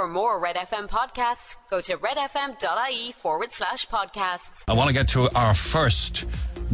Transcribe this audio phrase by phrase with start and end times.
[0.00, 4.64] For more Red FM podcasts, go to redfm.ie forward slash podcasts.
[4.66, 6.24] I want to get to our first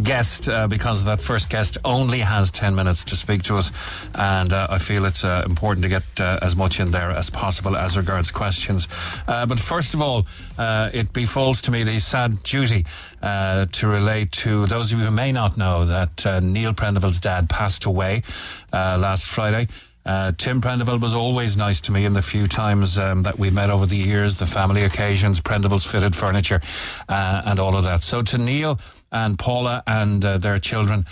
[0.01, 3.73] guest uh, because that first guest only has 10 minutes to speak to us
[4.15, 7.29] and uh, I feel it's uh, important to get uh, as much in there as
[7.29, 8.87] possible as regards questions
[9.27, 12.87] uh, but first of all uh, it befalls to me the sad duty
[13.23, 17.87] to relate to those of you who may not know that Neil Prendeville's dad passed
[17.87, 18.23] away
[18.73, 19.67] last Friday
[20.07, 23.51] uh, Tim Prendeville was always nice to me in the few times um, that we
[23.51, 26.61] met over the years, the family occasions, Prendeville's fitted furniture,
[27.09, 28.03] uh, and all of that.
[28.03, 28.79] So to Neil
[29.11, 31.07] and Paula and uh, their children,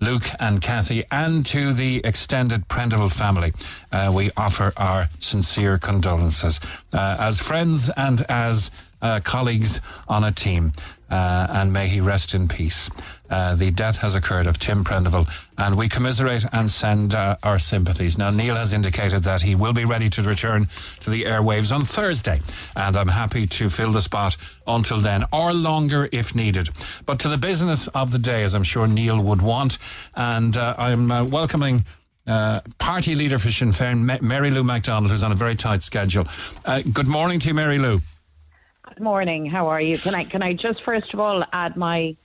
[0.00, 3.52] Luke and Kathy, and to the extended Prendeville family,
[3.92, 6.58] uh, we offer our sincere condolences
[6.94, 8.70] uh, as friends and as
[9.02, 10.72] uh, colleagues on a team.
[11.10, 12.90] And may he rest in peace.
[13.30, 17.58] Uh, the death has occurred of Tim Prendeville, and we commiserate and send uh, our
[17.58, 18.16] sympathies.
[18.16, 20.68] Now, Neil has indicated that he will be ready to return
[21.00, 22.40] to the airwaves on Thursday,
[22.76, 26.70] and I'm happy to fill the spot until then, or longer if needed.
[27.06, 29.78] But to the business of the day, as I'm sure Neil would want,
[30.14, 31.84] and uh, I'm uh, welcoming
[32.26, 36.26] uh, party leader for Sinn Féin, Mary Lou McDonald, who's on a very tight schedule.
[36.64, 38.00] Uh, good morning to you, Mary Lou.
[38.82, 39.46] Good morning.
[39.46, 39.98] How are you?
[39.98, 42.16] Can I can I just first of all add my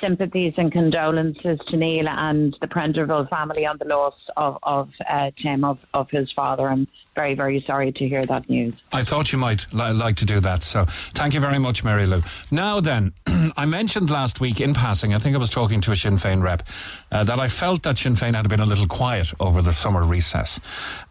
[0.00, 5.30] sympathies and condolences to Neil and the Prendeville family on the loss of, of uh,
[5.36, 6.68] Tim, of, of his father.
[6.68, 6.86] I'm
[7.16, 8.74] very, very sorry to hear that news.
[8.92, 10.62] I thought you might li- like to do that.
[10.62, 12.20] So thank you very much, Mary Lou.
[12.52, 13.14] Now then,
[13.56, 16.42] I mentioned last week in passing, I think I was talking to a Sinn Féin
[16.42, 16.62] rep,
[17.10, 20.04] uh, that I felt that Sinn Féin had been a little quiet over the summer
[20.04, 20.60] recess.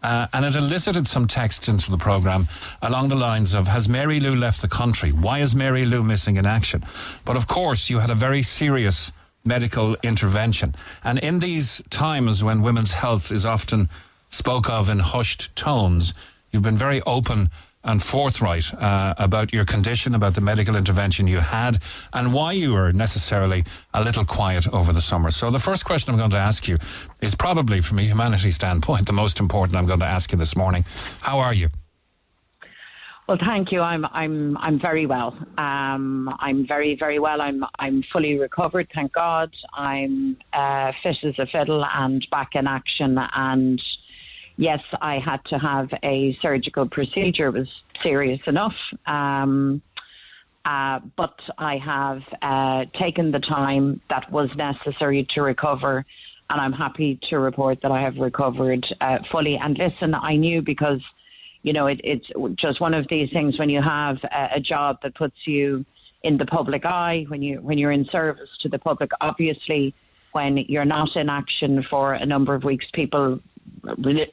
[0.02, 2.46] Uh, and it elicited some texts into the programme
[2.80, 5.10] along the lines of, has Mary Lou left the country?
[5.10, 6.84] Why is Mary Lou missing in action?
[7.24, 9.10] But of course, you had a very serious
[9.44, 10.74] medical intervention.
[11.02, 13.88] And in these times when women's health is often
[14.30, 16.14] spoke of in hushed tones.
[16.50, 17.50] You've been very open
[17.86, 21.78] and forthright uh, about your condition, about the medical intervention you had,
[22.12, 25.30] and why you were necessarily a little quiet over the summer.
[25.30, 26.78] So, the first question I'm going to ask you
[27.22, 30.56] is probably, from a humanity standpoint, the most important I'm going to ask you this
[30.56, 30.84] morning.
[31.20, 31.68] How are you?
[33.28, 33.80] Well, thank you.
[33.80, 35.36] I'm I'm I'm very well.
[35.58, 37.40] Um, I'm very very well.
[37.40, 38.88] I'm I'm fully recovered.
[38.94, 39.52] Thank God.
[39.74, 43.82] I'm uh, fit as a fiddle and back in action and
[44.56, 47.48] yes, I had to have a surgical procedure.
[47.48, 48.76] It was serious enough.
[49.06, 49.82] Um,
[50.64, 56.04] uh, but I have uh, taken the time that was necessary to recover,
[56.50, 59.56] and I'm happy to report that I have recovered uh, fully.
[59.58, 61.00] And listen, I knew because,
[61.62, 64.98] you know, it, it's just one of these things when you have a, a job
[65.02, 65.84] that puts you
[66.24, 69.12] in the public eye, when you when you're in service to the public.
[69.20, 69.94] Obviously,
[70.32, 73.40] when you're not in action for a number of weeks, people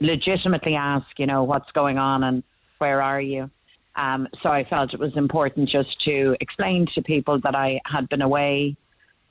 [0.02, 2.44] legitimately ask, you know, what's going on and
[2.78, 3.50] where are you?
[3.96, 8.10] Um, so I felt it was important just to explain to people that I had
[8.10, 8.76] been away,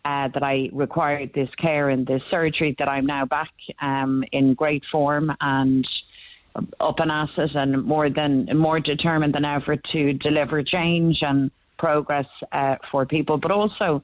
[0.04, 4.54] uh, that I required this care and this surgery, that I'm now back um, in
[4.54, 5.86] great form and
[6.80, 12.26] up and at and more than more determined than ever to deliver change and progress
[12.52, 14.02] uh, for people, but also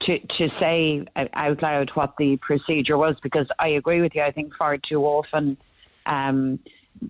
[0.00, 4.22] to to say out loud what the procedure was because I agree with you.
[4.22, 5.56] I think far too often
[6.06, 6.58] um,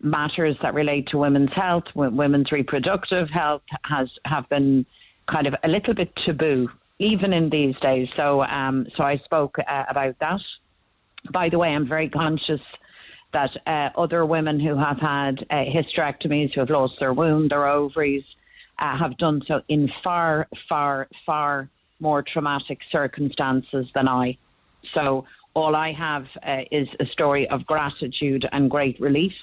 [0.02, 4.86] matters that relate to women's health, women's reproductive health, has have been
[5.26, 8.08] kind of a little bit taboo even in these days.
[8.16, 10.42] So um, so I spoke uh, about that.
[11.30, 12.60] By the way, I'm very conscious
[13.32, 17.66] that uh, other women who have had uh, hysterectomies, who have lost their womb, their
[17.66, 18.24] ovaries,
[18.78, 21.68] uh, have done so in far, far, far
[22.00, 24.36] more traumatic circumstances than I.
[24.92, 25.24] So
[25.54, 29.34] all I have uh, is a story of gratitude and great relief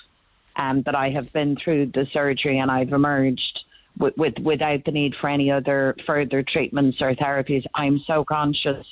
[0.57, 3.63] um, that I have been through the surgery and I've emerged
[3.97, 7.66] with, with without the need for any other further treatments or therapies.
[7.73, 8.85] I'm so conscious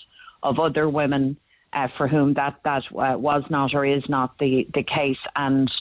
[0.44, 1.38] of other women
[1.74, 5.72] uh, for whom that that uh, was not or is not the the case and.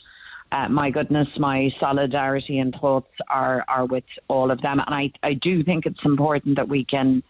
[0.50, 5.12] Uh, my goodness, my solidarity and thoughts are are with all of them, and I
[5.22, 7.22] I do think it's important that we can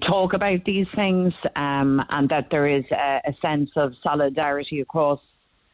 [0.00, 5.20] talk about these things um, and that there is a, a, sense of solidarity across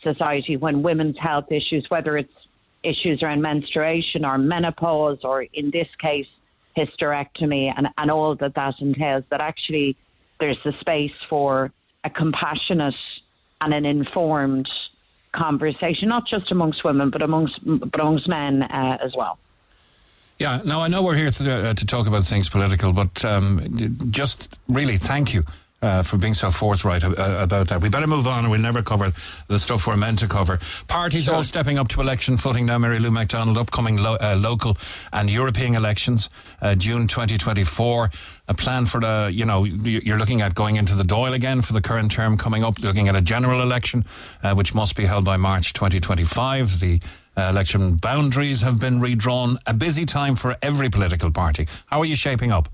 [0.02, 2.34] society when women's health issues, whether it's
[2.82, 6.28] issues around menstruation or menopause or in this case
[6.76, 9.96] hysterectomy and, and all that that entails, that actually
[10.38, 11.72] there's the space for
[12.04, 12.96] a compassionate
[13.60, 14.70] and an informed
[15.32, 19.38] conversation, not just amongst women, but amongst, but amongst men uh, as well.
[20.38, 24.08] Yeah, now I know we're here to, uh, to talk about things political, but um,
[24.10, 25.44] just really thank you
[25.84, 27.80] uh, for being so forthright uh, about that.
[27.82, 29.12] We better move on, we'll never cover
[29.48, 30.58] the stuff we're meant to cover.
[30.88, 31.34] Parties sure.
[31.34, 32.78] all stepping up to election footing now.
[32.78, 34.76] Mary Lou McDonald, upcoming lo- uh, local
[35.12, 36.30] and European elections,
[36.62, 38.10] uh, June 2024.
[38.48, 41.74] A plan for the, you know, you're looking at going into the Dáil again for
[41.74, 42.80] the current term coming up.
[42.80, 44.04] Looking at a general election,
[44.42, 46.80] uh, which must be held by March 2025.
[46.80, 47.00] The
[47.36, 49.58] uh, election boundaries have been redrawn.
[49.66, 51.68] A busy time for every political party.
[51.86, 52.68] How are you shaping up?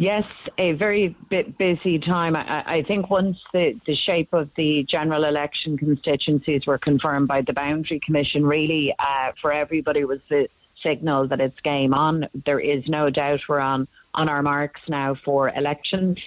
[0.00, 0.24] Yes,
[0.58, 2.36] a very bit busy time.
[2.36, 7.42] I, I, think once the, the shape of the general election constituencies were confirmed by
[7.42, 10.48] the Boundary Commission, really uh, for everybody was the
[10.80, 12.28] signal that it's game on.
[12.46, 16.20] There is no doubt we're on, on our marks now for elections.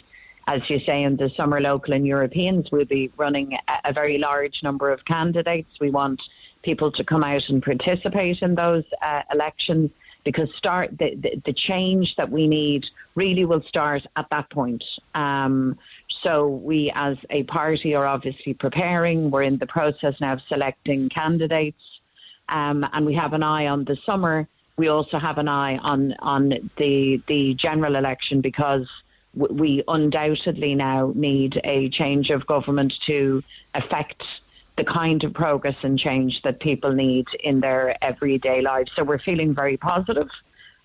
[0.48, 4.18] As you say, in the summer local and Europeans, we'll be running a, a very
[4.18, 5.80] large number of candidates.
[5.80, 6.21] We want
[6.63, 9.91] people to come out and participate in those uh, elections
[10.23, 14.83] because start the, the, the, change that we need really will start at that point.
[15.15, 15.79] Um,
[16.09, 19.31] so we as a party are obviously preparing.
[19.31, 21.81] We're in the process now of selecting candidates
[22.49, 24.47] um, and we have an eye on the summer.
[24.77, 28.87] We also have an eye on, on the, the general election because
[29.33, 33.43] we undoubtedly now need a change of government to
[33.73, 34.23] affect
[34.81, 38.91] the kind of progress and change that people need in their everyday lives.
[38.95, 40.29] So we're feeling very positive.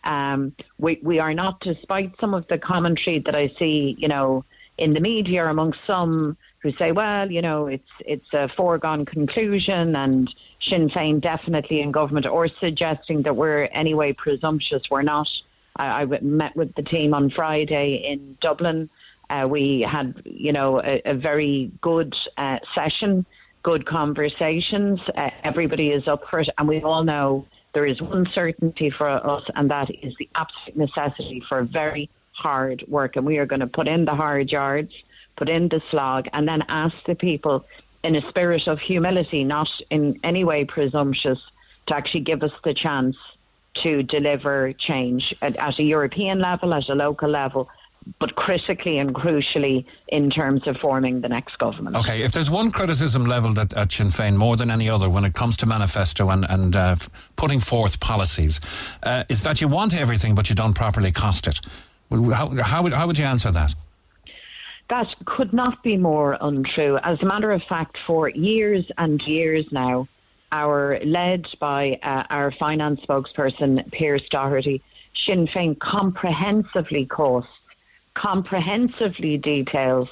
[0.05, 0.41] Um,
[0.85, 4.45] we we are not, despite some of the commentary that I see, you know,
[4.85, 9.97] in the media amongst some who say, well, you know, it's it's a foregone conclusion,
[9.97, 14.91] and Sinn Féin definitely in government, or suggesting that we're anyway presumptuous.
[14.91, 15.31] We're not.
[15.77, 16.05] I, I
[16.41, 18.91] met with the team on Friday in Dublin.
[19.31, 23.27] Uh, we had, you know, a, a very good uh, session
[23.67, 25.01] good conversations.
[25.17, 29.09] Uh, everybody is up for it, and we all know there is one certainty for
[29.09, 33.17] us, and that is the absolute necessity for very hard work.
[33.17, 34.93] And we are going to put in the hard yards,
[35.35, 37.67] put in the slog, and then ask the people
[38.05, 41.43] in a spirit of humility, not in any way presumptuous,
[41.87, 43.17] to actually give us the chance
[43.75, 47.69] to deliver change at, at a European level, at a local level,
[48.19, 51.97] but critically and crucially in terms of forming the next government.
[51.97, 55.25] Okay, if there's one criticism levelled at, at Sinn Féin more than any other when
[55.25, 56.97] it comes to manifesto and, and uh,
[57.35, 58.61] putting forth policies,
[59.03, 61.61] uh, is that you want everything but you don't properly cost it.
[62.11, 63.75] How, how, would, how would you answer that?
[64.89, 66.99] That could not be more untrue.
[66.99, 70.07] As a matter of fact, for years and years now,
[70.53, 74.81] our led by uh, our finance spokesperson Pearse Doherty,
[75.13, 77.51] Sinn Féin comprehensively costs
[78.17, 80.09] comprehensively details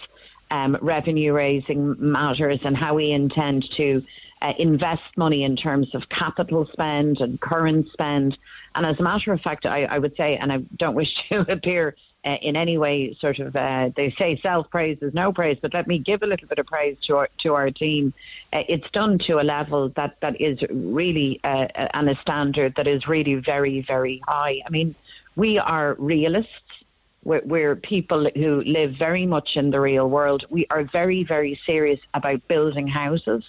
[0.51, 4.05] um, revenue raising matters and how we intend to
[4.43, 8.37] uh, invest money in terms of capital spend and current spend.
[8.75, 11.51] And as a matter of fact, I, I would say, and I don't wish to
[11.51, 11.97] appear
[12.27, 15.73] uh, in any way sort of, uh, they say self praise is no praise, but
[15.73, 18.12] let me give a little bit of praise to our, to our team.
[18.53, 22.87] Uh, it's done to a level that, that is really, uh, and a standard that
[22.87, 24.61] is really very, very high.
[24.67, 24.95] I mean,
[25.37, 26.83] we are realists
[27.25, 30.44] we're, we're, people who live very much in the real world.
[30.50, 33.44] We are very, very serious about building houses.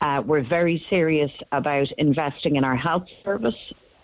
[0.00, 3.56] Uh, we're very serious about investing in our health service.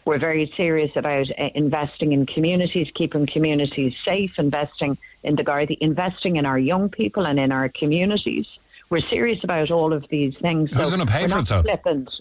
[0.04, 5.76] We're very serious about uh, investing in communities, keeping communities safe, investing in the Gardaí,
[5.80, 8.46] investing in our young people and in our communities.
[8.90, 10.70] We're serious about all of these things.
[10.70, 11.62] Who's so going to pay for it, though?
[11.62, 12.20] Flippant.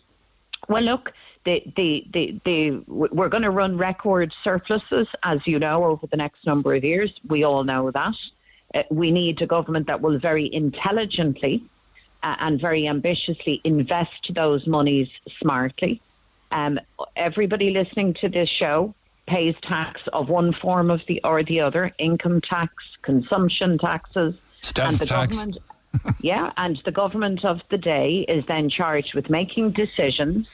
[0.67, 1.13] Well, look,
[1.47, 6.17] the, the, the, the, we're going to run record surpluses, as you know, over the
[6.17, 7.13] next number of years.
[7.29, 8.15] We all know that.
[8.75, 11.63] Uh, we need a government that will very intelligently
[12.21, 15.07] uh, and very ambitiously invest those monies
[15.39, 16.01] smartly.
[16.51, 16.81] Um,
[17.15, 18.93] everybody listening to this show
[19.25, 22.73] pays tax of one form of the or the other: income tax,
[23.03, 24.35] consumption taxes,
[24.77, 25.37] and the tax.
[25.37, 25.59] government.
[26.19, 30.45] yeah, and the government of the day is then charged with making decisions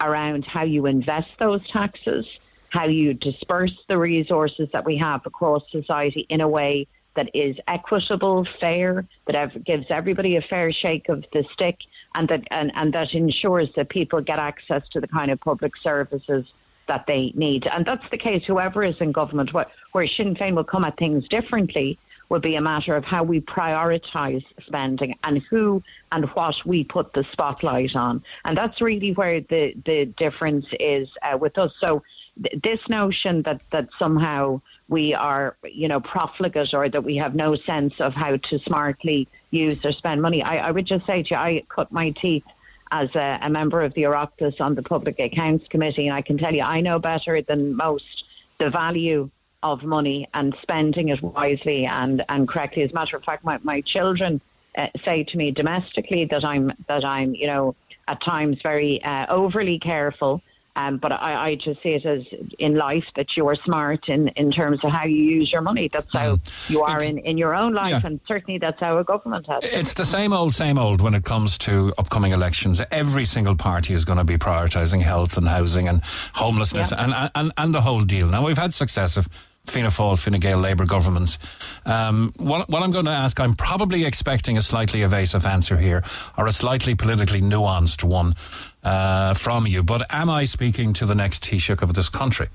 [0.00, 2.26] around how you invest those taxes,
[2.70, 7.56] how you disperse the resources that we have across society in a way that is
[7.66, 11.80] equitable, fair, that gives everybody a fair shake of the stick,
[12.14, 15.76] and that and, and that ensures that people get access to the kind of public
[15.76, 16.46] services
[16.86, 17.66] that they need.
[17.66, 18.44] And that's the case.
[18.44, 21.98] Whoever is in government, where, where Sinn Féin will come at things differently,
[22.30, 25.82] will be a matter of how we prioritise spending and who
[26.12, 28.22] and what we put the spotlight on.
[28.44, 31.72] And that's really where the, the difference is uh, with us.
[31.78, 32.02] So
[32.42, 37.34] th- this notion that, that somehow we are, you know, profligate or that we have
[37.34, 41.24] no sense of how to smartly use or spend money, I, I would just say
[41.24, 42.44] to you, I cut my teeth
[42.92, 46.38] as a, a member of the Oireachtas on the Public Accounts Committee, and I can
[46.38, 48.24] tell you, I know better than most
[48.58, 49.30] the value
[49.62, 52.82] of money and spending it wisely and, and correctly.
[52.82, 54.40] As a matter of fact, my, my children
[54.76, 57.74] uh, say to me domestically that I'm that I'm you know
[58.06, 60.42] at times very uh, overly careful
[60.76, 62.24] um, but I, I, just see it as
[62.58, 65.88] in life that you are smart in, in terms of how you use your money.
[65.88, 66.70] That's how mm.
[66.70, 68.00] you are in, in your own life, yeah.
[68.04, 69.64] and certainly that's how a government has.
[69.64, 72.80] It's the same old, same old when it comes to upcoming elections.
[72.92, 76.02] Every single party is going to be prioritising health and housing and
[76.34, 77.04] homelessness yeah.
[77.04, 78.28] and, and, and the whole deal.
[78.28, 79.28] Now, we've had successive
[79.66, 81.38] Fianna Fáil, Fine Gael Labour governments.
[81.86, 86.02] Um, what, what, I'm going to ask, I'm probably expecting a slightly evasive answer here,
[86.36, 88.34] or a slightly politically nuanced one
[88.82, 89.82] uh, from you.
[89.82, 92.48] But am I speaking to the next Taoiseach of this country?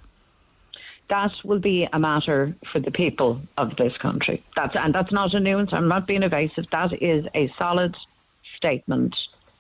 [1.08, 4.44] That will be a matter for the people of this country.
[4.56, 5.72] That's and that's not a nuance.
[5.72, 6.66] I'm not being evasive.
[6.72, 7.96] That is a solid
[8.56, 9.16] statement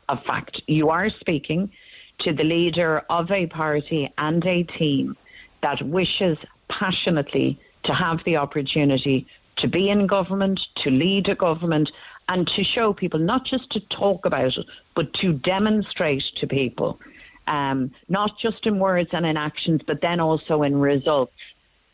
[0.10, 0.62] of fact.
[0.66, 1.72] You are speaking
[2.20, 5.16] to the leader of a party and a team
[5.62, 11.92] that wishes passionately to have the opportunity to be in government, to lead a government,
[12.28, 17.00] and to show people, not just to talk about it, but to demonstrate to people,
[17.48, 21.34] um, not just in words and in actions, but then also in results,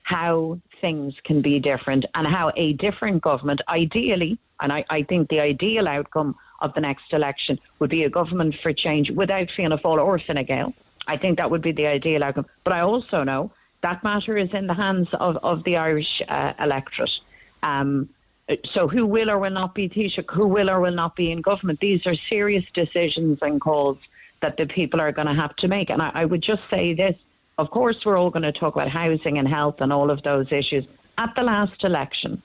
[0.03, 5.29] how things can be different and how a different government, ideally, and I, I think
[5.29, 9.77] the ideal outcome of the next election would be a government for change without Fianna
[9.77, 10.73] Fáil or Fine Gael.
[11.07, 12.45] I think that would be the ideal outcome.
[12.63, 13.51] But I also know
[13.81, 17.19] that matter is in the hands of, of the Irish uh, electorate.
[17.63, 18.09] Um,
[18.65, 21.41] so who will or will not be Taoiseach, who will or will not be in
[21.41, 23.97] government, these are serious decisions and calls
[24.41, 25.89] that the people are going to have to make.
[25.89, 27.15] And I, I would just say this,
[27.57, 30.51] of course, we're all going to talk about housing and health and all of those
[30.51, 30.85] issues.
[31.17, 32.41] At the last election,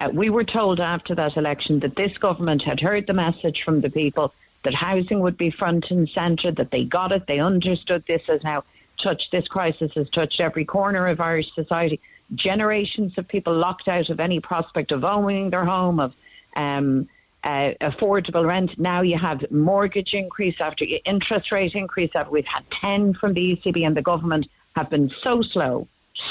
[0.00, 3.80] uh, we were told after that election that this government had heard the message from
[3.80, 4.34] the people
[4.64, 8.42] that housing would be front and centre, that they got it, they understood this as
[8.42, 8.64] now
[9.00, 12.00] touched, this crisis has touched every corner of Irish society
[12.34, 16.14] generations of people locked out of any prospect of owning their home, of
[16.56, 17.08] um,
[17.44, 18.78] uh, affordable rent.
[18.78, 22.10] Now you have mortgage increase after interest rate increase.
[22.14, 25.88] After we've had 10 from the ECB and the government have been so slow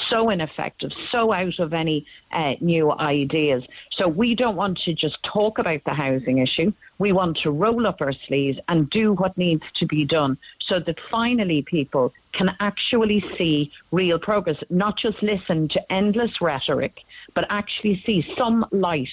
[0.09, 3.63] so ineffective, so out of any uh, new ideas.
[3.91, 6.73] So we don't want to just talk about the housing issue.
[6.97, 10.79] We want to roll up our sleeves and do what needs to be done so
[10.79, 17.01] that finally people can actually see real progress, not just listen to endless rhetoric,
[17.33, 19.09] but actually see some light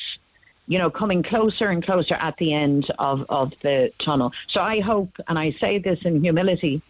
[0.69, 4.33] you know, coming closer and closer at the end of, of the tunnel.
[4.47, 6.83] So I hope, and I say this in humility,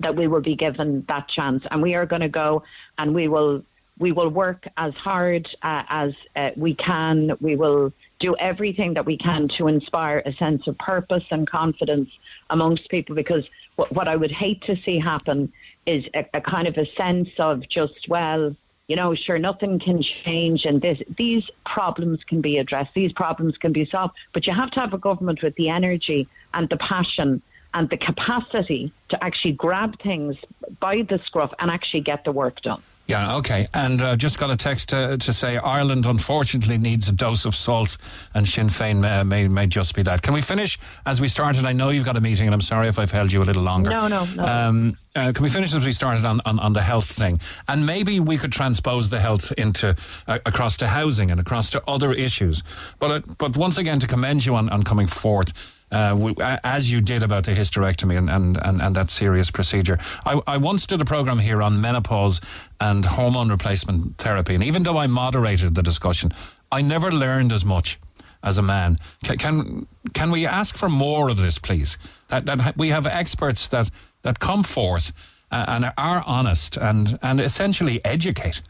[0.00, 2.62] that we will be given that chance, and we are going to go
[2.98, 3.64] and we will
[3.98, 7.36] we will work as hard uh, as uh, we can.
[7.40, 12.08] We will do everything that we can to inspire a sense of purpose and confidence
[12.48, 13.16] amongst people.
[13.16, 13.44] Because
[13.78, 15.52] what, what I would hate to see happen
[15.86, 18.54] is a, a kind of a sense of just well,
[18.88, 23.56] you know, sure, nothing can change, and this, these problems can be addressed, these problems
[23.56, 24.16] can be solved.
[24.32, 27.40] But you have to have a government with the energy and the passion
[27.74, 30.36] and the capacity to actually grab things
[30.80, 32.82] by the scruff and actually get the work done.
[33.08, 33.66] Yeah, okay.
[33.72, 37.54] And uh, just got a text to, to, say Ireland unfortunately needs a dose of
[37.54, 37.96] salt,
[38.34, 40.20] and Sinn Féin may, may, may, just be that.
[40.20, 41.64] Can we finish as we started?
[41.64, 43.62] I know you've got a meeting, and I'm sorry if I've held you a little
[43.62, 43.88] longer.
[43.88, 44.44] No, no, no.
[44.44, 47.40] Um, uh, can we finish as we started on, on, on, the health thing?
[47.66, 49.96] And maybe we could transpose the health into
[50.26, 52.62] uh, across to housing and across to other issues.
[52.98, 57.00] But uh, but once again, to commend you on, on coming forth uh, as you
[57.00, 59.98] did about the hysterectomy and, and, and, and that serious procedure.
[60.24, 62.40] I, I once did a program here on menopause
[62.80, 66.32] and hormone replacement therapy, and even though I moderated the discussion,
[66.70, 67.98] I never learned as much
[68.42, 68.98] as a man.
[69.24, 71.98] Can, can can, we ask for more of this, please?
[72.28, 73.90] That, that we have experts that,
[74.22, 75.12] that come forth
[75.50, 78.60] uh, and are honest and, and essentially educate.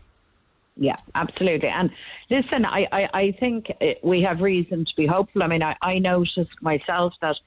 [0.78, 1.68] Yeah, absolutely.
[1.68, 1.90] And
[2.30, 5.42] listen, I, I, I think we have reason to be hopeful.
[5.42, 7.38] I mean, I, I noticed myself that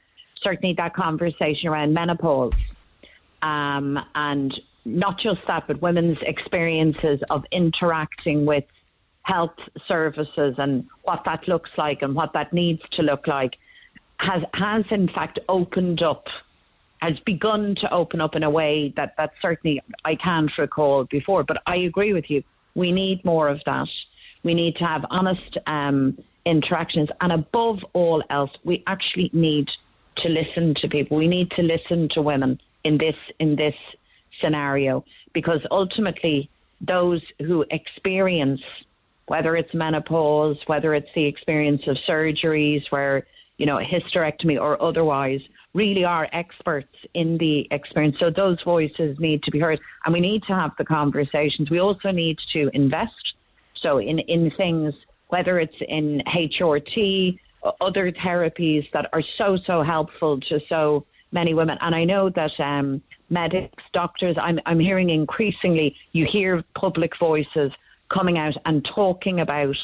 [0.41, 2.53] certainly that conversation around menopause
[3.41, 8.65] um, and not just that, but women's experiences of interacting with
[9.23, 9.57] health
[9.87, 13.57] services and what that looks like and what that needs to look like
[14.17, 16.29] has has in fact opened up
[17.01, 21.43] has begun to open up in a way that that certainly I can't recall before
[21.43, 22.43] but I agree with you
[22.75, 23.89] we need more of that.
[24.43, 27.09] We need to have honest um, interactions.
[27.21, 29.71] And above all else, we actually need
[30.15, 31.17] to listen to people.
[31.17, 33.75] We need to listen to women in this in this
[34.39, 36.49] scenario because ultimately
[36.79, 38.63] those who experience
[39.27, 43.25] whether it's menopause, whether it's the experience of surgeries where,
[43.57, 45.41] you know, hysterectomy or otherwise,
[45.73, 48.19] really are experts in the experience.
[48.19, 51.69] So those voices need to be heard, and we need to have the conversations.
[51.69, 53.35] We also need to invest.
[53.73, 54.93] So in in things,
[55.27, 57.39] whether it's in HRT,
[57.79, 61.77] other therapies that are so so helpful to so many women.
[61.81, 65.95] And I know that um, medics, doctors, I'm I'm hearing increasingly.
[66.11, 67.71] You hear public voices
[68.09, 69.77] coming out and talking about.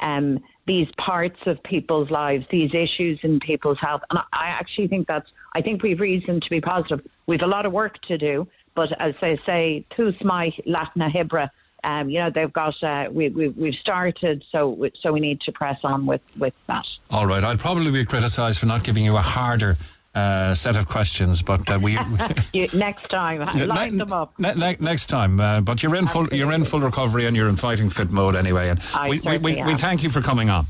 [0.00, 4.02] Um, these parts of people's lives, these issues in people's health.
[4.10, 7.06] And I actually think that's, I think we've reason to be positive.
[7.26, 11.50] We've a lot of work to do, but as they say, tus mai latna hibra,
[11.84, 15.52] um, you know, they've got, uh, we, we, we've started, so, so we need to
[15.52, 16.88] press on with, with that.
[17.10, 17.44] All right.
[17.44, 19.76] I'd probably be criticised for not giving you a harder
[20.16, 21.98] uh, set of questions, but uh, we
[22.52, 24.32] you, next time line ne- them up.
[24.38, 27.48] Ne- ne- next time, uh, but you're in full you're in full recovery and you're
[27.48, 28.70] in fighting fit mode anyway.
[28.70, 30.64] And I we, we, we, we, thank you for coming on.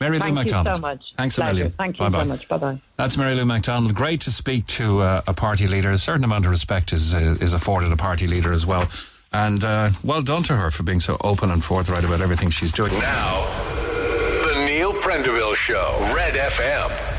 [0.00, 0.76] Mary Thank Lou you McDonald.
[0.76, 1.12] so much.
[1.18, 1.70] Thanks a million.
[1.72, 2.22] Thank you Bye-bye.
[2.22, 2.48] so much.
[2.48, 2.80] Bye bye.
[2.96, 3.94] That's Mary Lou McDonald.
[3.94, 5.90] Great to speak to uh, a party leader.
[5.90, 8.88] A certain amount of respect is uh, is afforded a party leader as well.
[9.32, 12.72] And uh, well done to her for being so open and forthright about everything she's
[12.72, 12.92] doing.
[12.94, 13.44] Now,
[14.48, 17.09] the Neil Prendeville Show, Red FM.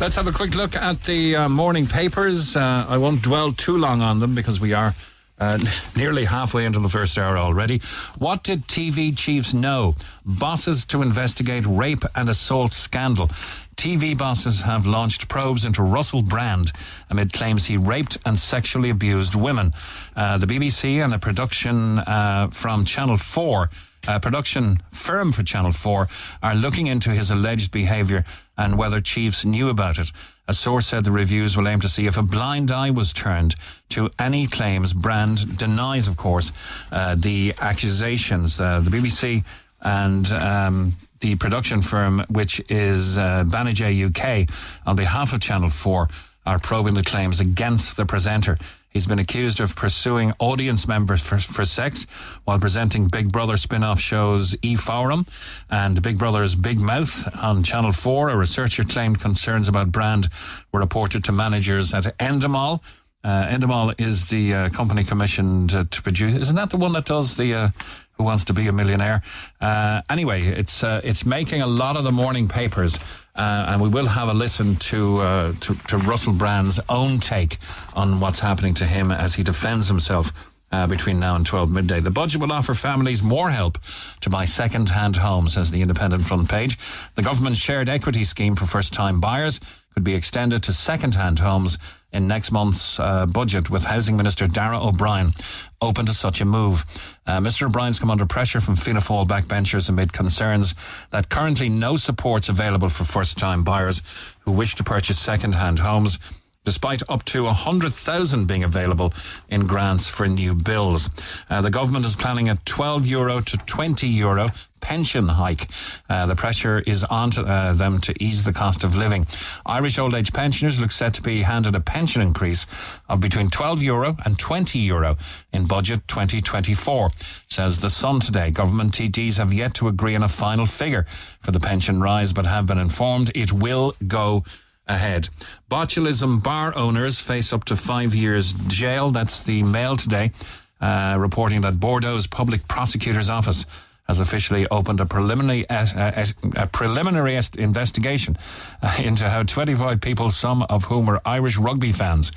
[0.00, 2.56] Let's have a quick look at the uh, morning papers.
[2.56, 4.92] Uh, I won't dwell too long on them because we are
[5.38, 5.58] uh,
[5.96, 7.78] nearly halfway into the first hour already.
[8.18, 9.94] What did TV chiefs know?
[10.26, 13.28] Bosses to investigate rape and assault scandal.
[13.76, 16.72] TV bosses have launched probes into Russell Brand
[17.08, 19.72] amid claims he raped and sexually abused women.
[20.16, 23.70] Uh, the BBC and a production uh, from Channel 4
[24.06, 26.08] a production firm for Channel 4
[26.42, 28.24] are looking into his alleged behaviour
[28.56, 30.10] and whether chiefs knew about it.
[30.46, 33.54] A source said the reviews will aim to see if a blind eye was turned
[33.90, 34.92] to any claims.
[34.92, 36.52] Brand denies, of course,
[36.92, 38.60] uh, the accusations.
[38.60, 39.42] Uh, the BBC
[39.80, 44.48] and um, the production firm, which is uh, Banijay UK,
[44.86, 46.08] on behalf of Channel 4,
[46.46, 48.58] are probing the claims against the presenter.
[48.94, 52.06] He's been accused of pursuing audience members for, for sex
[52.44, 55.26] while presenting Big Brother spin off shows E Forum
[55.68, 58.28] and Big Brother's Big Mouth on Channel 4.
[58.28, 60.28] A researcher claimed concerns about Brand
[60.70, 62.80] were reported to managers at Endemol.
[63.24, 66.34] Uh, Endemol is the uh, company commissioned uh, to produce.
[66.34, 67.68] Isn't that the one that does the uh,
[68.16, 69.22] Who Wants to Be a Millionaire?
[69.60, 72.98] Uh, anyway, it's uh, it's making a lot of the morning papers.
[73.36, 77.58] Uh, and we will have a listen to, uh, to to Russell Brand's own take
[77.94, 80.32] on what's happening to him as he defends himself
[80.74, 82.00] uh, between now and 12 midday.
[82.00, 83.78] The budget will offer families more help
[84.20, 86.78] to buy second hand homes, says the independent front page.
[87.14, 89.60] The government's shared equity scheme for first time buyers
[89.94, 91.78] could be extended to second hand homes
[92.14, 95.34] in next month's uh, budget, with Housing Minister Darragh O'Brien
[95.82, 96.86] open to such a move.
[97.26, 97.66] Uh, Mr.
[97.66, 100.74] O'Brien's come under pressure from Fianna Fáil backbenchers amid concerns
[101.10, 104.00] that currently no support's available for first time buyers
[104.40, 106.18] who wish to purchase second hand homes
[106.64, 109.12] despite up to 100,000 being available
[109.48, 111.10] in grants for new bills.
[111.50, 114.50] Uh, the government is planning a 12 euro to 20 euro
[114.84, 115.66] pension hike.
[116.10, 119.26] Uh, the pressure is on to, uh, them to ease the cost of living.
[119.64, 122.66] Irish old age pensioners look set to be handed a pension increase
[123.08, 125.16] of between 12 euro and 20 euro
[125.54, 127.10] in budget 2024,
[127.48, 128.50] says the Sun today.
[128.50, 131.06] Government TDs have yet to agree on a final figure
[131.40, 134.44] for the pension rise, but have been informed it will go
[134.86, 135.28] ahead.
[135.70, 139.10] Botulism bar owners face up to five years jail.
[139.10, 140.32] That's the Mail today,
[140.80, 143.66] uh, reporting that Bordeaux's public prosecutor's office
[144.06, 146.24] has officially opened a preliminary uh, uh,
[146.56, 148.36] a preliminary investigation
[148.82, 152.30] uh, into how 25 people, some of whom were Irish rugby fans,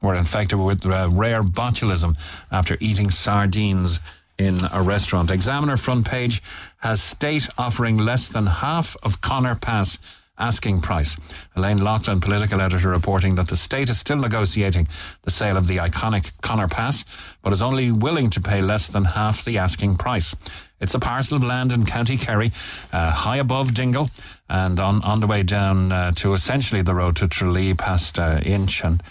[0.00, 2.16] were infected with uh, rare botulism
[2.50, 4.00] after eating sardines
[4.36, 5.30] in a restaurant.
[5.30, 6.42] Examiner front page
[6.78, 9.98] has state offering less than half of Conor Pass
[10.38, 11.16] asking price.
[11.54, 14.88] Elaine Loughlin, political editor, reporting that the state is still negotiating
[15.22, 17.04] the sale of the iconic Conor Pass,
[17.42, 20.34] but is only willing to pay less than half the asking price.
[20.80, 22.50] It's a parcel of land in County Kerry,
[22.92, 24.10] uh, high above Dingle,
[24.48, 28.40] and on, on the way down uh, to essentially the road to Tralee past uh,
[28.42, 29.02] Inch and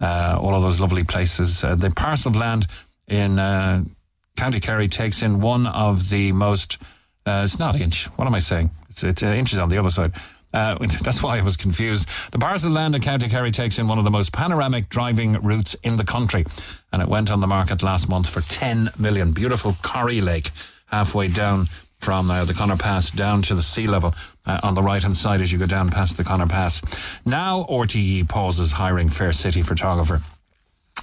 [0.00, 1.62] uh, all of those lovely places.
[1.62, 2.66] Uh, the parcel of land
[3.06, 3.84] in uh,
[4.36, 6.78] County Kerry takes in one of the most,
[7.26, 8.70] it's not Inch, what am I saying?
[8.88, 10.12] It's, it's inches on the other side.
[10.52, 12.08] Uh, that's why I was confused.
[12.32, 15.74] The parcel land in County Kerry takes in one of the most panoramic driving routes
[15.82, 16.44] in the country,
[16.92, 19.32] and it went on the market last month for 10 million.
[19.32, 20.50] Beautiful Corrie Lake,
[20.86, 21.66] halfway down
[22.00, 24.14] from uh, the Conor Pass down to the sea level
[24.46, 26.82] uh, on the right hand side as you go down past the Conor Pass.
[27.26, 30.22] Now RTE pauses hiring Fair City photographer.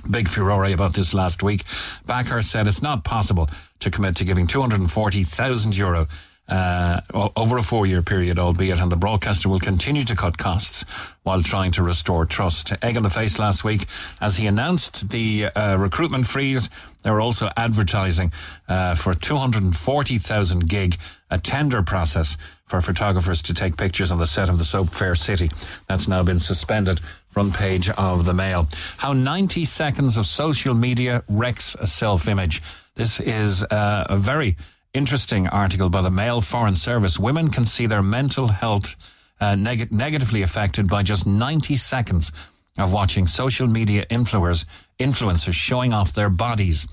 [0.10, 1.64] Big furore about this last week.
[2.06, 6.08] Bakhurst said it's not possible to commit to giving 240,000 euro
[6.50, 7.02] uh,
[7.36, 10.86] over a four year period, albeit, and the broadcaster will continue to cut costs
[11.24, 12.72] while trying to restore trust.
[12.82, 13.86] Egg on the face last week
[14.22, 16.70] as he announced the uh, recruitment freeze.
[17.04, 18.32] They were also advertising
[18.68, 20.98] uh, for 240,000 gig,
[21.30, 25.16] a tender process for photographers to take pictures on the set of the soap Fair
[25.16, 25.52] City.
[25.88, 27.00] That's now been suspended.
[27.30, 28.68] Front page of the Mail.
[28.98, 32.64] How 90 seconds of social media wrecks a self image.
[32.96, 34.58] This is uh, a very
[34.98, 37.20] interesting article by the Mail Foreign Service.
[37.20, 38.96] Women can see their mental health
[39.40, 42.32] uh, neg- negatively affected by just 90 seconds
[42.80, 44.66] of watching social media influencers,
[45.00, 46.88] influencers showing off their bodies.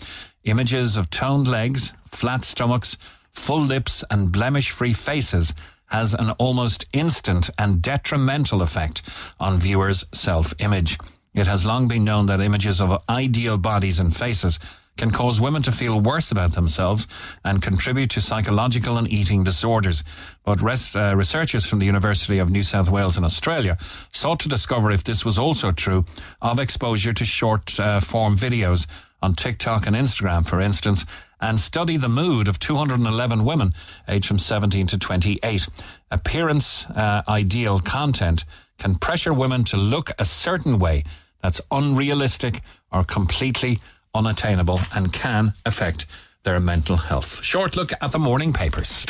[0.45, 2.99] Images of toned legs, flat stomachs,
[3.33, 5.55] full lips, and blemish free faces
[5.87, 9.01] has an almost instant and detrimental effect
[9.41, 10.99] on viewers' self image.
[11.33, 14.59] It has long been known that images of ideal bodies and faces
[14.97, 17.07] can cause women to feel worse about themselves
[17.45, 20.05] and contribute to psychological and eating disorders.
[20.45, 23.77] But res- uh, researchers from the University of New South Wales in Australia
[24.13, 26.05] sought to discover if this was also true
[26.41, 28.87] of exposure to short uh, form videos
[29.21, 31.07] on TikTok and Instagram, for instance,
[31.41, 33.73] and study the mood of 211 women
[34.07, 35.69] aged from 17 to 28.
[36.11, 38.45] Appearance uh, ideal content
[38.79, 41.05] can pressure women to look a certain way
[41.43, 42.61] that's unrealistic
[42.93, 43.81] or completely
[44.15, 46.07] unattainable and can affect
[46.45, 47.43] their mental health.
[47.43, 49.05] Short look at the morning papers.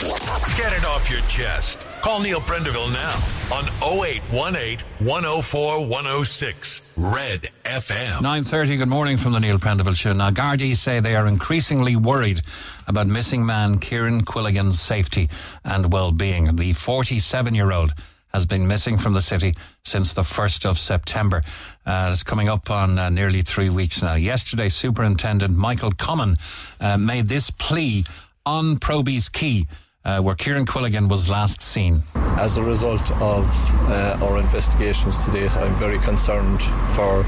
[0.57, 1.81] Get it off your chest.
[2.01, 3.14] Call Neil Prendeville now
[3.53, 8.19] on 0818 104 106 Red FM.
[8.21, 10.12] 9.30, good morning from the Neil Prendeville Show.
[10.12, 12.43] Now, Gardaí say they are increasingly worried
[12.87, 15.29] about missing man Kieran Quilligan's safety
[15.64, 16.55] and well-being.
[16.55, 17.95] The 47-year-old
[18.35, 21.40] has been missing from the city since the 1st of September.
[21.87, 24.14] Uh, it's coming up on uh, nearly three weeks now.
[24.14, 26.38] Yesterday, Superintendent Michael Comyns
[26.81, 28.05] uh, made this plea
[28.44, 29.66] on Proby's Quay.
[30.05, 32.03] uh, where Kieran Quilligan was last seen.
[32.37, 33.44] As a result of
[33.88, 36.61] uh, our investigations to date, I'm very concerned
[36.94, 37.25] for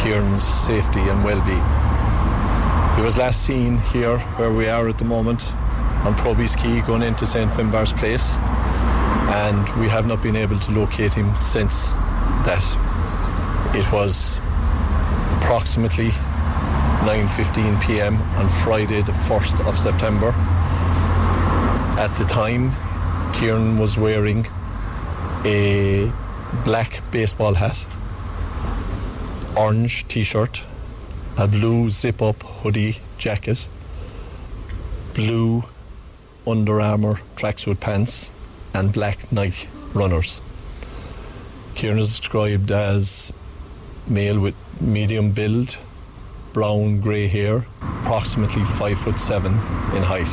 [0.00, 1.66] Kieran's safety and well-being.
[2.96, 5.42] He was last seen here, where we are at the moment,
[6.06, 8.36] on Proby's Quay, going into St Finbarr's Place
[9.28, 11.92] and we have not been able to locate him since
[12.44, 12.64] that.
[13.74, 14.38] It was
[15.36, 16.10] approximately
[17.04, 18.16] 9:15 p.m.
[18.36, 20.34] on Friday, the 1st of September.
[21.98, 22.72] At the time,
[23.34, 24.46] Kieran was wearing
[25.44, 26.10] a
[26.64, 27.78] black baseball hat,
[29.56, 30.62] orange t-shirt,
[31.36, 33.68] a blue zip-up hoodie jacket,
[35.14, 35.64] blue
[36.46, 38.32] Under Armour tracksuit pants,
[38.78, 40.40] and black Nike runners.
[41.74, 43.32] Kieran is described as
[44.06, 45.76] male with medium build,
[46.52, 49.52] brown grey hair, approximately five foot seven
[49.96, 50.28] in height.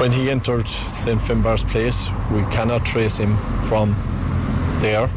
[0.00, 3.36] When he entered St Finbarr's place, we cannot trace him
[3.68, 3.96] from
[4.80, 5.08] there.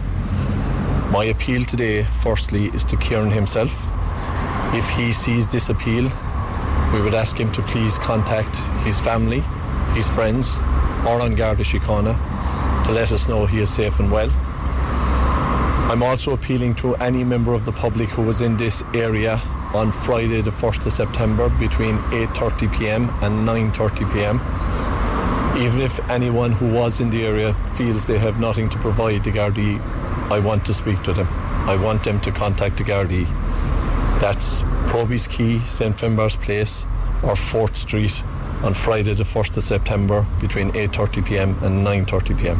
[1.12, 3.74] My appeal today, firstly, is to Kieran himself.
[4.74, 6.10] If he sees this appeal,
[6.94, 8.56] we would ask him to please contact
[8.86, 9.42] his family,
[9.94, 10.58] his friends,
[11.06, 12.16] or on Garda Síochána
[12.86, 14.30] to let us know he is safe and well.
[15.92, 19.42] I'm also appealing to any member of the public who was in this area
[19.74, 24.40] on Friday the 1st of September between 8.30pm and 9.30pm.
[25.58, 29.32] Even if anyone who was in the area feels they have nothing to provide the
[29.32, 29.80] Gardaí,
[30.32, 31.28] I want to speak to them.
[31.68, 33.26] I want them to contact the Gardaí.
[34.20, 36.86] That's Proby's Quay, St Finbarr's Place
[37.24, 38.24] or 4th Street
[38.64, 42.58] on Friday the 1st of September between 8.30pm and 9.30pm.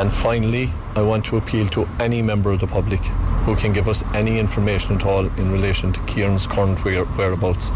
[0.00, 3.00] And finally, I want to appeal to any member of the public
[3.44, 7.70] who can give us any information at all in relation to Kieran's current whereabouts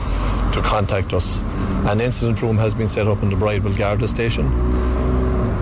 [0.55, 1.39] to contact us.
[1.87, 4.51] An incident room has been set up in the Bridewell Garda station.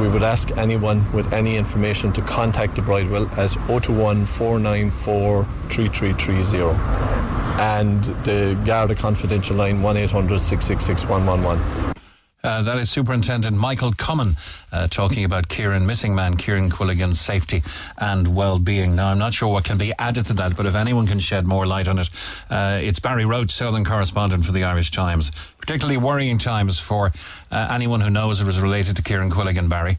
[0.01, 7.30] We would ask anyone with any information to contact the Bridewell at 021 494 3330
[7.61, 11.95] and the Garda confidential line 1 800 666 111.
[12.43, 17.63] Uh, that is Superintendent Michael Comyns uh, talking about Kieran, missing man Kieran Quilligan's safety
[17.99, 18.97] and well-being.
[18.97, 21.47] Now, I'm not sure what can be added to that, but if anyone can shed
[21.47, 22.09] more light on it,
[22.49, 25.31] uh, it's Barry Roche, Southern correspondent for the Irish Times.
[25.59, 27.13] Particularly worrying times for
[27.51, 29.99] uh, anyone who knows it was related to Kieran Quilligan, Barry.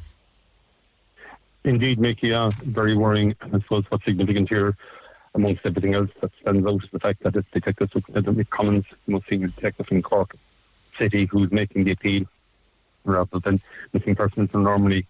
[1.64, 3.36] Indeed, Mickey, yeah, very worrying.
[3.40, 4.76] I suppose what's significant here
[5.34, 9.14] amongst everything else that stands out is the fact that it's Detective Superintendent Comyns, the
[9.14, 10.36] most senior detective in Cork
[10.98, 12.26] City, who's making the appeal
[13.04, 13.62] rather than
[13.94, 15.08] missing persons are normally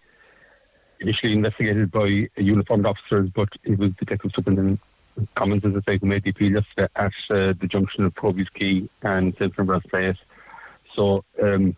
[0.99, 4.79] initially investigated by uniformed officers, but it was Detective Superintendent
[5.36, 8.49] Comyns, as I say, who made the appeal yesterday at uh, the junction of Proby's
[8.49, 9.53] Quay and St.
[9.89, 10.17] Place.
[10.95, 11.75] So um,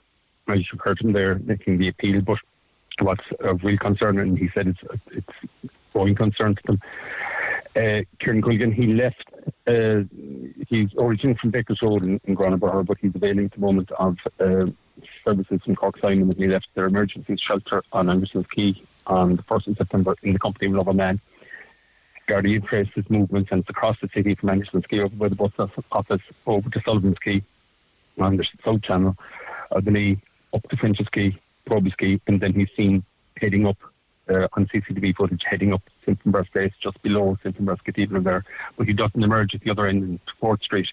[0.48, 2.40] heard Curtin there making the appeal, but
[3.00, 6.82] what's of real concern, and he said it's it's growing concern to them.
[7.76, 9.26] Uh, Kieran Culligan, he left.
[9.66, 10.04] Uh,
[10.68, 14.66] he's originally from Bakers in, in but he's availing at the moment of uh,
[15.26, 16.34] services from Cork Simon.
[16.38, 20.40] He left their emergency shelter on Anderson's Quay on the 1st of September in the
[20.40, 21.20] company of another man.
[22.28, 25.36] Gardaí traced his movements and it's across the city from Anderson's Quay over by the
[25.36, 25.52] bus
[25.92, 27.44] office over to Sullivan's Quay
[28.20, 29.18] on the South Channel,
[29.76, 30.20] I believe,
[30.54, 33.04] up to French's Quay, Proby's and then he's seen
[33.38, 33.78] heading up
[34.30, 36.20] uh, on CCTV footage heading up St.
[36.52, 37.56] Place just below St.
[37.84, 38.44] Cathedral there.
[38.78, 40.92] But he doesn't emerge at the other end in 4th Street.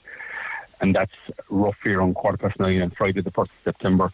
[0.81, 1.13] And that's
[1.49, 4.13] roughly around quarter past nine on Friday, the 1st of September.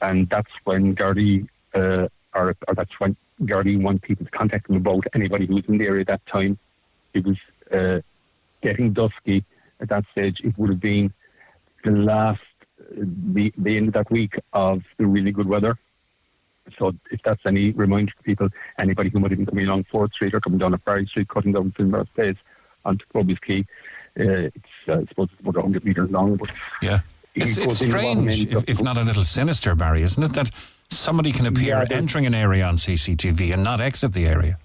[0.00, 4.76] And that's when Gardaí, uh, or, or that's when Gardaí want people to contact him
[4.76, 6.58] about anybody who was in the area at that time.
[7.12, 7.36] It was
[7.72, 8.00] uh,
[8.62, 9.44] getting dusky
[9.80, 10.40] at that stage.
[10.40, 11.12] It would have been
[11.84, 12.40] the last,
[12.90, 15.78] the, the end of that week of the really good weather.
[16.78, 18.48] So if that's any reminder to people,
[18.78, 21.28] anybody who might have been coming along 4th Street or coming down a Barry Street,
[21.28, 22.36] cutting down Finbar Place
[22.84, 23.66] onto Proby's Quay,
[24.18, 24.56] uh, it's,
[24.88, 26.36] uh, I suppose it's about 100 metres long.
[26.36, 26.50] But
[26.82, 27.00] yeah.
[27.34, 30.32] It's, it's strange, if, if, not a little sinister, Barry, isn't it?
[30.32, 30.50] That
[30.88, 34.58] somebody can appear yeah, entering an area on CCTV and not exit the area.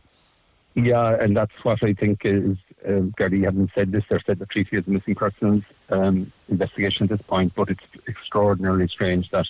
[0.76, 2.58] Yeah, and that's what I think is.
[2.88, 4.06] Um, Gardaí haven't said this.
[4.10, 7.84] They've said the treaty is a missing persons um, investigation at this point, but it's
[8.08, 9.50] extraordinarily strange that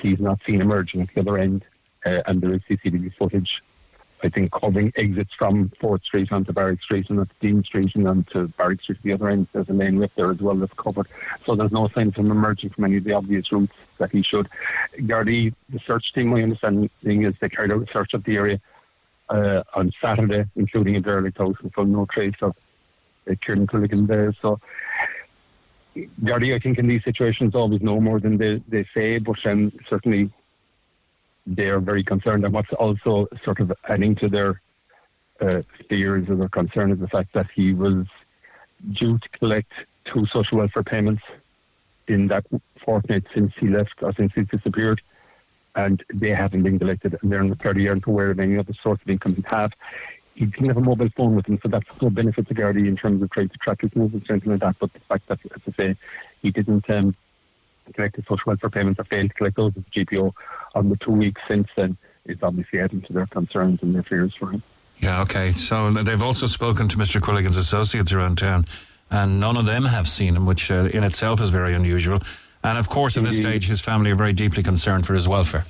[0.00, 1.64] he's not seen emerging at the other end,
[2.04, 3.62] uh, and there is CCTV footage
[4.24, 8.08] I think covering exits from Fourth Street onto Barrack Street and at Dean Street and
[8.08, 9.48] onto Barrack Street the other end.
[9.52, 11.08] There's a main lift there as well that's covered.
[11.44, 14.22] So there's no sign of him emerging from any of the obvious routes that he
[14.22, 14.48] should.
[15.00, 18.60] Gardaí, the search team, my understanding is they carried out a search of the area
[19.28, 22.56] uh, on Saturday, including a derelict house, and found no trace of
[23.30, 24.34] uh, Kieran Culligan there.
[24.40, 24.58] So
[25.96, 29.72] Gardaí, I think, in these situations always know more than they, they say, but um,
[29.88, 30.30] certainly
[31.46, 32.44] they are very concerned.
[32.44, 34.60] And what's also sort of adding to their
[35.40, 38.06] uh, fears or their concern is the fact that he was
[38.92, 39.72] due to collect
[40.04, 41.22] two social welfare payments
[42.08, 42.44] in that
[42.84, 45.00] fortnight since he left or since he disappeared.
[45.76, 48.74] And they haven't been collected, and they're in the 30 aren't aware of any other
[48.80, 49.72] source of income he have.
[50.34, 52.96] He didn't have a mobile phone with him, so that's no benefit to Gardaí in
[52.96, 54.76] terms of trying to track his movements or anything like that.
[54.80, 55.96] But the fact that, as I say,
[56.42, 57.14] he didn't um,
[57.92, 60.32] collect his social welfare payments or failed to collect those at the GPO
[60.74, 64.34] on the two weeks since then is obviously adding to their concerns and their fears
[64.34, 64.62] for him.
[64.98, 65.52] Yeah, okay.
[65.52, 67.20] So they've also spoken to Mr.
[67.20, 68.64] Quilligan's associates around town,
[69.10, 72.20] and none of them have seen him, which uh, in itself is very unusual.
[72.62, 75.64] And of course, at this stage, his family are very deeply concerned for his welfare.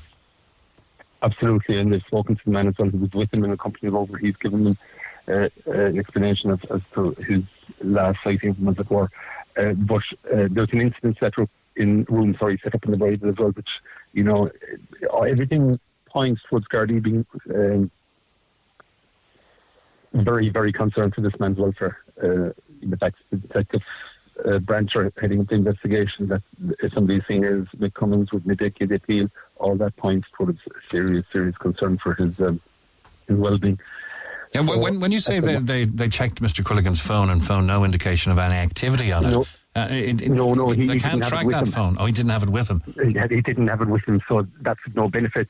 [1.25, 3.89] Absolutely, and they've spoken to the man well who was with him in the company
[3.89, 4.19] of over.
[4.19, 4.79] He's given them
[5.27, 7.43] uh, uh, an explanation as, as to his
[7.81, 9.11] last sighting of as it were.
[9.57, 12.99] Uh, but uh, there's an incident set up in room, sorry, set up in the
[12.99, 13.81] Bridewell as well, which
[14.13, 14.51] you know,
[15.27, 17.91] everything points towards Gardaí being um,
[20.13, 21.99] very, very concerned for this man's welfare.
[22.23, 23.83] Uh, the fact the detective
[24.45, 26.43] uh, branch are heading up the investigation that
[26.93, 31.25] some of these seniors, Mick Comyns with Midiki, they feel all that points towards serious,
[31.33, 32.61] serious concern for his um,
[33.29, 33.79] his well-being.
[34.55, 36.65] Yeah, so, when when you say they, they they checked Mr.
[36.65, 39.45] Culligan's phone and found no indication of any activity on it, no,
[39.77, 41.73] uh, it, it, no, no, he, they can't track that him.
[41.73, 41.97] phone.
[41.99, 42.81] Oh, he didn't have it with him.
[43.03, 45.49] He, had, he, didn't have it with him, so that's no benefit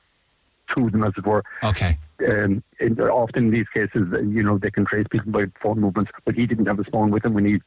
[0.74, 1.44] to them, as it were.
[1.62, 1.98] Okay.
[2.26, 2.62] Um,
[2.98, 6.46] often in these cases, you know, they can trace people by phone movements, but he
[6.46, 7.60] didn't have his phone with him when he,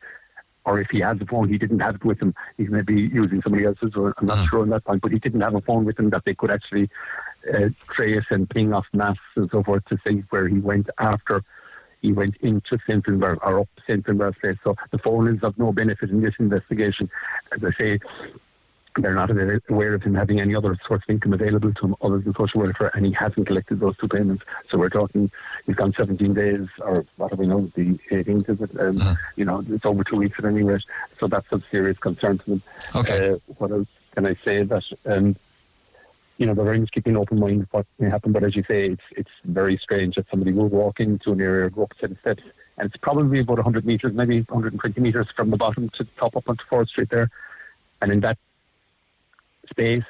[0.68, 2.36] or if he has a phone, he didn't have it with him.
[2.58, 4.48] He's maybe using somebody else's, or I'm not uh-huh.
[4.50, 6.52] sure on that point, but he didn't have a phone with him that they could
[6.52, 6.90] actually
[7.52, 11.42] uh, trace and ping off maps and so forth to see where he went after
[12.02, 13.04] he went into St.
[13.04, 14.06] Finbar or up St.
[14.06, 14.58] Finbar's place.
[14.64, 17.10] So the phone is of no benefit in this investigation.
[17.52, 18.00] As I say,
[18.98, 19.30] they're not
[19.70, 22.62] aware of him having any other source of income available to him other than social
[22.62, 24.44] welfare, and he hasn't collected those two payments.
[24.70, 25.32] So we're talking,
[25.66, 28.80] he's gone 17 days, or what do we know, the 18th, is it?
[28.80, 29.16] Um, uh-huh.
[29.36, 30.86] You know, it's over two weeks at any rate.
[31.20, 32.64] So that's a serious concern to them.
[32.96, 33.32] Okay.
[33.32, 34.64] Uh, what else can I say?
[34.64, 35.36] That um,
[36.38, 38.32] you know, they're very much keeping an open mind of what may happen.
[38.32, 41.70] But as you say, it's it's very strange that somebody will walk into an area,
[41.70, 42.44] go up a set of steps,
[42.78, 46.36] and it's probably about 100 metres, maybe 120 metres from the bottom to the top
[46.38, 47.30] up onto Fourth Street there,
[48.02, 48.38] and in that
[49.70, 50.04] space,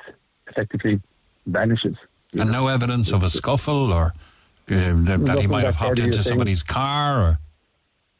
[0.47, 1.01] effectively
[1.45, 1.97] vanishes.
[2.33, 2.63] And know?
[2.63, 4.13] no evidence of a scuffle or
[4.69, 7.39] uh, that, he might have hopped into somebody's car or.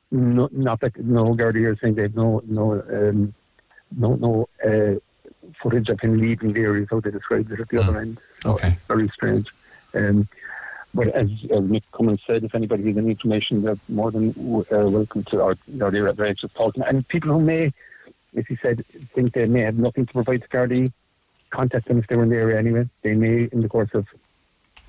[0.10, 0.98] No, not that.
[0.98, 3.34] No, Gardaí are saying they've no, no, um,
[3.98, 5.00] no, no uh,
[5.62, 7.84] footage of him leaving the area, how they described it at the mm.
[7.84, 8.20] other end.
[8.42, 8.78] So okay.
[8.88, 9.50] very strange.
[9.94, 10.30] Um,
[10.94, 14.30] but as, as Mick Comyns said, if anybody has any information, they're more than
[14.72, 15.56] uh, welcome to our,
[15.92, 16.84] dear Rachel's talking.
[16.84, 17.74] And people who may,
[18.36, 20.92] as he said, think they may have nothing to provide to Gardaí,
[21.50, 22.90] contact them if they were in the area anyway.
[23.02, 24.08] They may, in the course of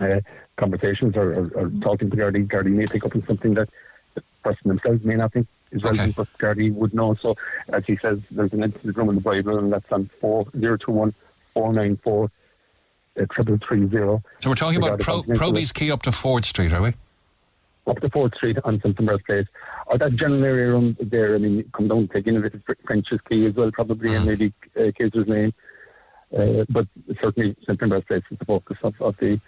[0.01, 0.21] uh,
[0.57, 3.69] conversations or, or, or talking to Gardaí, Gardaí may pick up on something that
[4.15, 6.29] the person themselves may not think is relevant, Okay.
[6.33, 7.15] but Gardaí would know.
[7.15, 7.37] So,
[7.69, 11.15] as he says, there's an incident room in the Bridewell, and that's on 4021
[11.55, 12.31] 494
[13.21, 14.23] uh, triple three zero.
[14.41, 16.95] So we're talking about Pro, Proby's Quay up to Ford Street, are we?
[17.89, 18.95] up to Fourth Street on St.
[18.97, 19.47] Finbarr's Place.
[19.87, 22.63] Or that general area around there, I mean, come down, take in a bit of
[22.87, 25.55] French's Quay as well, probably, and maybe uh, Keyser's Lane.
[26.37, 26.87] Uh, but
[27.23, 27.79] certainly St.
[27.79, 29.41] Finbarr's Place is the focus of, of the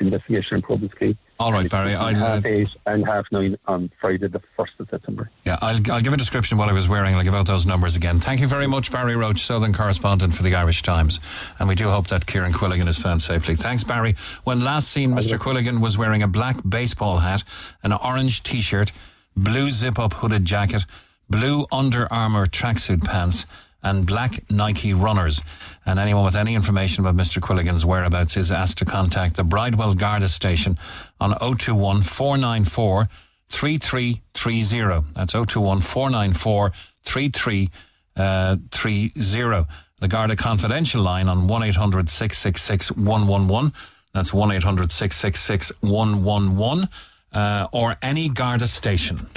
[0.00, 1.16] investigation in Proby's Quay.
[1.38, 1.94] All right, Barry.
[1.94, 5.30] I'll, uh, eight and half nine on Friday, the 1st of September.
[5.44, 7.14] Yeah, I'll, I'll give a description of what I was wearing.
[7.14, 8.18] I'll give out those numbers again.
[8.18, 11.20] Thank you very much, Barry Roche, Southern correspondent for the Irish Times.
[11.58, 13.54] And we do hope that Kieran Quilligan is found safely.
[13.54, 14.14] Thanks, Barry.
[14.42, 15.38] When last seen, Mr.
[15.38, 17.44] Quilligan was wearing a black baseball hat,
[17.82, 18.90] an orange t shirt,
[19.36, 20.84] blue zip up hooded jacket,
[21.30, 23.46] blue Under Armour tracksuit pants,
[23.84, 25.42] and black Nike runners.
[25.86, 27.40] And anyone with any information about Mr.
[27.40, 30.78] Quilligan's whereabouts is asked to contact the Bridewell Garda station
[31.20, 33.08] on 021 494
[33.50, 35.06] 3330.
[35.12, 36.72] That's 021 494
[37.04, 39.66] 3330.
[40.00, 43.72] The Garda confidential line on 1 800 666 111.
[44.12, 46.88] That's 1 800 666 111.
[47.32, 49.28] Uh, or any Garda station.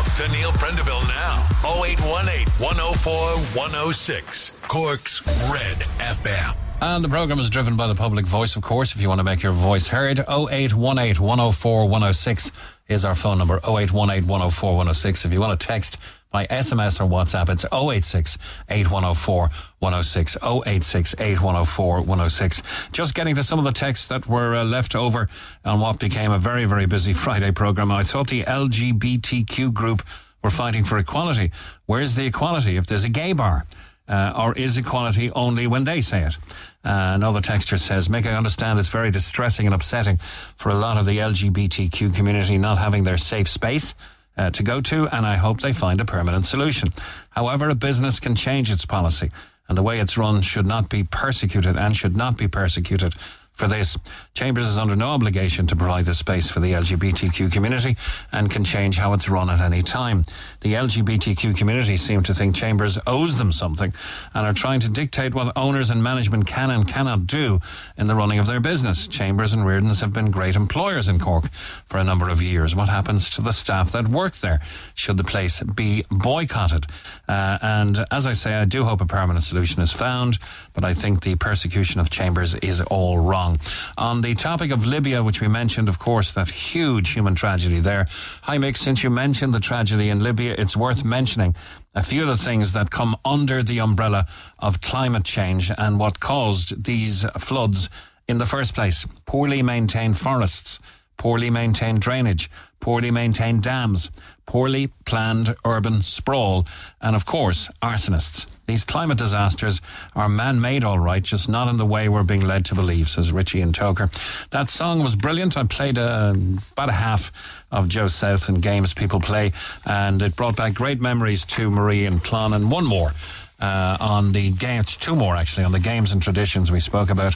[0.00, 1.46] Talk to Neil Prendeville now.
[1.84, 4.52] 0818 104 106.
[4.62, 6.56] Cork's Red FM.
[6.80, 8.94] And the programme is driven by the public voice, of course.
[8.94, 12.50] If you want to make your voice heard, 0818 104 106
[12.88, 13.56] is our phone number.
[13.56, 15.24] 0818 104 106.
[15.26, 15.98] If you want to text
[16.30, 18.38] by SMS or WhatsApp, it's 086
[18.68, 20.36] 8104 106.
[20.42, 22.62] 086 8104 106.
[22.92, 25.28] Just getting to some of the texts that were uh, left over
[25.64, 27.90] on what became a very, very busy Friday programme.
[27.90, 30.02] I thought the LGBTQ group
[30.42, 31.50] were fighting for equality.
[31.86, 33.66] Where's the equality if there's a gay bar?
[34.10, 36.36] uh, or is equality only when they say it?
[36.84, 40.18] Uh, another texture says, make I understand it's very distressing and upsetting
[40.56, 43.94] for a lot of the LGBTQ community not having their safe space
[44.40, 46.88] uh, to go to, and I hope they find a permanent solution.
[47.30, 49.30] However, a business can change its policy,
[49.68, 53.12] and the way it's run should not be persecuted and should not be persecuted
[53.52, 53.98] for this.
[54.32, 57.98] Chambers is under no obligation to provide this space for the LGBTQ community
[58.32, 60.24] and can change how it's run at any time.
[60.60, 63.94] The LGBTQ community seem to think Chambers owes them something
[64.34, 67.60] and are trying to dictate what owners and management can and cannot do
[67.96, 69.08] in the running of their business.
[69.08, 71.50] Chambers and Rearden's have been great employers in Cork
[71.86, 72.76] for a number of years.
[72.76, 74.60] What happens to the staff that work there?
[74.94, 76.86] Should the place be boycotted?
[77.26, 80.38] Uh, and as I say, I do hope a permanent solution is found,
[80.74, 83.58] but I think the persecution of Chambers is all wrong.
[83.96, 88.06] On the topic of Libya, which we mentioned, of course, that huge human tragedy there.
[88.42, 91.54] Hi, Mick, since you mentioned the tragedy in Libya, it's worth mentioning
[91.94, 94.26] a few of the things that come under the umbrella
[94.58, 97.88] of climate change and what caused these floods
[98.28, 99.06] in the first place.
[99.26, 100.80] Poorly maintained forests,
[101.16, 104.10] poorly maintained drainage, poorly maintained dams,
[104.46, 106.66] poorly planned urban sprawl,
[107.00, 108.46] and of course, arsonists.
[108.70, 109.80] These climate disasters
[110.14, 113.32] are man-made, all right, just not in the way we're being led to believe, says
[113.32, 114.12] Richie and Toker.
[114.50, 115.56] That song was brilliant.
[115.56, 116.34] I played uh,
[116.74, 117.32] about a half
[117.72, 119.50] of Joe South and games people play,
[119.84, 123.10] and it brought back great memories to Marie and Clon, and one more.
[123.58, 127.34] Uh, on the games, two more actually, on the games and traditions we spoke about,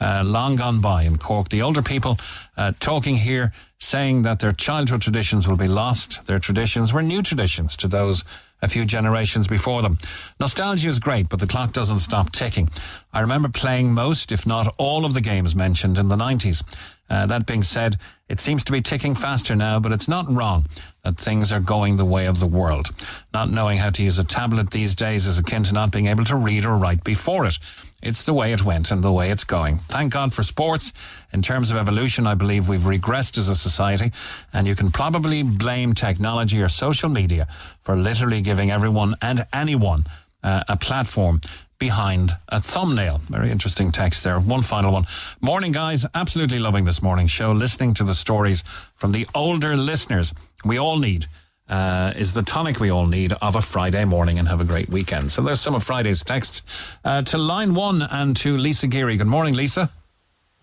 [0.00, 1.48] uh, long gone by in Cork.
[1.48, 2.16] The older people
[2.56, 6.24] uh, talking here, saying that their childhood traditions will be lost.
[6.26, 8.24] Their traditions were new traditions to those
[8.66, 9.98] a few generations before them.
[10.40, 12.68] Nostalgia is great, but the clock doesn't stop ticking.
[13.12, 16.62] I remember playing most, if not all, of the games mentioned in the 90s.
[17.08, 17.96] Uh, that being said,
[18.28, 20.66] it seems to be ticking faster now, but it's not wrong
[21.04, 22.88] that things are going the way of the world.
[23.32, 26.24] Not knowing how to use a tablet these days is akin to not being able
[26.24, 27.58] to read or write before it.
[28.02, 29.78] It's the way it went and the way it's going.
[29.78, 30.92] Thank God for sports.
[31.32, 34.12] In terms of evolution, I believe we've regressed as a society,
[34.52, 37.48] and you can probably blame technology or social media
[37.82, 40.04] for literally giving everyone and anyone
[40.42, 41.40] uh, a platform
[41.78, 43.20] behind a thumbnail.
[43.28, 44.38] Very interesting text there.
[44.40, 45.06] One final one.
[45.40, 46.06] Morning, guys.
[46.14, 47.52] Absolutely loving this morning show.
[47.52, 48.62] Listening to the stories
[48.94, 50.32] from the older listeners
[50.64, 51.26] we all need.
[51.68, 54.88] Uh, is the tonic we all need of a Friday morning and have a great
[54.88, 55.32] weekend.
[55.32, 56.62] So there's some of Friday's texts.
[57.04, 59.16] Uh, to line one and to Lisa Geary.
[59.16, 59.90] Good morning, Lisa.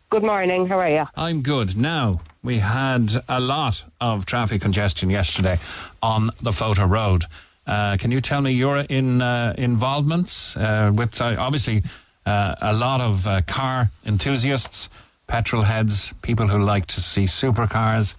[0.09, 0.67] Good morning.
[0.67, 1.05] How are you?
[1.15, 1.75] I'm good.
[1.75, 5.57] Now, we had a lot of traffic congestion yesterday
[6.01, 7.25] on the Fota Road.
[7.65, 11.83] Uh, can you tell me your in uh, involvements uh, with uh, obviously
[12.25, 14.89] uh, a lot of uh, car enthusiasts,
[15.27, 18.15] petrol heads, people who like to see supercars,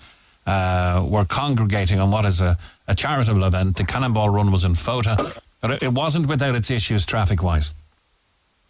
[0.46, 3.76] uh, were congregating on what is a, a charitable event.
[3.76, 7.74] The Cannonball Run was in Fota, but it, wasn't without its issues traffic wise.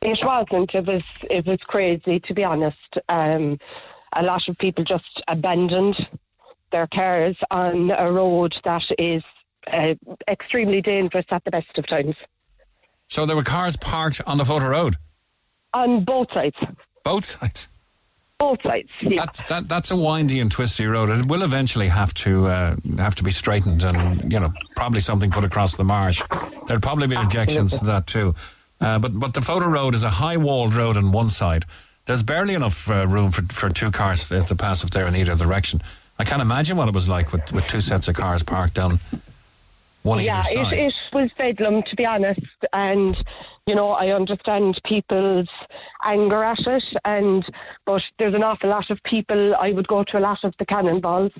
[0.00, 0.74] It wasn't.
[0.74, 1.04] It was.
[1.30, 2.98] It was crazy, to be honest.
[3.08, 3.58] Um,
[4.12, 6.06] a lot of people just abandoned
[6.70, 9.22] their cars on a road that is
[9.72, 9.94] uh,
[10.28, 12.16] extremely dangerous at the best of times.
[13.08, 14.96] So there were cars parked on the Fota Road,
[15.72, 16.56] On both sides.
[17.02, 17.68] both sides.
[18.44, 18.90] Both sides.
[19.00, 19.24] Yeah.
[19.24, 21.08] That, that, that's a windy and twisty road.
[21.08, 25.30] It will eventually have to uh, have to be straightened, and you know probably something
[25.30, 26.20] put across the marsh.
[26.68, 28.34] There'd probably be objections to that too.
[28.82, 31.64] Uh, but but the Fota Road is a high walled road on one side.
[32.04, 35.16] There's barely enough uh, room for, for two cars to, to pass up there in
[35.16, 35.80] either direction.
[36.18, 39.00] I can't imagine what it was like with, with two sets of cars parked down
[40.04, 42.40] one yeah, it, it was bedlam, to be honest.
[42.74, 43.16] And,
[43.66, 45.48] you know, I understand people's
[46.04, 46.84] anger at it.
[47.06, 47.44] And,
[47.86, 50.66] but there's an awful lot of people, I would go to a lot of the
[50.66, 51.32] cannonballs.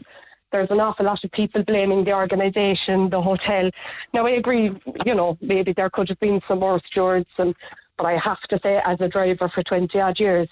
[0.50, 3.70] There's an awful lot of people blaming the organisation, the hotel.
[4.14, 4.70] Now, I agree,
[5.04, 7.28] you know, maybe there could have been some more stewards.
[7.36, 7.54] And,
[7.98, 10.48] but I have to say, as a driver for 20 odd years,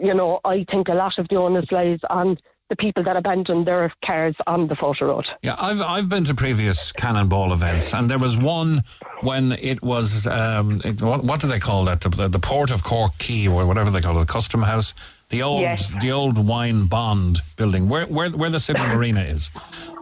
[0.00, 2.38] you know, I think a lot of the onus lies on
[2.68, 5.28] the people that abandoned their cars on the Fota Road.
[5.42, 8.82] Yeah, I've I've been to previous cannonball events, and there was one
[9.22, 12.00] when it was um, it, what, what do they call that?
[12.02, 14.94] The, the port of Cork Key or whatever they call it, the Custom House,
[15.30, 15.90] the old Yes.
[16.00, 19.50] the old wine bond building, where where where the City Marina is,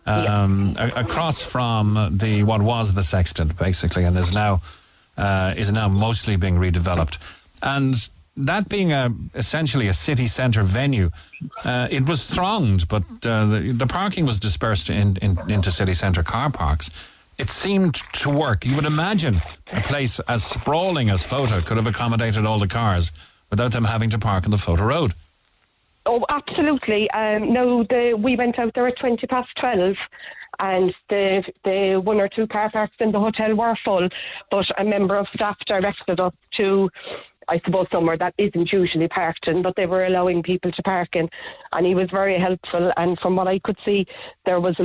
[0.07, 4.61] um, a- across from the what was the Sextant basically, and is now
[5.17, 7.19] uh, is now mostly being redeveloped,
[7.63, 11.11] and that being a essentially a city centre venue,
[11.65, 15.95] uh, it was thronged, but uh, the, the parking was dispersed in, in, into city
[15.95, 16.91] centre car parks.
[17.39, 18.65] It seemed to work.
[18.65, 23.13] You would imagine a place as sprawling as Fota could have accommodated all the cars
[23.51, 25.13] without them having to park on the Fota Road.
[26.07, 27.11] Oh, absolutely.
[27.11, 29.97] Um, no, the, we went out there at 20 past 12
[30.61, 34.09] and the, the one or two car parks in the hotel were full,
[34.51, 36.91] but a member of staff directed us to,
[37.49, 41.15] I suppose, somewhere that isn't usually parked in, but they were allowing people to park
[41.15, 41.31] in.
[41.73, 42.93] And he was very helpful.
[42.97, 44.07] And from what I could see,
[44.45, 44.77] there was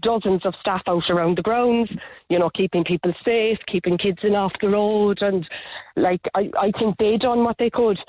[0.00, 1.90] dozens of staff out around the grounds,
[2.28, 5.22] you know, keeping people safe, keeping kids in off the road.
[5.22, 5.48] And
[5.96, 8.00] like, I, I think they done what they could.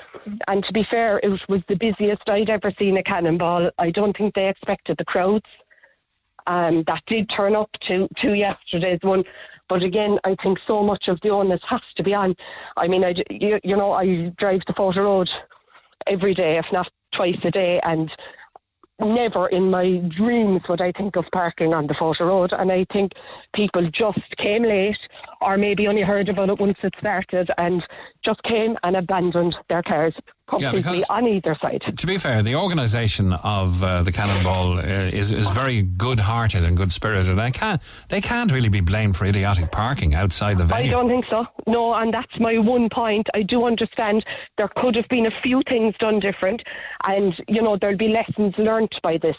[0.48, 3.70] And to be fair, it was the busiest I'd ever seen a cannonball.
[3.78, 5.46] I don't think they expected the crowds.
[6.46, 9.24] Um, that did turn up to, to yesterday's one.
[9.74, 12.36] But again, I think so much of the onus has to be on.
[12.76, 15.28] I mean, I, you, you know, I drive the Fota Road
[16.06, 18.08] every day, if not twice a day, and
[19.00, 22.52] never in my dreams would I think of parking on the Fota Road.
[22.52, 23.14] And I think
[23.52, 25.08] people just came late,
[25.40, 27.84] or maybe only heard about it once it started, and
[28.22, 30.14] just came and abandoned their cars
[30.46, 31.82] completely because- on either side.
[31.96, 36.76] To be fair, the organisation of uh, the Cannonball uh, is is very good-hearted and
[36.76, 37.36] good-spirited.
[37.36, 40.88] They can't they can't really be blamed for idiotic parking outside the venue.
[40.88, 41.46] I don't think so.
[41.66, 43.28] No, and that's my one point.
[43.34, 44.24] I do understand
[44.56, 46.62] there could have been a few things done different,
[47.06, 49.36] and you know there'll be lessons learnt by this.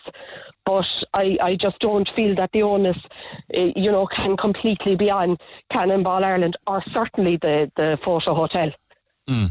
[0.66, 2.98] But I, I just don't feel that the onus,
[3.56, 5.38] uh, you know, can completely be on
[5.70, 8.72] Cannonball Ireland or certainly the the Fota Hotel.
[9.28, 9.48] Uh,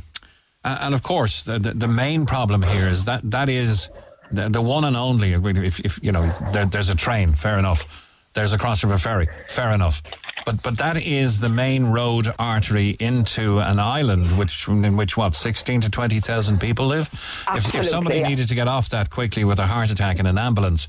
[0.65, 3.89] and of course, the, the, the main problem here is that that is
[4.31, 5.33] the, the one and only.
[5.33, 8.03] If, if you know, there, there's a train, fair enough.
[8.33, 10.03] There's a cross river ferry, fair enough.
[10.45, 15.35] But but that is the main road artery into an island, which in which what
[15.35, 17.09] sixteen to twenty thousand people live.
[17.55, 18.29] if, if somebody yeah.
[18.29, 20.89] needed to get off that quickly with a heart attack in an ambulance,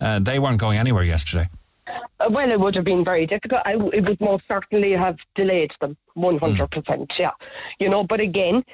[0.00, 1.48] uh, they weren't going anywhere yesterday.
[2.18, 3.62] Uh, Well, it would have been very difficult.
[3.64, 7.18] I, it would most certainly have delayed them, 100%.
[7.18, 7.30] Yeah.
[7.78, 8.64] You know, but again,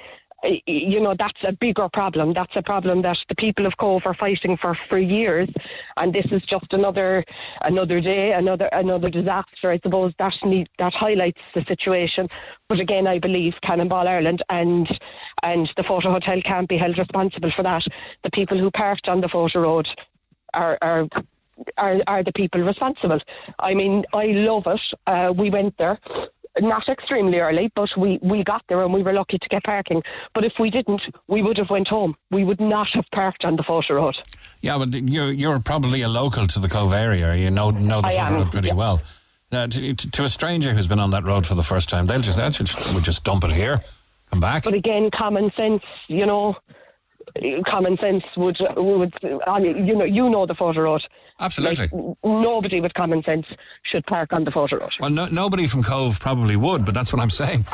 [0.43, 2.33] you know, that's a bigger problem.
[2.33, 5.49] That's a problem that the people of Cobh are fighting for for years.
[5.97, 7.23] And this is just another
[7.61, 12.27] another day, another another disaster, I suppose, that need, that highlights the situation.
[12.67, 14.99] But again, I believe Cannonball Ireland and
[15.43, 17.85] and the Fota Hotel can't be held responsible for that.
[18.23, 19.89] The people who parked on the Fota Road
[20.53, 21.07] are, are
[21.77, 23.19] are, are the people responsible.
[23.59, 24.93] I mean, I love it.
[25.07, 25.99] Uh, we went there,
[26.59, 30.03] not extremely early, but we, we got there and we were lucky to get parking.
[30.33, 32.15] But if we didn't, we would have went home.
[32.31, 34.19] We would not have parked on the Fota Road.
[34.61, 37.35] Yeah, but you're you're probably a local to the Cobh area.
[37.35, 38.75] You know know the I am, road pretty yeah.
[38.75, 39.01] well.
[39.51, 42.21] Uh, to, to a stranger who's been on that road for the first time, they'll
[42.21, 43.83] just they'll just would just dump it here,
[44.31, 44.63] come back.
[44.63, 46.57] But again, common sense, you know,
[47.65, 51.05] common sense would would you know you know the Fota Road.
[51.39, 51.87] Absolutely.
[51.91, 53.47] Like, nobody with common sense
[53.81, 54.93] should park on the Fota Road.
[54.99, 57.65] Well, no, nobody from Cobh probably would, but that's what I'm saying.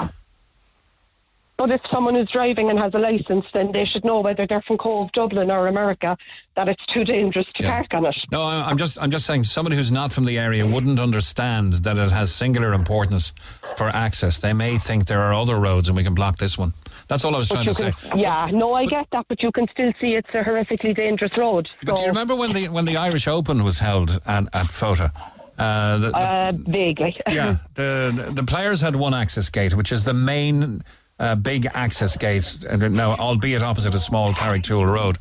[1.58, 4.62] But if someone is driving and has a license, then they should know whether they're
[4.62, 6.18] from Cobh, Dublin, or America,
[6.56, 7.72] that it's too dangerous to Yeah.
[7.76, 8.16] park on it.
[8.32, 11.98] No, I'm just I'm just saying somebody who's not from the area wouldn't understand that
[11.98, 13.34] it has singular importance
[13.76, 14.40] for access.
[14.40, 16.74] They may think there are other roads and we can block this one.
[17.10, 17.92] That's all I was But trying to say.
[17.92, 21.36] can, yeah, no, I get that, but you can still see it's a horrifically dangerous
[21.38, 21.70] road.
[21.84, 25.12] But do you remember when the when the Irish Open was held at, at Fota?
[25.58, 27.20] Uh, the, the- Uh, vaguely.
[27.28, 30.84] yeah, the, the the players had one access gate, which is the main
[31.20, 32.58] uh, big access gate.
[32.70, 35.18] uh, Now, albeit opposite a small Carrigtwohill road,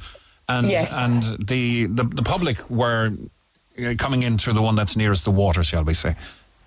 [0.48, 0.86] and Yes.
[0.90, 3.12] and the, the the public were
[3.78, 6.14] uh, coming in through the one that's nearest the water, shall we say.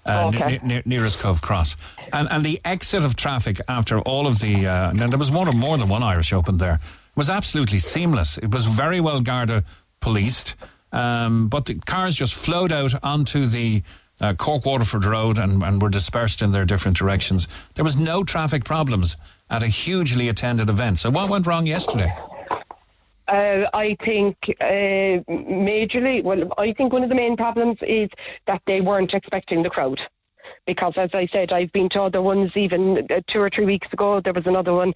[0.06, 0.60] Uh, Okay.
[0.64, 1.76] ne- ne- nearest Cobh Cross,
[2.12, 5.78] and and the exit of traffic after all of the uh, there was more more
[5.78, 6.80] than one Irish Open there
[7.16, 8.38] was absolutely seamless.
[8.40, 9.64] It was very well guarded,
[10.00, 10.56] policed,
[10.92, 13.84] um, but the cars just flowed out onto the
[14.22, 17.48] uh, Cork Waterford Road and, and were dispersed in their different directions.
[17.76, 19.18] There was no traffic problems
[19.50, 21.00] at a hugely attended event.
[21.00, 22.12] So what went wrong yesterday?
[23.32, 28.10] Uh, I think uh, majorly, well, I think one of the main problems is
[28.46, 30.02] that they weren't expecting the crowd.
[30.66, 33.88] Because, as I said, I've been to other ones even uh, two or three weeks
[33.94, 34.20] ago.
[34.20, 34.94] There was another one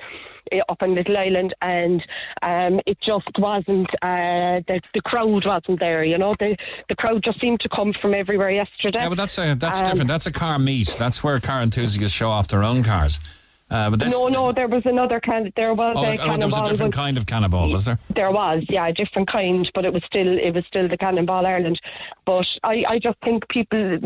[0.51, 2.05] uh, up on Little Island, and
[2.41, 6.35] um, it just wasn't, uh, the, the crowd wasn't there, you know.
[6.37, 6.57] The,
[6.89, 8.99] the crowd just seemed to come from everywhere yesterday.
[8.99, 10.07] Yeah, but that's a, that's Um, different.
[10.09, 10.95] That's a car meet.
[10.99, 13.19] That's where car enthusiasts show off their own cars.
[13.67, 15.51] Uh, but no, no, there was another kind.
[15.55, 17.97] There was Oh, a oh, there was a different was- kind of cannonball, was there?
[18.13, 21.47] There was, yeah, a different kind, but it was still it was still the Cannonball
[21.47, 21.81] Ireland.
[22.25, 23.97] But I, I just think people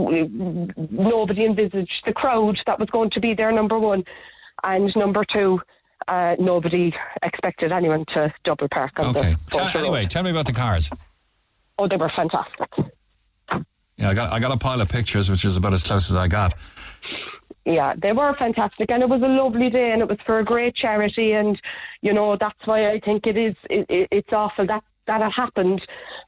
[0.91, 3.51] nobody envisaged the crowd that was going to be there.
[3.51, 4.05] Number one,
[4.63, 5.61] and number two,
[6.07, 9.33] uh, nobody expected anyone to double park on Okay.
[9.33, 10.09] the Tell, anyway, Road.
[10.09, 10.89] tell me about the cars.
[11.77, 12.69] Oh, they were fantastic.
[13.97, 16.15] Yeah, I got I got a pile of pictures, which is about as close as
[16.15, 16.53] I got.
[17.69, 20.43] Yeah, they were fantastic, and it was a lovely day, and it was for a
[20.43, 21.61] great charity, and
[22.01, 23.55] you know that's why I think it is.
[23.69, 25.81] It, it, it's awful that that it happened,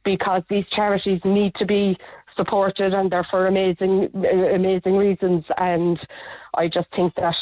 [0.04, 1.98] because these charities need to be
[2.36, 6.00] supported, and they're for amazing, uh, amazing reasons, and
[6.54, 7.40] I just think that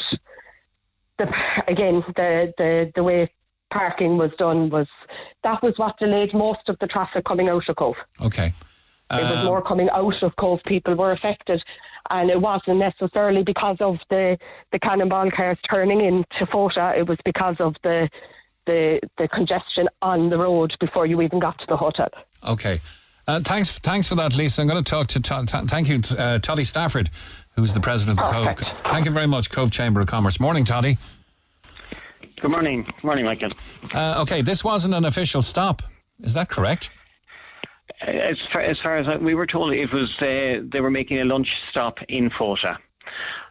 [1.18, 1.26] the
[1.68, 3.30] again the the the way
[3.70, 4.88] parking was done was
[5.42, 7.96] that was what delayed most of the traffic coming out of Cobh.
[8.22, 8.52] Okay.
[9.12, 10.62] It was Um, more coming out of Cobh.
[10.64, 11.62] People were affected,
[12.08, 14.38] and it wasn't necessarily because of the
[14.72, 16.96] the cannonball cars turning into Fota.
[16.96, 18.08] It was because of the
[18.66, 22.08] the the congestion on the road before you even got to the hotel.
[22.46, 22.80] Okay.
[23.28, 24.60] Uh, thanks, thanks for that, Lisa.
[24.60, 27.10] I'm going to talk to, to, to thank you, to, uh, Toddy Stafford,
[27.54, 28.56] who's the president of Cobh.
[28.56, 28.88] Perfect.
[28.88, 30.40] Thank you very much, Cobh Chamber of Commerce.
[30.40, 30.96] Morning, Toddy.
[32.40, 32.82] Good morning.
[32.82, 33.52] Good morning, Michael.
[33.94, 35.82] Uh, okay, this wasn't an official stop.
[36.20, 36.90] Is that correct?
[38.00, 41.20] As far as, far as I, we were told, it was uh, they were making
[41.20, 42.78] a lunch stop in Fota.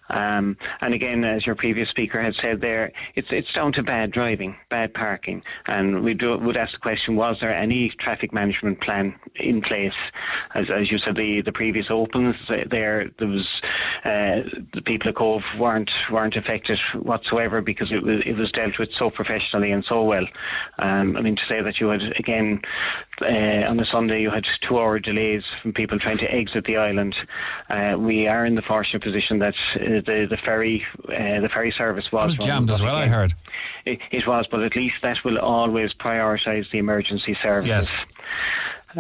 [0.10, 4.12] Um, and again, as your previous speaker had said there, it's it's down to bad
[4.12, 8.82] driving, bad parking, and we do, would ask the question: Was there any traffic management
[8.82, 9.96] plan in place?
[10.56, 13.62] As, as you said, the, the previous opens uh, there, there was
[14.06, 14.42] uh,
[14.74, 18.94] the people at Cobh weren't weren't affected whatsoever because it was it was dealt with
[18.94, 20.26] so professionally and so well.
[20.80, 22.62] Um, I mean, to say that you had again
[23.22, 26.78] uh, on a Sunday you had two hour delays from people trying to exit the
[26.78, 27.18] island.
[27.70, 31.72] Uh, we are in the fortunate position that uh, the the ferry uh, the ferry
[31.72, 33.34] service was, was jammed as well, I heard.
[33.86, 37.92] It, it was, but at least that will always prioritise the emergency services.
[37.92, 37.94] Yes.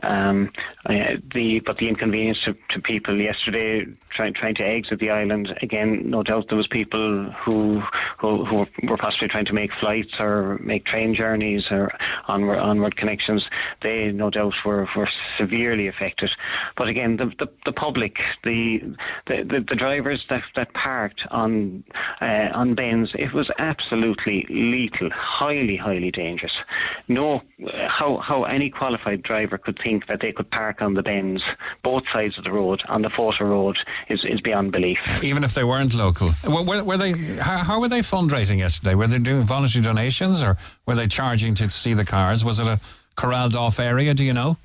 [0.03, 0.51] Um,
[0.85, 5.57] uh, the but the inconvenience to, to people yesterday trying trying to exit the island
[5.61, 6.09] again.
[6.09, 7.81] No doubt there was people who
[8.17, 11.91] who, who were possibly trying to make flights or make train journeys or
[12.27, 13.49] onward onward connections.
[13.81, 16.31] They no doubt were, were severely affected.
[16.75, 18.83] But again, the the, the public, the,
[19.25, 21.83] the the drivers that, that parked on
[22.21, 26.61] uh, on bends, it was absolutely lethal, highly highly dangerous.
[27.07, 27.41] No,
[27.87, 31.43] how how any qualified driver could think that they could park on the bends,
[31.83, 34.99] both sides of the road, on the Fota Road, is, is beyond belief.
[35.21, 36.29] Even if they weren't local.
[36.47, 37.11] Were, were, they?
[37.37, 38.95] How, how were they fundraising yesterday?
[38.95, 42.43] Were they doing voluntary donations, or were they charging to see the cars?
[42.43, 42.79] Was it a
[43.15, 44.13] corralled off area?
[44.13, 44.57] Do you know?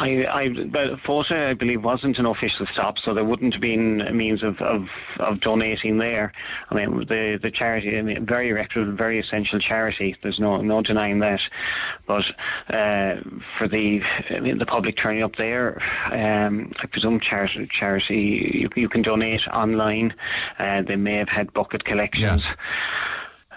[0.00, 4.00] I, I, but Fota, I believe, wasn't an official stop, so there wouldn't have been
[4.00, 4.88] a means of, of,
[5.18, 6.32] of donating there.
[6.70, 10.16] I mean, the, the charity, I mean, very reputable, very essential charity.
[10.22, 11.42] There's no no denying that.
[12.06, 12.30] But
[12.70, 13.16] uh,
[13.58, 18.70] for the I mean, the public turning up there, um, I presume charity, charity you,
[18.74, 20.14] you can donate online.
[20.58, 22.42] Uh, they may have had bucket collections.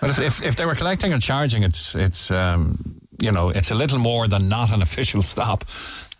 [0.01, 3.71] But if, if, if they were collecting or charging, it's it's um, you know it's
[3.71, 5.63] a little more than not an official stop.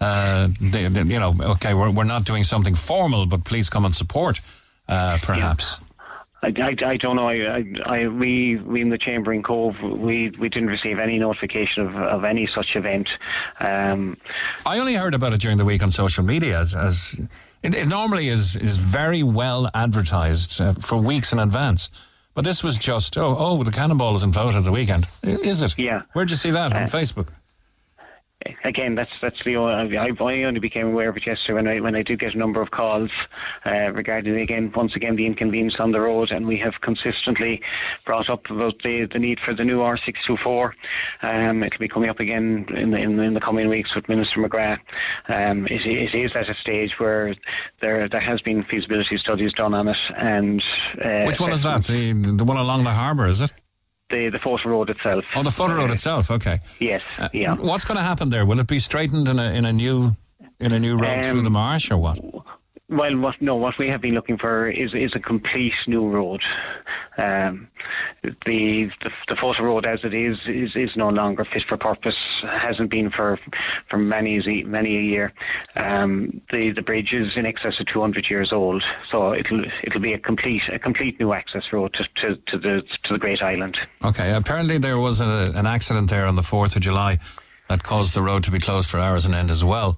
[0.04, 3.86] Uh, they, they- you know, okay, we're we're not doing something formal, but please come
[3.86, 4.40] and support,
[4.90, 5.80] uh, perhaps.
[6.46, 7.30] I, I, I don't know.
[7.30, 11.18] I, I, I, we, we in the Chamber in Cobh, we, we didn't receive any
[11.18, 13.18] notification of, of any such event.
[13.62, 14.18] Um,
[14.66, 17.16] I only heard about it during the week on social media, as, as
[17.62, 21.90] it, it normally is is very well advertised uh, for weeks in advance.
[22.36, 25.06] But this was just oh oh the cannonball is in Fota at the weekend.
[25.24, 25.78] Is it?
[25.80, 26.02] Yeah.
[26.12, 27.28] Where'd you see that on Uh, Facebook?
[28.64, 31.80] Again, that's that's the only, I, I only became aware of it yesterday when I
[31.80, 33.12] when I did get a number of calls
[33.66, 37.62] uh, regarding again once again the inconvenience on the road, and we have consistently
[38.06, 40.72] brought up about the, the need for the new R624.
[41.22, 44.08] Um, it'll be coming up again in the, in, the- in the coming weeks with
[44.10, 44.80] Minister McGrath.
[45.28, 47.36] Um, it, it is at a stage where
[47.82, 50.64] there there has been feasibility studies done on it, and
[51.04, 51.86] uh, Which one is that?
[51.86, 53.54] The the one along the harbour, is it?
[54.10, 55.24] The the Fota Road itself.
[55.36, 56.30] Oh, the Fota Road itself.
[56.30, 56.60] Okay.
[56.80, 57.56] Yes, Uh, yeah.
[57.56, 58.46] What's going to happen there?
[58.46, 60.16] Will it be straightened in a in a new
[60.60, 62.20] in a new road through Um, the marsh or what?
[62.90, 66.44] Well, what no, what we have been looking for is is a complete new road.
[67.18, 67.70] Um,
[68.24, 72.42] the, the the Fota Road as it is is is no longer fit for purpose.
[72.42, 73.40] Hasn't been for
[73.90, 75.32] for many many a year.
[75.78, 80.14] Um, the the bridge is in excess of 200 years old, so it'll it'll be
[80.14, 83.80] a complete a complete new access road to, to, to the to the Great Island.
[84.04, 84.34] Okay.
[84.34, 87.20] Apparently there was a, an accident there on the fourth of July
[87.70, 89.98] that caused the road to be closed for hours and end as well.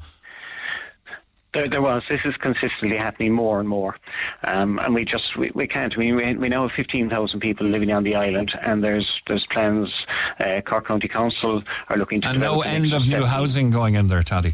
[1.55, 2.03] There, there was.
[2.09, 3.95] This is consistently happening more and more,
[4.43, 5.95] um, and we just we, we can't.
[5.95, 9.21] I mean, we, we now have fifteen thousand people living on the island, and there's
[9.25, 10.05] there's plans.
[10.37, 14.09] Uh, Cork County Council are looking to And no end of new housing going in
[14.09, 14.53] there, Taddy.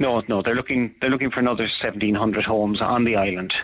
[0.00, 3.54] No, no, they're looking they're looking for another seventeen hundred homes on the island,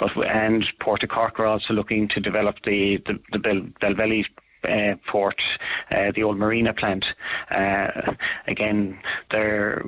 [0.00, 4.26] but and Port of Cork are also looking to develop the the, the Bel, Belvelly
[4.68, 5.42] uh, port,
[5.90, 7.14] uh, the old marina plant.
[7.50, 8.14] Uh,
[8.46, 8.98] again,
[9.30, 9.84] they're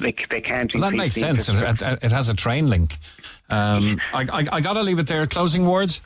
[0.00, 0.72] they they can't.
[0.74, 1.48] Well, that makes sense.
[1.48, 2.98] It, it, has a train link.
[3.48, 5.26] Um, I, I, I got to leave it there.
[5.26, 6.00] Closing words.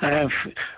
[0.00, 0.28] Uh,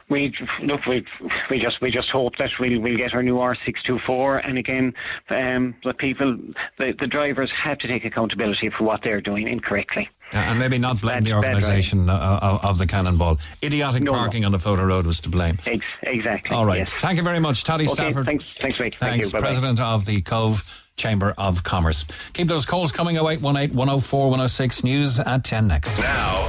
[0.09, 0.32] we
[0.62, 0.86] look.
[0.86, 1.04] We
[1.50, 4.38] we just we just hope that we'll we'll get our new R six two four.
[4.38, 4.94] And again,
[5.30, 6.38] um, the people,
[6.78, 10.09] the, the drivers have to take accountability for what they're doing incorrectly.
[10.33, 13.39] Uh, and maybe not blame Bad- the bad organisation uh, of, of the cannonball.
[13.62, 14.18] Idiotic No, no.
[14.18, 15.57] parking on the Fota Road was to blame.
[15.66, 16.55] Ex- exactly.
[16.55, 16.79] All right.
[16.81, 16.93] Yes.
[16.95, 17.95] Thank you very much, Taddy Okay.
[17.95, 18.26] Stafford.
[18.26, 18.45] Thanks.
[18.61, 18.97] Thanks, Rick.
[19.01, 19.33] Thank Thanks, you.
[19.33, 19.45] Bye-bye.
[19.47, 22.05] President of the Cobh Chamber of Commerce.
[22.35, 25.97] Keep those calls coming 0818 104 106 news at 10 next.
[25.99, 26.47] Now,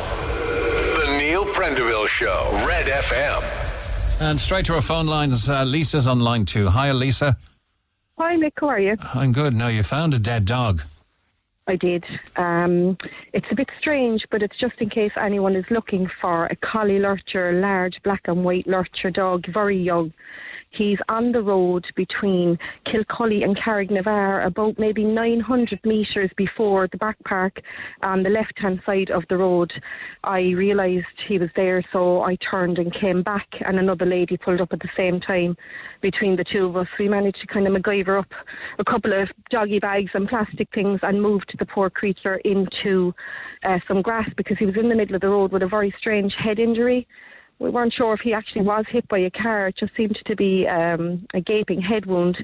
[1.00, 4.22] the Neil Prendeville Show, Red FM.
[4.22, 5.48] And straight to our phone lines.
[5.50, 6.68] Uh, Lisa's on line two.
[6.68, 7.38] Hi, Lisa.
[8.18, 8.54] Hi, Nick.
[8.60, 8.98] How are you?
[9.14, 9.54] I'm good.
[9.54, 10.82] Now, you found a dead dog.
[11.70, 12.04] I did.
[12.36, 12.98] Um,
[13.32, 17.00] it's a bit strange, but it's just in case anyone is looking for a collie
[17.00, 20.12] lurcher, large black and white lurcher dog, very young.
[20.72, 27.18] He's on the road between Kilcully and Carrignavar, about maybe 900 metres before the back
[27.26, 27.62] park
[28.04, 29.74] on the left hand side of the road.
[30.24, 34.62] I realised he was there, so I turned and came back, and another lady pulled
[34.62, 35.58] up at the same time.
[36.02, 38.34] Between the two of us, we managed to kind of MacGyver up
[38.78, 43.14] a couple of doggy bags and plastic things and moved the poor creature into
[43.64, 45.92] uh, some grass because he was in the middle of the road with a very
[45.98, 47.08] strange head injury
[47.60, 49.68] we weren't sure if he actually was hit by a car.
[49.68, 52.44] It just seemed to be um, a gaping head wound.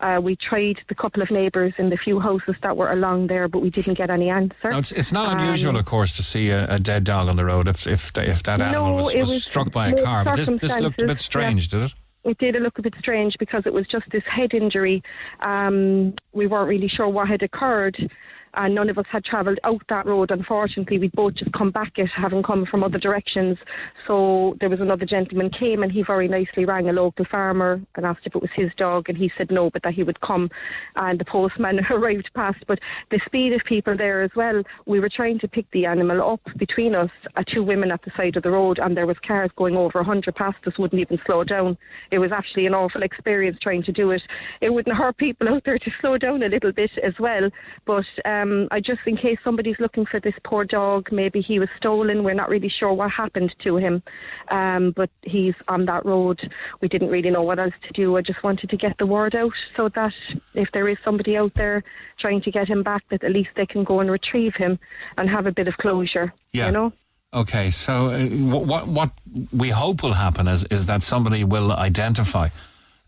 [0.00, 3.46] Uh, we tried the couple of neighbours in the few houses that were along there,
[3.46, 4.70] but we didn't get any answer.
[4.70, 7.36] Now, it's, it's not Um, unusual, of course, to see a, a dead dog on
[7.36, 10.02] the road if if, if that animal No, was, it was, was struck by a
[10.02, 10.24] car.
[10.24, 11.94] But this, this looked a bit strange, did it?
[12.24, 15.02] It did look a bit strange because it was just this head injury.
[15.40, 18.10] Um, we weren't really sure what had occurred.
[18.56, 20.30] And none of us had travelled out that road.
[20.30, 23.58] Unfortunately, we'd both just come back it, having come from other directions.
[24.06, 28.06] So there was another gentleman came and he very nicely rang a local farmer and
[28.06, 30.50] asked if it was his dog, and he said no, but that he would come.
[30.96, 32.64] And the postman arrived past.
[32.66, 32.80] But
[33.10, 36.40] the speed of people there as well, we were trying to pick the animal up
[36.56, 39.50] between us, uh, two women at the side of the road, and there was cars
[39.56, 41.76] going over 100 past us, wouldn't even slow down.
[42.10, 44.22] It was actually an awful experience trying to do it.
[44.60, 47.50] It wouldn't hurt people out there to slow down a little bit as well.
[47.84, 51.68] But um, I just, in case somebody's looking for this poor dog, maybe he was
[51.76, 52.24] stolen.
[52.24, 54.02] We're not really sure what happened to him.
[54.48, 56.52] Um, but he's on that road.
[56.80, 58.16] We didn't really know what else to do.
[58.16, 60.14] I just wanted to get the word out so that
[60.54, 61.84] if there is somebody out there
[62.18, 64.78] trying to get him back, that at least they can go and retrieve him
[65.16, 66.32] and have a bit of closure.
[66.52, 66.66] Yeah.
[66.66, 66.92] You know?
[67.32, 69.10] Okay, so uh, what what
[69.52, 72.48] we hope will happen is is that somebody will identify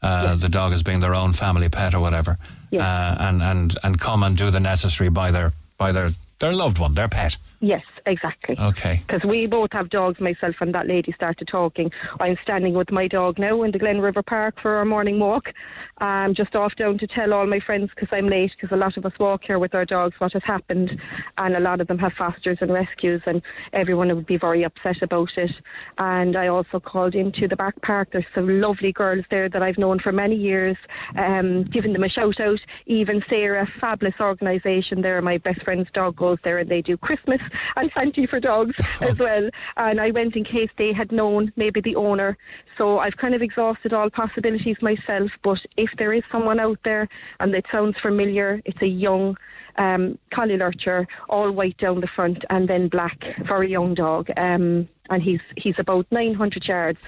[0.03, 2.37] uh, the dog as being their own family pet or whatever,
[2.71, 2.83] Yes.
[2.83, 6.79] uh, and and and come and do the necessary by their by their their loved
[6.79, 7.37] one, their pet.
[7.61, 8.57] Yes, exactly.
[8.59, 9.03] Okay.
[9.07, 11.91] Because we both have dogs, myself and that lady started talking.
[12.21, 15.55] I'm standing with my dog now in the Glen River Park for our morning walk.
[15.99, 18.99] I'm just off down to tell all my friends because I'm late because a lot
[18.99, 21.01] of us walk here with our dogs what has happened.
[21.39, 23.41] And a lot of them have fosters and rescues and
[23.73, 25.53] everyone would be very upset about it.
[25.97, 28.11] And I also called into the back park.
[28.13, 30.77] There's some lovely girls there that I've known for many years,
[31.17, 32.61] um, giving them a shout out.
[32.85, 35.23] Even Sarah, fabulous organisation there.
[35.23, 37.41] My best friend's dog goes there and they do Christmas
[37.77, 39.49] and plenty for dogs as well.
[39.77, 42.37] And I went in case they had known maybe the owner.
[42.79, 45.31] So I've kind of exhausted all possibilities myself.
[45.43, 47.09] But if there is someone out there
[47.41, 49.37] and it sounds familiar, it's a young
[49.77, 54.31] um, collie lurcher, all white down the front and then black, very young dog.
[54.37, 56.99] Um, and he's he's about 900 yards,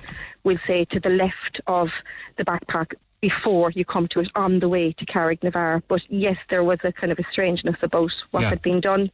[0.44, 1.90] we'll say, to the left of
[2.36, 5.82] the backpack before you come to it on the way to Carrignavar.
[5.88, 8.50] But yes, there was a kind of a strangeness about what Yeah.
[8.50, 9.10] had been done.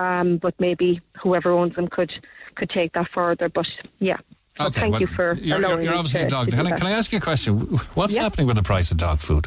[0.00, 2.12] Um, but maybe whoever owns them could
[2.54, 3.48] could take that further.
[3.48, 4.16] But yeah.
[4.58, 6.46] So Okay, thank well, you for You're, allowing you're, you're obviously to, a dog.
[6.50, 7.52] do Can I, can I ask you a question?
[7.94, 8.22] What's Yeah.
[8.22, 9.46] happening with the price of dog food?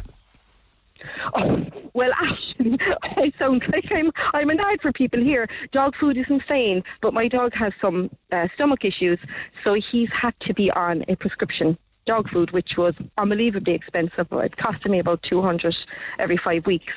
[1.34, 5.48] Oh, well, actually, I sound like I'm I'm an ad for people here.
[5.72, 9.18] Dog food is insane, but my dog has some uh, stomach issues,
[9.62, 14.26] so he's had to be on a prescription dog food, which was unbelievably expensive.
[14.32, 15.76] It cost me about two hundred
[16.18, 16.92] every five weeks.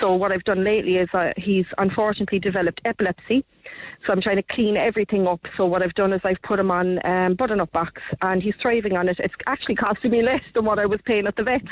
[0.00, 3.44] So what I've done lately is uh, he's unfortunately developed epilepsy.
[4.06, 5.46] So I'm trying to clean everything up.
[5.56, 8.96] So what I've done is I've put him on um, butternut box, and he's thriving
[8.96, 9.18] on it.
[9.20, 11.68] It's actually costing me less than what I was paying at the vets.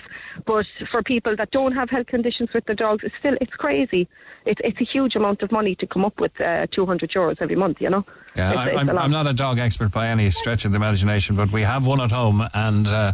[0.46, 4.08] But for people that don't have health conditions with their dogs, it's still it's crazy.
[4.46, 7.56] It's it's a huge amount of money to come up with uh, 200 euros every
[7.56, 7.80] month.
[7.80, 8.04] You know.
[8.36, 9.04] Yeah, It's- it's I'm, lot.
[9.04, 12.00] I'm not a dog expert by any stretch of the imagination, but we have one
[12.00, 13.12] at home, and uh,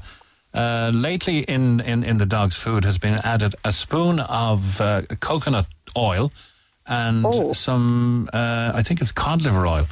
[0.52, 5.02] uh, lately in, in, in the dog's food has been added a spoon of uh,
[5.20, 5.66] coconut
[5.96, 6.32] oil
[6.88, 7.52] and Oh.
[7.52, 9.86] some, uh, I think it's cod liver oil.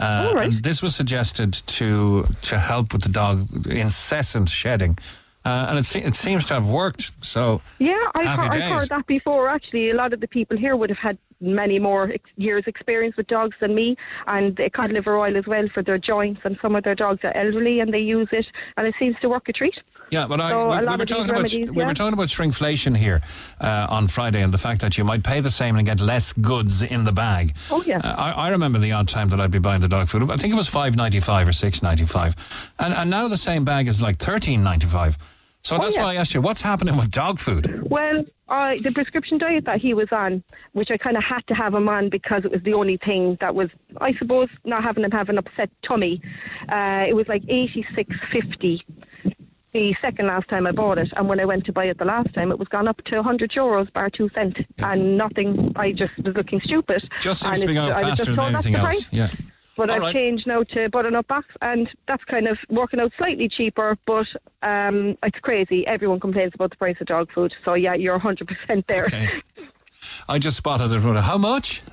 [0.00, 0.48] Uh, right.
[0.50, 4.98] and this was suggested to to help with the dog incessant shedding,
[5.44, 7.12] uh, and it, se- it seems to have worked.
[7.24, 9.48] So Yeah, I've, heard, I've heard that before.
[9.48, 13.16] Actually, a lot of the people here would have had many more ex- years' experience
[13.16, 16.40] with dogs than me, and they cod liver oil as well for their joints.
[16.44, 19.28] And some of their dogs are elderly, and they use it, and it seems to
[19.28, 19.80] work a treat.
[20.10, 21.86] Yeah, but I, we, we were talking about remedies, we yeah.
[21.86, 23.22] were talking about shrinkflation here
[23.60, 26.32] uh, on Friday, and the fact that you might pay the same and get less
[26.34, 27.54] goods in the bag.
[27.70, 27.98] Oh, yeah.
[27.98, 30.30] Uh, I, I remember the odd time that I'd be buying the dog food.
[30.30, 32.36] I think it was five ninety five or six ninety five,
[32.78, 35.18] and and now the same bag is like thirteen ninety five.
[35.64, 36.04] So that's Oh, yeah.
[36.04, 37.88] why I asked you, what's happening with dog food?
[37.90, 41.54] Well, uh, the prescription diet that he was on, which I kind of had to
[41.54, 45.04] have him on because it was the only thing that was, I suppose, not having
[45.04, 46.20] him have an upset tummy.
[46.68, 48.82] Uh, it was like eighty six fifty.
[49.72, 52.04] The second last time I bought it, and when I went to buy it the
[52.04, 55.72] last time, it was gone up to 100 euros bar two cent, and nothing.
[55.74, 57.08] I just was looking stupid.
[57.20, 59.08] Just seems And to be going faster than anything else.
[59.12, 59.28] Yeah.
[59.76, 60.12] But All I've right.
[60.12, 63.96] changed now to butternut box, and that's kind of working out slightly cheaper.
[64.06, 64.28] But
[64.62, 65.86] um, it's crazy.
[65.86, 67.54] Everyone complains about the price of dog food.
[67.64, 69.06] So yeah, you're 100% there.
[69.06, 69.28] Okay.
[70.28, 71.00] I just spotted it.
[71.22, 71.82] How much?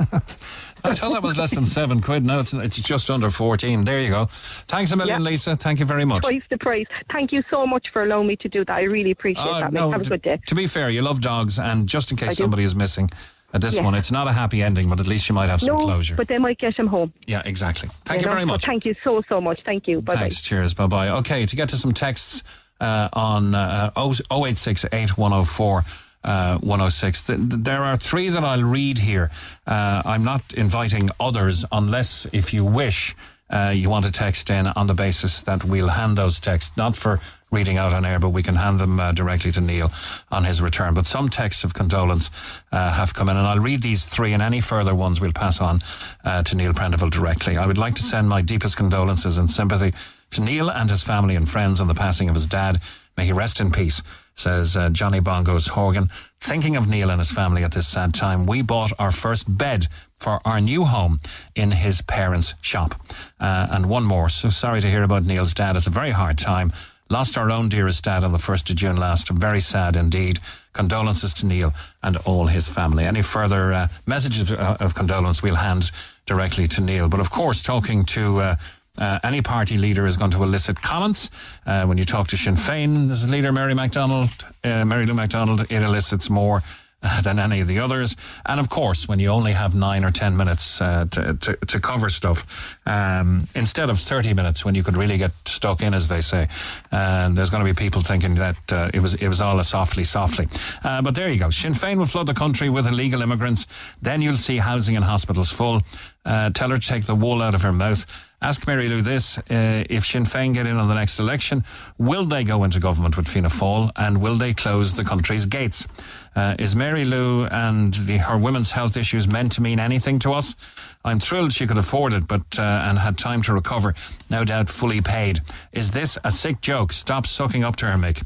[0.83, 2.23] I thought that was less than seven quid.
[2.25, 3.83] Now it's, it's just under 14.
[3.83, 4.25] There you go.
[4.67, 5.29] Thanks a million, Yeah.
[5.29, 5.55] Lisa.
[5.55, 6.23] Thank you very much.
[6.23, 6.87] Twice the price.
[7.11, 8.75] Thank you so much for allowing me to do that.
[8.77, 9.71] I really appreciate Oh, that.
[9.73, 9.91] no.
[9.91, 10.39] Have a good day.
[10.47, 13.09] To be fair, you love dogs, and just in case somebody is missing
[13.53, 13.83] at this Yeah.
[13.83, 16.15] one, it's not a happy ending, but at least you might have some No, closure.
[16.15, 17.11] but they might get him home.
[17.27, 17.89] yeah, exactly.
[18.05, 18.33] Thank you, know?
[18.33, 18.65] very much.
[18.65, 19.59] thank you so so much.
[19.65, 20.01] Thank you.
[20.01, 20.19] Bye bye.
[20.21, 20.41] Thanks.
[20.41, 20.73] Cheers.
[20.73, 21.09] Bye bye.
[21.09, 22.43] Okay, to get to some texts
[22.79, 25.83] uh, on uh, 086 8104
[26.23, 27.21] uh, 106.
[27.27, 29.31] Th- th- there are three that I'll read here.
[29.67, 33.15] Uh, I'm not inviting others unless, if you wish,
[33.49, 36.95] uh, you want to text in on the basis that we'll hand those texts, not
[36.95, 37.19] for
[37.51, 39.91] reading out on air, but we can hand them uh, directly to Neil
[40.31, 40.93] on his return.
[40.93, 42.31] But some texts of condolence
[42.71, 45.59] uh, have come in, and I'll read these three, and any further ones we'll pass
[45.59, 45.81] on
[46.23, 47.57] uh, to Neil Prendeville directly.
[47.57, 49.93] I would like to send my deepest condolences and sympathy
[50.31, 52.79] to Neil and his family and friends on the passing of his dad.
[53.17, 54.01] May he rest in peace,
[54.35, 56.09] says uh, Johnny Bongos Horgan.
[56.39, 59.87] Thinking of Neil and his family at this sad time, we bought our first bed
[60.17, 61.19] for our new home
[61.53, 62.95] in his parents' shop.
[63.41, 64.29] Uh, and one more.
[64.29, 65.75] So sorry to hear about Neil's dad.
[65.75, 66.71] It's a very hard time.
[67.11, 69.27] Lost our own dearest dad on the 1st of June last.
[69.27, 70.39] Very sad indeed.
[70.71, 73.03] Condolences to Neil and all his family.
[73.03, 75.91] Any further uh, messages of, uh, of condolence we'll hand
[76.25, 77.09] directly to Neil.
[77.09, 78.55] But of course, talking to uh,
[78.97, 81.29] uh, any party leader is going to elicit comments.
[81.65, 84.29] Uh, when you talk to Sinn Féin, this is leader Mary McDonald,
[84.63, 86.61] uh, Mary Lou McDonald, it elicits more
[87.23, 88.15] than any of the others.
[88.45, 91.79] And of course, when you only have nine or ten minutes uh, to, to, to
[91.79, 96.07] cover stuff, um, instead of 30 minutes when you could really get stuck in, as
[96.07, 96.47] they say,
[96.91, 99.63] and there's going to be people thinking that uh, it was it was all a
[99.63, 100.47] softly, softly.
[100.83, 101.49] Uh, but there you go.
[101.49, 103.65] Sinn Féin will flood the country with illegal immigrants.
[104.01, 105.81] Then you'll see housing and hospitals full.
[106.23, 108.05] Uh, tell her to take the wool out of her mouth.
[108.43, 111.63] Ask Mary Lou this: uh, If Sinn Féin get in on the next election,
[111.97, 115.87] will they go into government with Fianna Fáil, and will they close the country's gates?
[116.35, 120.31] Uh, is Mary Lou and the, her women's health issues meant to mean anything to
[120.31, 120.55] us?
[121.03, 123.93] I'm thrilled she could afford it, but uh, and had time to recover.
[124.29, 125.39] No doubt, fully paid.
[125.73, 126.93] Is this a sick joke?
[126.93, 128.23] Stop sucking up to her, Mick.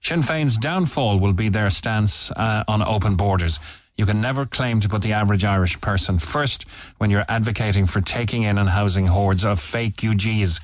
[0.00, 3.58] Sinn Féin's downfall will be their stance uh, on open borders.
[3.96, 6.64] You can never claim to put the average Irish person first
[6.98, 10.60] when you're advocating for taking in and housing hordes of fake UGs,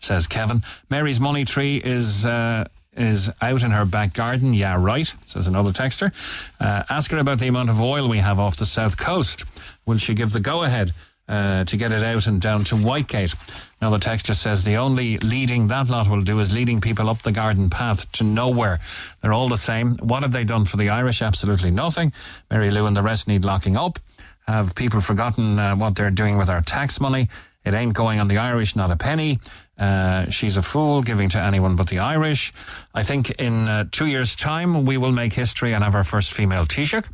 [0.00, 0.62] says Kevin.
[0.90, 2.26] Mary's money tree is.
[2.26, 2.66] Uh,
[2.96, 4.54] is out in her back garden.
[4.54, 6.12] Yeah, right, says another texter.
[6.60, 9.44] Uh, ask her about the amount of oil we have off the south coast.
[9.86, 10.92] Will she give the go ahead
[11.28, 13.34] uh, to get it out and down to Whitegate?
[13.80, 17.18] Now, the texter says the only leading that lot will do is leading people up
[17.18, 18.78] the garden path to nowhere.
[19.20, 19.96] They're all the same.
[19.96, 21.20] What have they done for the Irish?
[21.20, 22.12] Absolutely nothing.
[22.50, 23.98] Mary Lou and the rest need locking up.
[24.46, 27.28] Have people forgotten uh, what they're doing with our tax money?
[27.64, 29.40] It ain't going on the Irish, not a penny.
[29.78, 32.52] Uh, she's a fool, giving to anyone but the Irish.
[32.94, 36.32] I think in uh, two years' time, we will make history and have our first
[36.32, 37.06] female Taoiseach.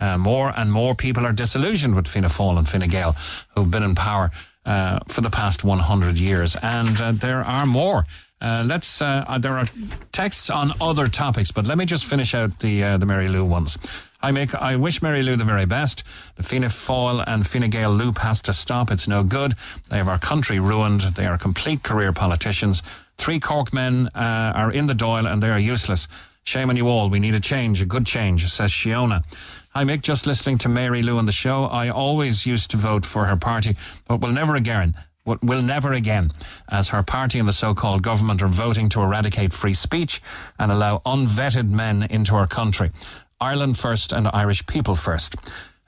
[0.00, 3.16] Uh, more and more people are disillusioned with Fianna Fáil and Fine Gael,
[3.54, 4.30] who've been in power
[4.64, 6.56] uh, for the past 100 years.
[6.62, 8.06] And uh, there are more.
[8.40, 8.98] Uh, let's.
[8.98, 9.66] there are
[10.12, 13.78] texts on other topics, but let me just finish out the the Mary Lou ones.
[14.26, 14.56] I make.
[14.56, 16.02] I wish Mary Lou the very best.
[16.34, 18.90] The Fianna Fáil and Fine Gael loop has to stop.
[18.90, 19.54] It's no good.
[19.88, 21.02] They have our country ruined.
[21.02, 22.82] They are complete career politicians.
[23.18, 26.08] Three Cork men uh, are in the Dáil and they are useless.
[26.42, 27.08] Shame on you all.
[27.08, 29.22] We need a change, a good change, says Shiona.
[29.74, 31.66] Hi Mick, just listening to Mary Lou on the show.
[31.66, 33.76] I always used to vote for her party,
[34.08, 34.96] but will never again
[35.26, 36.32] will never again,
[36.68, 40.22] as her party and the so-called government are voting to eradicate free speech
[40.58, 42.92] and allow unvetted men into our country.
[43.40, 45.36] Ireland first and Irish people first.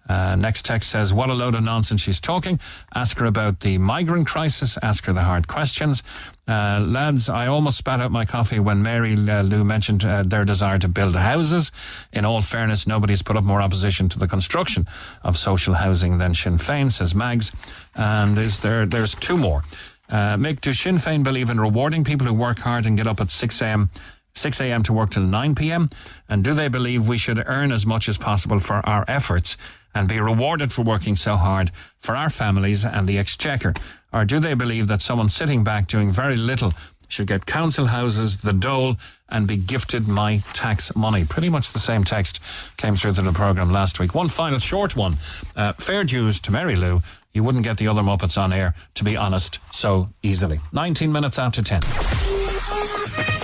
[0.09, 2.59] Uh, next text says, What a load of nonsense she's talking.
[2.95, 4.79] Ask her about the migrant crisis.
[4.83, 6.03] Ask her the hard questions.
[6.47, 10.47] Uh, lads, I almost spat out my coffee when Mary uh, Lou mentioned uh, their
[10.47, 11.71] desire to build houses.
[12.13, 14.87] In all fairness, nobody's put up more opposition to the construction
[15.23, 17.53] of social housing than Sinn Féin, says Mags.
[17.95, 18.87] And is there?
[18.87, 19.61] There's two more.
[20.09, 23.21] Uh, Mick, do Sinn Féin believe in rewarding people who work hard and get up
[23.21, 23.91] at 6 a.m.
[24.39, 24.83] 6 a.m.
[24.85, 25.91] to work till 9 p.m.?
[26.29, 29.57] And do they believe we should earn as much as possible for our efforts
[29.95, 33.75] and be rewarded for working so hard for our families and the exchequer?
[34.13, 36.73] Or do they believe that someone sitting back doing very little
[37.09, 38.97] should get council houses, the dole,
[39.31, 41.25] and be gifted my tax money?
[41.25, 42.41] Pretty much the same text
[42.77, 44.15] came through to the programme last week.
[44.15, 45.17] One final short one.
[45.57, 47.01] Uh, fair dues to Mary Lou.
[47.33, 50.61] You wouldn't get the other Muppets on air, to be honest, so easily.
[50.73, 51.83] 19 minutes after 10.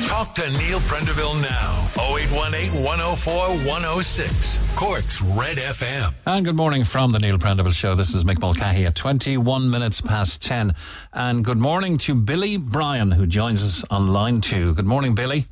[0.07, 1.89] Talk to Neil Prendeville now.
[1.97, 3.35] 0818 104
[3.67, 4.77] 106.
[4.77, 6.15] Cork's Red FM.
[6.27, 7.95] And good morning from the Neil Prendeville Show.
[7.95, 10.75] This is Mick Mulcahy at 21 minutes past 10.
[11.13, 14.75] And good morning to Billy Bryan, who joins us on line two.
[14.75, 15.47] Good morning, Billy.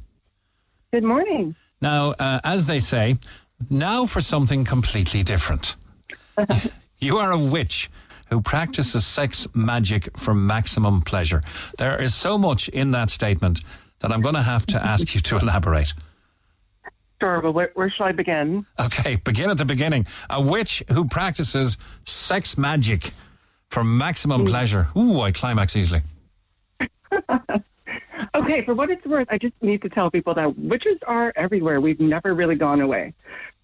[0.92, 1.56] Good morning.
[1.80, 3.18] Now, uh, as they say,
[3.70, 5.76] now for something completely different.
[6.98, 7.90] you are a witch
[8.28, 11.42] who practices sex magic for maximum pleasure.
[11.78, 13.60] There is so much in that statement
[14.02, 15.94] that I'm going to have to ask you to elaborate.
[17.20, 18.66] Sure, but where, where shall I begin?
[18.80, 20.06] Okay, begin at the beginning.
[20.28, 23.12] A witch who practices sex magic
[23.70, 24.48] for maximum mm.
[24.48, 24.88] pleasure.
[24.96, 26.00] Ooh, I climax easily.
[28.34, 31.80] okay, for what it's worth, I just need to tell people that witches are everywhere.
[31.80, 33.14] We've never really gone away.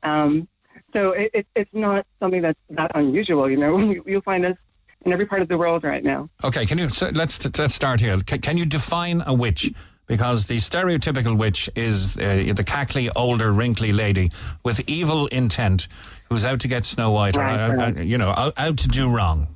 [0.04, 0.46] Um,
[0.92, 3.50] so it, it, it's not something that's that unusual.
[3.50, 4.56] You know, you'll find us
[5.04, 6.28] in every part of the world right now.
[6.44, 8.18] Okay, can you so let's let's start here.
[8.20, 9.72] Can, can, you define a witch?
[10.08, 14.32] Because the stereotypical witch is uh, the cackly, older, wrinkly lady
[14.64, 15.86] with evil intent
[16.28, 17.98] who's out to get Snow White right, or, uh, right.
[17.98, 19.48] Uh, you know, out, out, to do wrong.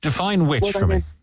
[0.00, 0.96] Define witch well, for me.
[0.96, 1.14] Is,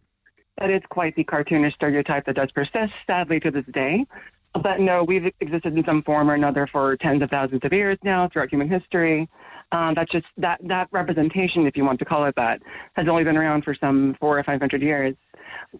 [0.60, 4.06] that is quite the cartoonish stereotype that does persist, sadly, to this day.
[4.54, 7.98] But no, we've existed in some form or another for tens of thousands of years
[8.04, 9.28] now throughout human history.
[9.72, 12.62] Um, that's just that that representation, if you want to call it that,
[12.94, 15.16] has only been around for some four or five hundred years.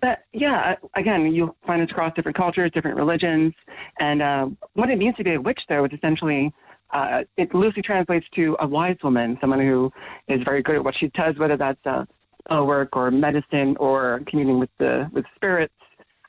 [0.02, 3.54] But yeah, again, you'll find this across different cultures, different religions,
[4.00, 6.54] and uh, what it means to be a witch, though, is essentially
[6.92, 9.92] uh, it loosely translates to a wise woman, someone who
[10.28, 12.06] is very good at what she does, whether that's uh,
[12.50, 15.74] work or medicine or communing with the with spirits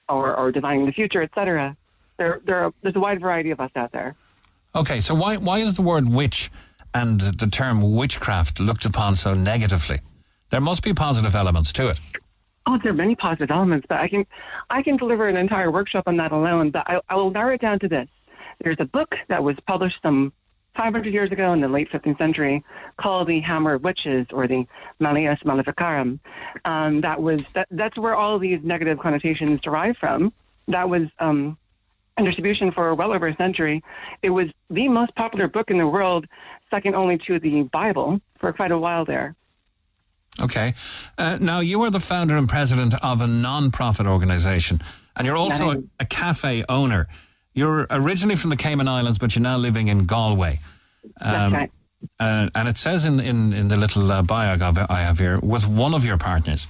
[0.08, 1.76] or, or divining the future, etc
[2.18, 4.14] there, there are, there's a wide variety of us out there.
[4.74, 6.50] Okay, so why why is the word witch
[6.92, 10.00] and the term witchcraft looked upon so negatively?
[10.50, 11.98] There must be positive elements to it.
[12.70, 14.26] Oh, there are many positive elements, but I can
[14.68, 16.70] I can deliver an entire workshop on that alone.
[16.70, 18.08] But I, I will narrow it down to this:
[18.62, 20.34] there's a book that was published some
[20.74, 22.62] 500 years ago in the late 15th century
[22.98, 24.66] called the Hammer of Witches or the
[25.00, 26.20] Malleus Maleficarum.
[26.66, 30.30] Um, that was that, that's where all these negative connotations derive from.
[30.66, 31.56] That was um,
[32.18, 33.82] and distribution for well over a century.
[34.22, 36.26] It was the most popular book in the world,
[36.68, 39.34] second only to the Bible, for quite a while there.
[40.40, 40.74] Okay.
[41.16, 44.80] Uh, now, you are the founder and president of a non-profit organization,
[45.16, 47.08] and you're also a, a, cafe owner.
[47.54, 50.60] You're originally from the Cayman Islands, but you're now living in Galway.
[51.20, 51.70] Um, That's right.
[52.20, 55.18] Uh, and it says in, in, in the little uh, bio I have- I have
[55.18, 56.68] here, with one of your partners.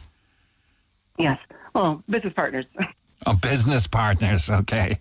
[1.19, 1.39] Yes.
[1.75, 2.65] Well, business partners.
[3.27, 4.49] Oh, business partners.
[4.49, 4.99] Okay.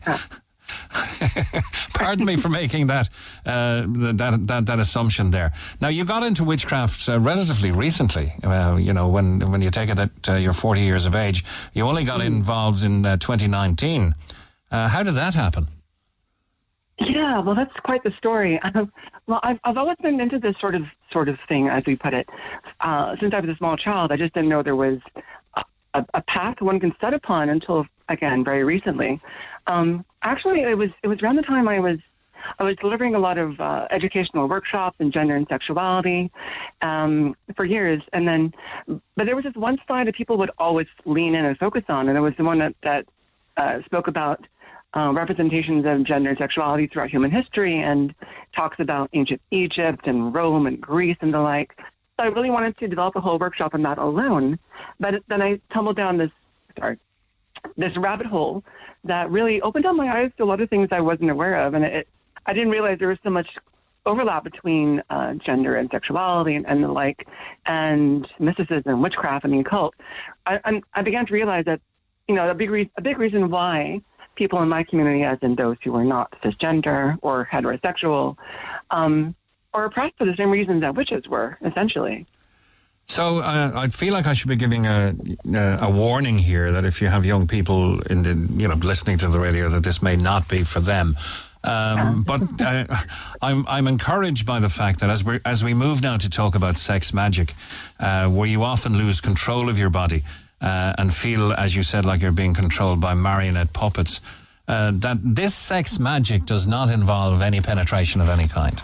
[1.93, 3.09] Pardon me for making that,
[3.45, 5.53] uh, that that that assumption there.
[5.81, 8.33] Now you got into witchcraft uh, relatively recently.
[8.43, 11.43] Uh, you know, when when you take it that uh, you're 40 years of age,
[11.73, 14.15] you only got involved in uh, 2019.
[14.69, 15.67] Uh, how did that happen?
[16.99, 18.59] Yeah, well, that's quite the story.
[18.59, 18.91] Um,
[19.27, 22.13] well, I've, I've always been into this sort of sort of thing, as we put
[22.13, 22.29] it.
[22.81, 24.99] Uh, since I was a small child, I just didn't know there was
[25.55, 25.63] a,
[25.93, 29.19] a, a path one can set upon until, again, very recently.
[29.67, 31.99] Um, actually, it was it was around the time I was
[32.59, 36.31] I was delivering a lot of uh, educational workshops in gender and sexuality
[36.81, 38.53] um, for years, and then,
[39.15, 42.09] but there was this one slide that people would always lean in and focus on,
[42.09, 43.05] and it was the one that that
[43.57, 44.45] uh, spoke about
[44.95, 48.13] uh, representations of gender and sexuality throughout human history and
[48.55, 51.73] talks about ancient Egypt and Rome and Greece and the like.
[52.17, 54.57] So I really wanted to develop a whole workshop on that alone.
[54.99, 56.31] But then I tumbled down this,
[56.79, 56.97] sorry,
[57.75, 58.63] this rabbit hole
[59.03, 61.73] that really opened up my eyes to a lot of things I wasn't aware of.
[61.73, 62.07] And it,
[62.45, 63.57] I didn't realize there was so much
[64.05, 67.27] overlap between uh, gender and sexuality and, and the like,
[67.65, 69.95] and mysticism, witchcraft, and the occult.
[70.45, 71.81] I, I began to realize that,
[72.27, 74.01] you know, a big, re- a big reason why
[74.35, 78.37] people in my community, as in those who are not cisgender or heterosexual,
[78.91, 79.35] um,
[79.73, 82.25] are oppressed for the same reasons that witches were, essentially.
[83.09, 85.15] So uh, I feel like I should be giving a,
[85.81, 89.27] a warning here that if you have young people in the you know listening to
[89.29, 91.15] the radio, that this may not be for them.
[91.63, 92.85] Um, but uh,
[93.41, 96.53] I'm I'm encouraged by the fact that as we as we move now to talk
[96.55, 97.53] about sex magic,
[97.99, 100.23] uh, where you often lose control of your body
[100.61, 104.21] uh, and feel, as you said, like you're being controlled by marionette puppets,
[104.67, 108.81] uh, that this sex magic does not involve any penetration of any kind.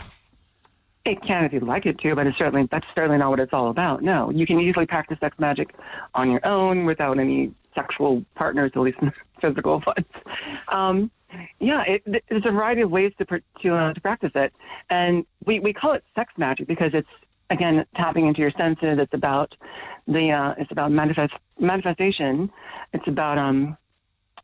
[1.05, 3.51] It can if you'd like it to, but it's certainly that's certainly not what it's
[3.51, 4.01] all about.
[4.01, 5.75] No, you can easily practice sex magic
[6.15, 8.99] on your own without any sexual partners, at least
[9.41, 10.05] physical ones.
[10.69, 11.11] Um,
[11.59, 14.53] yeah, it, there's a variety of ways to to, uh, to practice it,
[14.89, 17.09] and we, we call it sex magic because it's
[17.49, 18.97] again tapping into your senses.
[18.99, 19.55] It's about
[20.07, 22.49] the uh, it's about manifest manifestation.
[22.93, 23.77] It's about um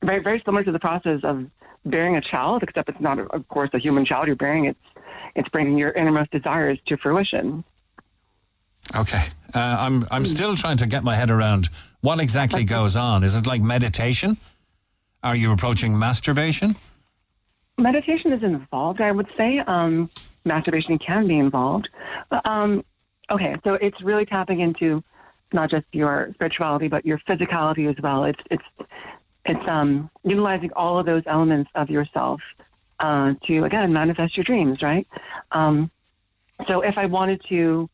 [0.03, 1.45] very very similar to the process of
[1.85, 4.65] bearing a child, except it's not, of course, a human child you're bearing.
[4.65, 4.79] It's
[5.35, 7.63] it's bringing your innermost desires to fruition.
[8.95, 11.69] Okay, uh, I'm I'm still trying to get my head around
[12.01, 13.23] what exactly goes on.
[13.23, 14.37] Is it like meditation?
[15.23, 16.75] Are you approaching masturbation?
[17.77, 19.59] Meditation is involved, I would say.
[19.59, 20.09] Um,
[20.45, 21.89] masturbation can be involved.
[22.29, 22.83] But, um,
[23.31, 25.03] okay, so it's really tapping into
[25.51, 28.23] not just your spirituality, but your physicality as well.
[28.23, 28.63] It's it's
[29.45, 32.41] it's um, utilizing all of those elements of yourself
[32.99, 35.07] uh, to again manifest your dreams, right?
[35.51, 35.91] Um,
[36.67, 37.89] so if I wanted to,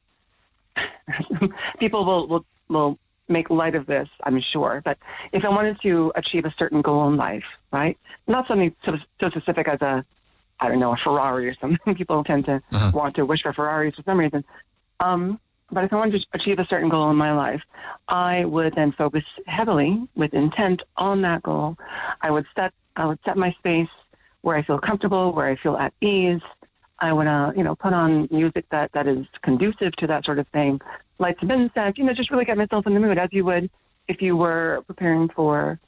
[1.80, 2.98] people will, will will
[3.28, 4.82] make light of this, I'm sure.
[4.84, 4.98] But
[5.32, 7.98] if I wanted to achieve a certain goal in life, right?
[8.28, 10.06] Not something so, so specific as a,
[10.60, 11.96] I don't know, a Ferrari or something.
[11.96, 12.92] People tend to Uh-huh.
[12.94, 14.44] want to wish for Ferraris for some reason.
[15.00, 15.40] Um,
[15.72, 17.62] but if I wanted to achieve a certain goal in my life,
[18.08, 21.78] I would then focus heavily with intent on that goal.
[22.22, 23.90] I would set I would set my space
[24.46, 26.42] where I feel comfortable, where I feel at ease.
[27.00, 30.38] I want to, you know, put on music that, that is conducive to that sort
[30.38, 30.80] of thing.
[31.18, 33.72] Light some incense, you know, just really get myself in the mood as you would
[34.08, 35.80] if you were preparing for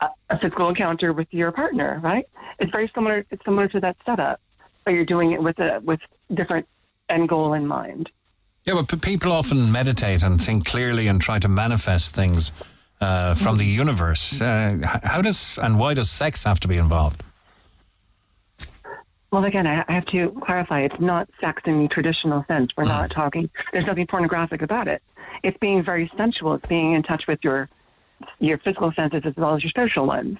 [0.00, 2.28] a, a physical encounter with your partner, right?
[2.60, 3.26] It's very similar.
[3.32, 4.40] It's similar to that setup,
[4.84, 6.00] but you're doing it with a with
[6.32, 6.68] different
[7.08, 8.10] end goal in mind.
[8.64, 12.52] Yeah, but people often meditate and think clearly and try to manifest things
[13.00, 14.40] uh, from the universe.
[14.40, 17.24] Uh, how does and why does sex have to be involved?
[19.30, 20.80] Well, again, I I have to clarify.
[20.80, 22.70] It's not sex in the traditional sense.
[22.76, 23.50] We're not talking.
[23.72, 25.02] There's nothing pornographic about it.
[25.42, 26.54] It's being very sensual.
[26.54, 27.68] It's being in touch with your
[28.40, 30.38] your physical senses as well as your spiritual ones.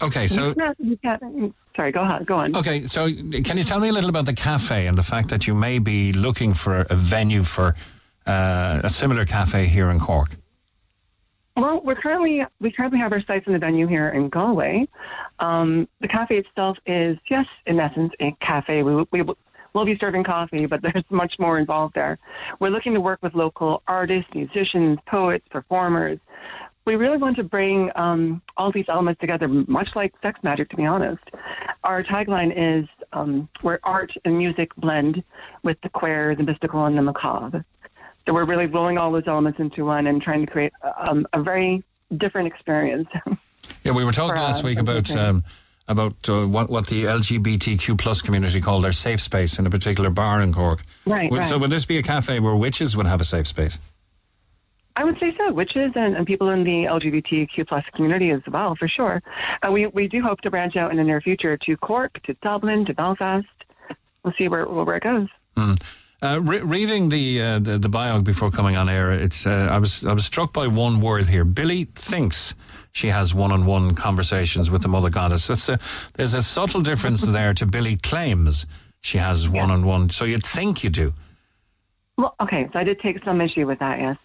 [0.00, 2.22] Okay, so No, you can't- sorry, go on.
[2.24, 2.54] Go on.
[2.56, 5.46] okay, so can you tell me a little about the cafe and the fact that
[5.48, 7.74] you may be looking for a venue for
[8.26, 10.28] uh, a similar cafe here in Cork?
[11.58, 14.86] Well, we're currently we currently have our sites in the venue here in Galway.
[15.40, 18.84] Um, the cafe itself is yes, in essence, a cafe.
[18.84, 19.22] We we
[19.72, 22.20] will be serving coffee, but there's much more involved there.
[22.60, 26.20] We're looking to work with local artists, musicians, poets, performers.
[26.84, 30.76] We really want to bring um, all these elements together, much like sex magic, to
[30.76, 31.24] be honest.
[31.82, 35.24] Our tagline is um, where art and music blend
[35.64, 37.64] with the queer, the mystical, and the macabre.
[38.28, 41.42] So we're really rolling all those elements into one and trying to create um, a
[41.42, 41.82] very
[42.14, 43.08] different experience.
[43.84, 45.44] Yeah, we were talking For, last week about um,
[45.88, 50.10] about uh, what what the LGBTQ plus community call their safe space in a particular
[50.10, 50.82] bar in Cork.
[51.06, 53.78] Right, Would- So would this be a cafe where witches would have a safe space?
[54.96, 58.74] I would say so, witches and, and people in the LGBTQ plus community as well,
[58.74, 59.22] for sure.
[59.66, 62.34] Uh, we we do hope to branch out in the near future to Cork, to
[62.42, 63.46] Dublin, to Belfast.
[64.22, 65.28] We'll see where where it goes.
[66.20, 69.78] Uh, re- reading the, uh, the the bio before coming on air, it's uh, I
[69.78, 71.44] was I was struck by one word here.
[71.44, 72.56] Billie thinks
[72.90, 75.68] she has one-on-one conversations with the Mother Goddess.
[75.68, 75.78] A,
[76.14, 78.66] there's a subtle difference there to Billie claims
[79.00, 80.10] she has one-on-one.
[80.10, 81.14] So you'd think you do.
[82.16, 84.16] Well, okay, so I did take some issue with that, yes.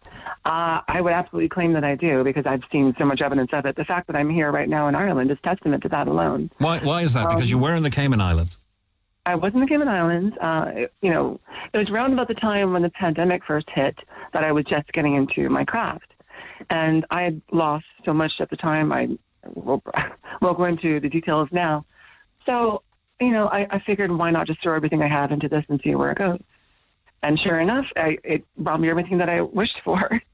[0.46, 3.68] Uh, I would absolutely claim that I do because I've seen so much evidence of
[3.68, 3.76] it.
[3.76, 6.50] The fact that I'm here right now in Ireland is testament to that alone.
[6.58, 7.30] Why why is that?
[7.30, 8.58] Because you were in the Cayman Islands.
[9.26, 10.36] I was in the Cayman Islands.
[10.40, 11.40] Uh, it- you know,
[11.72, 13.98] it was around about the time when the pandemic first hit
[14.34, 16.14] that I was just getting into my craft.
[16.70, 18.92] And I had lost so much at the time.
[18.92, 19.10] I
[19.46, 19.84] won't,
[20.42, 21.86] go into the details now.
[22.46, 22.84] So,
[23.20, 25.80] you know, I, I figured why not just throw everything I have into this and
[25.84, 26.40] see where it goes.
[27.22, 30.22] And sure enough, I, it brought me everything that I wished for.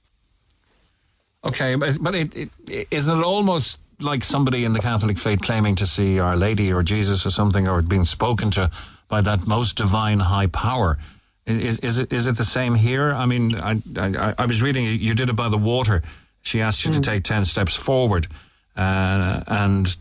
[1.42, 5.76] Okay, but, but it, it, isn't it almost like somebody in the Catholic faith claiming
[5.76, 8.72] to see Our Lady or Jesus or something, or being spoken to
[9.08, 10.98] by that most divine high power?
[11.46, 13.12] Is, is it is it the same here?
[13.12, 16.04] I mean, I, I, I was reading you did it by the water.
[16.42, 18.28] She asked you to take ten steps forward,
[18.78, 19.96] uh, and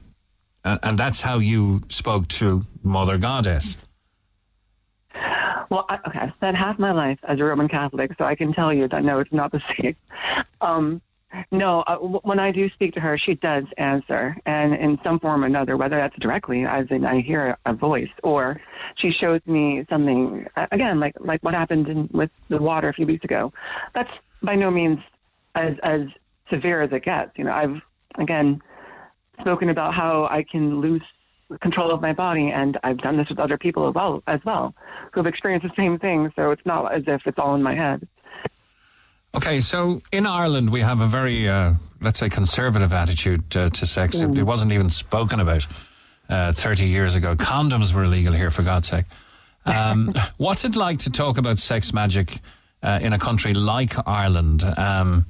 [0.64, 3.78] and that's how you spoke to Mother Goddess.
[5.70, 8.52] Well, I, okay, I've spent half my life as a Roman Catholic, so I can
[8.52, 9.96] tell you that no, it's not the same.
[10.60, 11.00] Um,
[11.50, 15.44] no, uh, when I do speak to her, she does answer, and in some form
[15.44, 18.60] or another, whether that's directly, as in I hear a voice, or
[18.94, 20.46] she shows me something.
[20.56, 23.52] Again, like like what happened in, with the water a few weeks ago.
[23.94, 24.10] That's
[24.42, 25.00] by no means
[25.54, 26.06] as as
[26.48, 27.36] severe as it gets.
[27.36, 27.80] You know, I've
[28.16, 28.62] again
[29.40, 31.02] spoken about how I can lose
[31.60, 34.74] control of my body, and I've done this with other people as well, as well,
[35.12, 36.32] who have experienced the same thing.
[36.36, 38.06] So it's not as if it's all in my head.
[39.34, 43.86] Okay, so in Ireland we have a very, uh, let's say, conservative attitude uh, to
[43.86, 44.16] sex.
[44.20, 45.66] It, it wasn't even spoken about
[46.28, 47.34] uh, 30 years ago.
[47.36, 49.04] Condoms were illegal here, for God's sake.
[49.64, 52.38] Um, what's it like to talk about sex magic
[52.82, 54.64] uh, in a country like Ireland?
[54.64, 55.26] Um,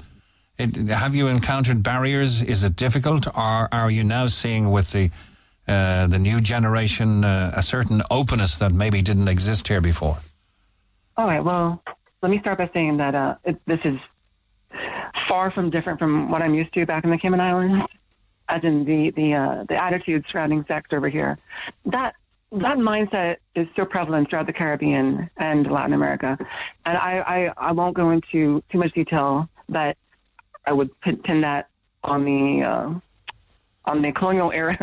[0.58, 2.42] it, have you encountered barriers?
[2.42, 5.10] Is it difficult, or are you now seeing with the
[5.68, 10.18] uh, the new generation uh, a certain openness that maybe didn't exist here before?
[11.16, 11.44] All right.
[11.44, 11.82] Well,
[12.22, 13.98] let me start by saying that uh, it, this is
[15.26, 17.84] far from different from what I'm used to back in the Cayman Islands,
[18.48, 21.38] as in the the uh, the attitude surrounding sex over here.
[21.86, 22.14] That
[22.52, 26.36] that mindset is so prevalent throughout the Caribbean and Latin America,
[26.86, 29.96] and I I, I won't go into too much detail, but
[30.66, 31.68] I would pin, that
[32.04, 32.94] on the uh,
[33.84, 34.76] on the colonial era.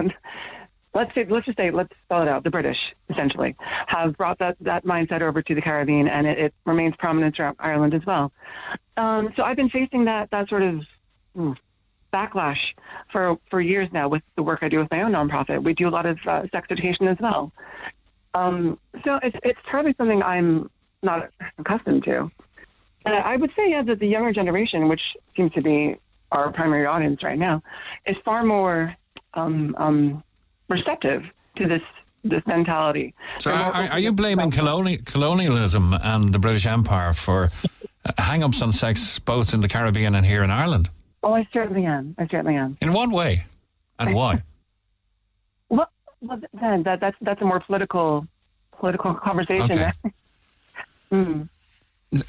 [0.96, 2.44] Let's say, let's just say, let's spell it out.
[2.44, 3.56] The British essentially
[3.88, 7.58] have brought that, that mindset over to the Caribbean, and it, it remains prominent throughout
[7.60, 8.32] Ireland as well.
[8.98, 10.86] Um, so I've been facing that that sort of
[11.36, 11.52] hmm,
[12.14, 12.74] backlash
[13.12, 15.62] for for years now with the work I do with my own nonprofit.
[15.62, 17.52] We do a lot of uh, sex education as well.
[18.34, 20.72] Um, so it's it's probably something I'm
[21.04, 22.32] not accustomed to.
[23.06, 25.98] Uh, I would say yeah, that the younger generation, which seems to be
[26.32, 27.62] our primary audience right now,
[28.06, 28.96] is far more
[29.36, 30.24] um, um,
[30.68, 31.24] receptive
[31.56, 31.82] to this
[32.24, 33.14] this mentality.
[33.40, 37.52] So, They're are, are you blaming colonialism and the British Empire for
[38.04, 40.90] uh, hang-ups on sex both in the Caribbean and here in Ireland?
[41.22, 42.16] Oh, I certainly am.
[42.18, 42.78] I certainly am.
[42.82, 43.46] In what way,
[44.00, 44.44] and why?
[45.68, 45.90] Well,
[46.22, 48.28] well then that that's that's a more political
[48.78, 49.80] political conversation.
[49.80, 49.92] Okay.
[51.12, 51.48] Mm.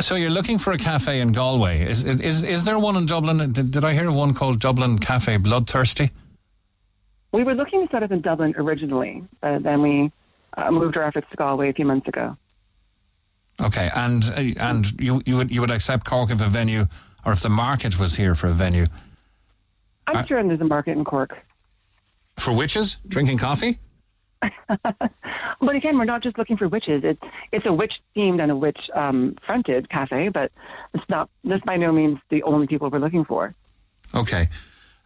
[0.01, 1.81] So you're looking for a cafe in Galway.
[1.81, 3.53] Is is is there one in Dublin?
[3.53, 6.11] Did, did I hear of one called Dublin Cafe Bloodthirsty?
[7.33, 10.11] We were looking to set up in Dublin originally, but then we
[10.57, 12.37] uh, moved our efforts to Galway a few months ago.
[13.61, 16.87] Okay, and uh, and you you would you would accept Cork if a venue
[17.25, 18.87] or if the market was here for a venue
[20.07, 21.37] I'm Uh, sure there's a market in Cork.
[22.39, 23.79] for witches drinking coffee.
[25.59, 27.03] But again, we're not just looking for witches.
[27.03, 30.53] It's it's a witch themed and a witch um, fronted cafe, but
[30.93, 31.31] it's not.
[31.45, 33.55] This by no means the only people we're looking for.
[34.15, 34.49] Okay.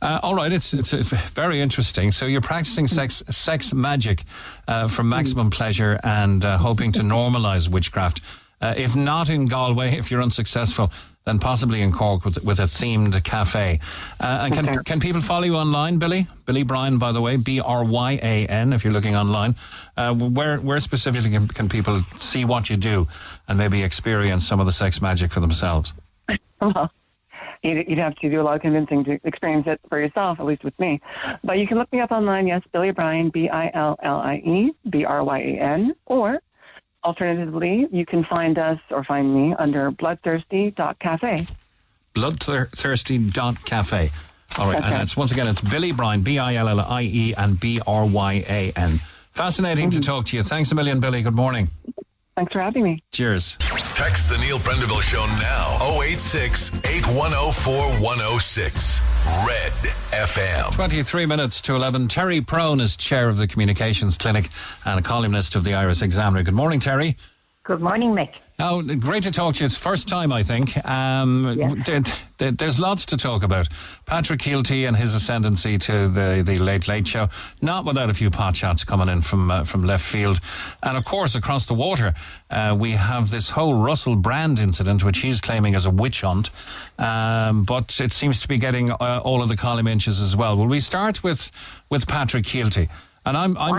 [0.03, 2.11] Uh, all right, it's, it's it's very interesting.
[2.13, 4.23] So you're practicing sex sex magic
[4.67, 8.21] uh, for maximum pleasure and uh, hoping to normalize witchcraft.
[8.63, 10.91] Uh, if not in Galway, if you're unsuccessful,
[11.25, 13.79] then possibly in Cork with with a themed cafe.
[14.21, 14.79] Uh, and can Okay.
[14.85, 16.27] can people follow you online, Billie?
[16.47, 18.73] Billie Bryan, by the way, B R Y A N.
[18.73, 19.55] If you're looking online,
[19.97, 23.07] uh, where where specifically can, can people see what you do
[23.49, 25.93] and maybe experience some of the sex magic for themselves?
[26.61, 26.91] Well,
[27.63, 30.47] you'd, you'd have to do a lot of convincing to experience it for yourself, at
[30.47, 31.01] least with me.
[31.45, 32.47] But you can look me up online.
[32.47, 36.41] Yes, Billie Bryan, B I L L I E B R Y A N, or
[37.05, 41.47] alternatively, you can find us or find me under bloodthirsty.cafe.
[42.15, 44.11] Bloodthirsty.cafe.
[44.59, 44.93] All right, Okay.
[44.93, 47.81] and it's once again it's Billie Bryan, B I L L I E and B
[47.87, 48.99] R Y A N.
[49.31, 50.03] Fascinating to mm-hmm.
[50.03, 50.43] talk to you.
[50.43, 51.23] Thanks a million, Billie.
[51.23, 51.69] Good morning.
[52.37, 53.03] Thanks for having me.
[53.13, 53.57] Cheers.
[53.95, 59.01] Text the Neil Prendeville Show now 086 8104 106.
[59.47, 59.73] Red
[60.13, 60.73] FM.
[60.75, 62.09] 23 minutes to 11.
[62.09, 64.49] Terry Prone is chair of the Communications Clinic
[64.87, 66.43] and a columnist of the Irish Examiner.
[66.43, 67.17] Good morning, Terry.
[67.65, 68.31] Good morning, Mick.
[68.63, 69.67] Oh, great to talk to you.
[69.67, 70.77] It's first time, I think.
[70.87, 73.69] Um, th- there's lots to talk about.
[74.05, 77.31] Patrick Kielty and his ascendancy to the, the Late Late Show,
[77.63, 80.41] not without a few pot shots coming in from uh, from left field.
[80.83, 82.13] And of course, across the water,
[82.51, 86.51] uh, we have this whole Russell Brand incident, which he's claiming as a witch hunt.
[86.99, 90.57] Um, but it seems to be getting uh, all of the column inches as well.
[90.59, 91.51] Will we start with,
[91.89, 92.91] with Patrick Kielty?
[93.27, 93.73] And I'm I'm?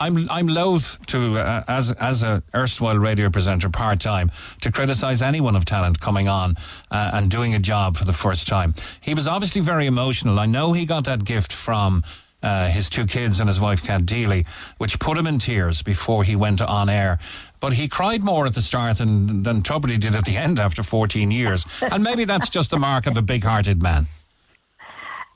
[0.00, 4.30] I'm I'm loath to uh, as as a erstwhile radio presenter part time
[4.60, 6.56] to criticise anyone of talent coming on
[6.90, 8.74] uh, and doing a job for the first time.
[9.00, 10.38] He was obviously very emotional.
[10.40, 12.02] I know he got that gift from.
[12.40, 14.46] Uh, his two kids and his wife Cat Deeley,
[14.76, 17.18] which put him in tears before he went on air.
[17.58, 20.84] But he cried more at the start than than Tubridy did at the end after
[20.84, 24.06] 14 years, and maybe that's just the mark of a big-hearted man.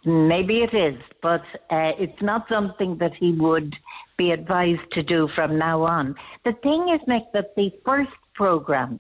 [0.04, 3.78] Maybe it is, but uh, it's not something that he would
[4.16, 6.16] be advised to do from now on.
[6.44, 8.98] The thing is, Nick, that the first program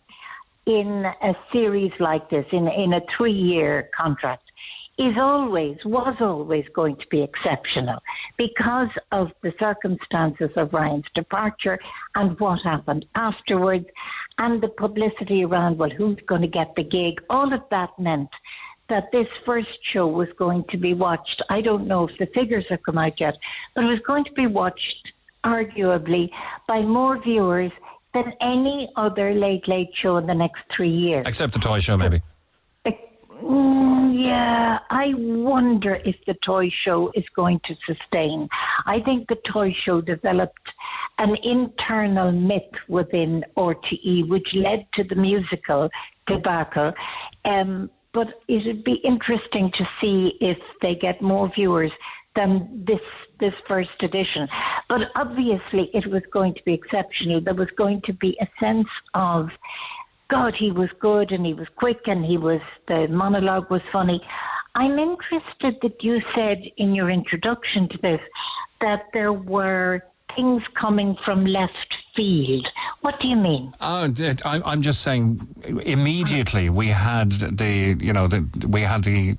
[0.66, 4.52] in a series like this, in, in a three year contract,
[4.98, 8.00] is always, was always going to be exceptional
[8.36, 11.78] because of the circumstances of Ryan's departure
[12.14, 13.86] and what happened afterwards
[14.38, 17.22] and the publicity around, well, who's going to get the gig?
[17.30, 18.30] All of that meant
[18.88, 21.42] that this first show was going to be watched.
[21.48, 23.38] I don't know if the figures have come out yet,
[23.74, 25.12] but it was going to be watched
[25.44, 26.30] arguably
[26.66, 27.72] by more viewers
[28.14, 31.26] than any other late late show in the next three years.
[31.26, 32.22] Except the toy show, maybe.
[33.42, 38.48] Mm, yeah, I wonder if the toy show is going to sustain.
[38.86, 40.72] I think the toy show developed
[41.18, 45.90] an internal myth within RTE, which led to the musical
[46.26, 46.92] debacle.
[47.44, 51.92] Um, but it'd be interesting to see if they get more viewers
[52.34, 53.00] than this
[53.40, 54.48] this first edition.
[54.88, 57.40] But obviously, it was going to be exceptional.
[57.40, 59.50] There was going to be a sense of
[60.32, 64.26] God, he was good and he was quick and he was, the monologue was funny.
[64.74, 68.22] I'm interested that you said in your introduction to this
[68.80, 70.02] that there were
[70.34, 72.70] things coming from left field.
[73.00, 73.72] What do you mean?
[73.80, 74.12] Oh,
[74.44, 75.46] I'm just saying.
[75.64, 79.36] Immediately, we had the you know the we had the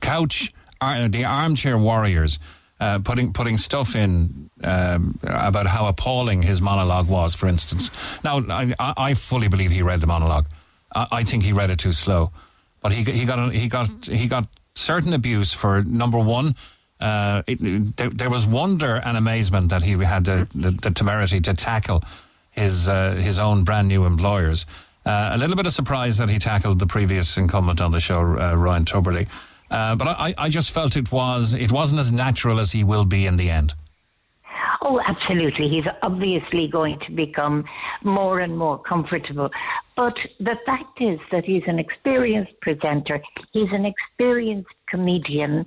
[0.00, 2.38] couch, the armchair warriors.
[2.80, 7.90] Uh, putting putting stuff in um, about how appalling his monologue was, for instance.
[8.24, 10.46] Now, I, I I fully believe he read the monologue.
[10.94, 12.32] I, I think he read it too slow,
[12.80, 16.56] but he he got he got he got certain abuse for number one.
[17.00, 21.40] Uh, it, there, there was wonder and amazement that he had the, the, the temerity
[21.40, 22.02] to tackle
[22.50, 24.66] his uh, his own brand new employers.
[25.06, 28.20] Uh, a little bit of surprise that he tackled the previous incumbent on the show,
[28.20, 29.28] uh, Ryan Tubridy.
[29.70, 33.04] Uh, but I, I just felt it was it wasn't as natural as he will
[33.04, 33.74] be in the end.
[34.82, 35.68] Oh, absolutely.
[35.68, 37.64] He's obviously going to become
[38.02, 39.50] more and more comfortable.
[39.94, 43.22] But the fact is that he's an experienced presenter,
[43.52, 45.64] he's an experienced comedian,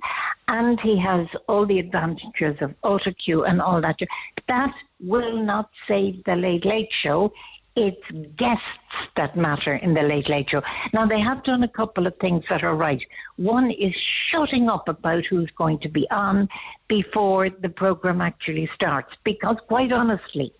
[0.48, 3.98] and he has all the advantages of autocue and all that.
[4.46, 7.32] That will not save the Late Late Show.
[7.76, 8.64] It's guests
[9.16, 10.62] that matter in the Late Late Show.
[10.92, 13.02] Now, they have done a couple of things that are right.
[13.36, 16.48] One is shutting up about who's going to be on
[16.86, 19.12] before the program actually starts.
[19.24, 20.52] Because, quite honestly,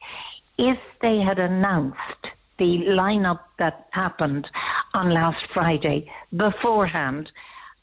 [0.58, 2.24] if they had announced
[2.58, 4.50] the lineup that happened
[4.92, 7.30] on last Friday beforehand,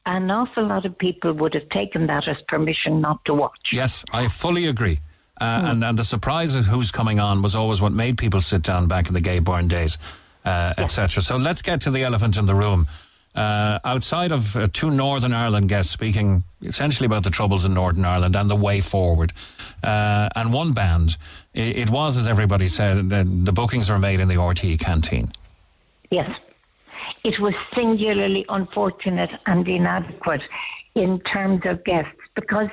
[0.05, 3.69] an awful lot of people would have taken that as permission not to watch.
[3.71, 4.99] Yes, I fully agree.
[5.39, 8.61] Uh, and, and the surprise of who's coming on was always what made people sit
[8.61, 9.97] down back in the Gay Byrne days,
[10.45, 11.23] uh, etc.
[11.23, 12.87] So let's get to the elephant in the room.
[13.33, 18.03] Uh, outside of uh, two Northern Ireland guests speaking essentially about the troubles in Northern
[18.03, 19.31] Ireland and the way forward,
[19.83, 21.17] uh, and one band,
[21.53, 25.31] it, it was, as everybody said, the, the bookings were made in the RTE canteen.
[26.09, 26.29] Yes.
[27.23, 30.43] It was singularly unfortunate and inadequate
[30.95, 32.69] in terms of guests because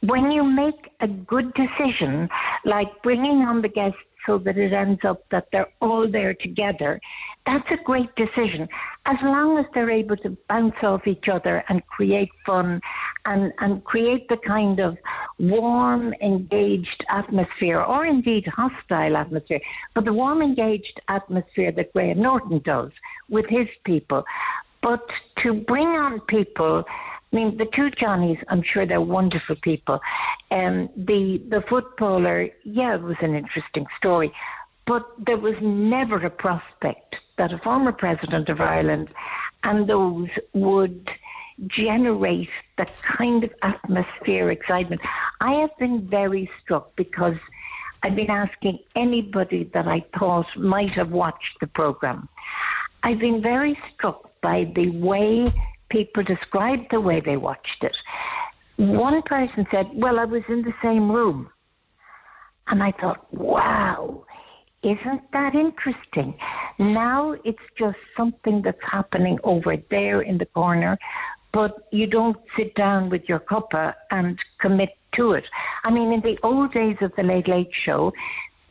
[0.00, 2.28] when you make a good decision,
[2.64, 7.00] like bringing on the guests so that it ends up that they're all there together,
[7.46, 8.68] that's a great decision.
[9.06, 12.80] As long as they're able to bounce off each other and create fun
[13.26, 14.96] and, and create the kind of
[15.38, 19.60] warm, engaged atmosphere, or indeed hostile atmosphere,
[19.94, 22.90] but the warm, engaged atmosphere that Graham Norton does
[23.28, 24.24] with his people.
[24.80, 25.08] But
[25.38, 26.84] to bring on people
[27.32, 30.00] I mean, the two Johnnies, I'm sure they're wonderful people.
[30.50, 34.32] Um, the the footballer, yeah, it was an interesting story,
[34.86, 39.08] but there was never a prospect that a former president of Ireland
[39.64, 41.10] and those would
[41.66, 45.00] generate the kind of atmosphere, excitement.
[45.40, 47.36] I have been very struck because
[48.02, 52.28] I've been asking anybody that I thought might have watched the program.
[53.02, 55.46] I've been very struck by the way
[55.88, 57.98] people described the way they watched it.
[58.76, 61.50] One person said, Well, I was in the same room.
[62.68, 64.24] And I thought, wow,
[64.82, 66.34] isn't that interesting?
[66.78, 70.98] Now it's just something that's happening over there in the corner,
[71.52, 75.44] but you don't sit down with your cuppa and commit to it.
[75.84, 78.12] I mean, in the old days of the Late Late Show,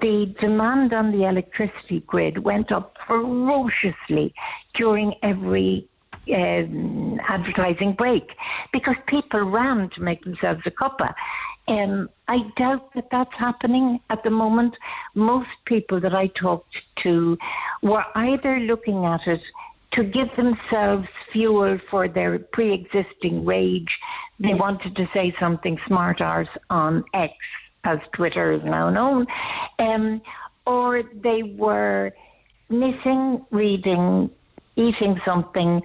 [0.01, 4.33] the demand on the electricity grid went up ferociously
[4.73, 5.87] during every
[6.33, 8.35] um, advertising break
[8.71, 11.13] because people ran to make themselves a cuppa.
[11.67, 14.75] Um, I doubt that that's happening at the moment.
[15.15, 17.37] Most people that I talked to
[17.81, 19.41] were either looking at it
[19.91, 23.99] to give themselves fuel for their pre existing rage.
[24.39, 27.33] They wanted to say something smart arse on X,
[27.83, 29.27] as Twitter is now known,
[29.79, 30.21] um,
[30.65, 32.11] or they were
[32.69, 34.29] missing reading
[34.75, 35.81] eating something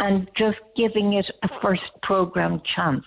[0.00, 3.04] and just giving it a first program chance.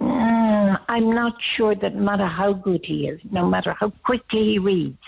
[0.00, 4.44] Mm, I'm not sure that no matter how good he is, no matter how quickly
[4.44, 4.98] he reads,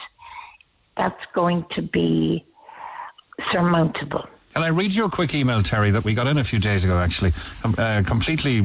[0.96, 2.44] that's going to be
[3.50, 4.26] surmountable.
[4.54, 6.84] Can I read you a quick email, Terry, that we got in a few days
[6.84, 7.32] ago, actually,
[7.64, 8.62] um, uh, completely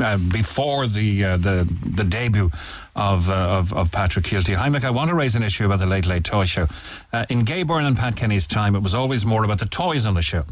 [0.00, 1.64] uh, before the uh, the
[1.96, 2.52] the debut
[2.96, 4.54] of, uh, of of Patrick Kielty.
[4.54, 4.84] Hi, Mick.
[4.84, 6.66] I want to raise an issue about the Late Late Toy Show.
[7.12, 10.06] Uh, in Gay Byrne and Pat Kenny's time, it was always more about the toys
[10.06, 10.44] on the show.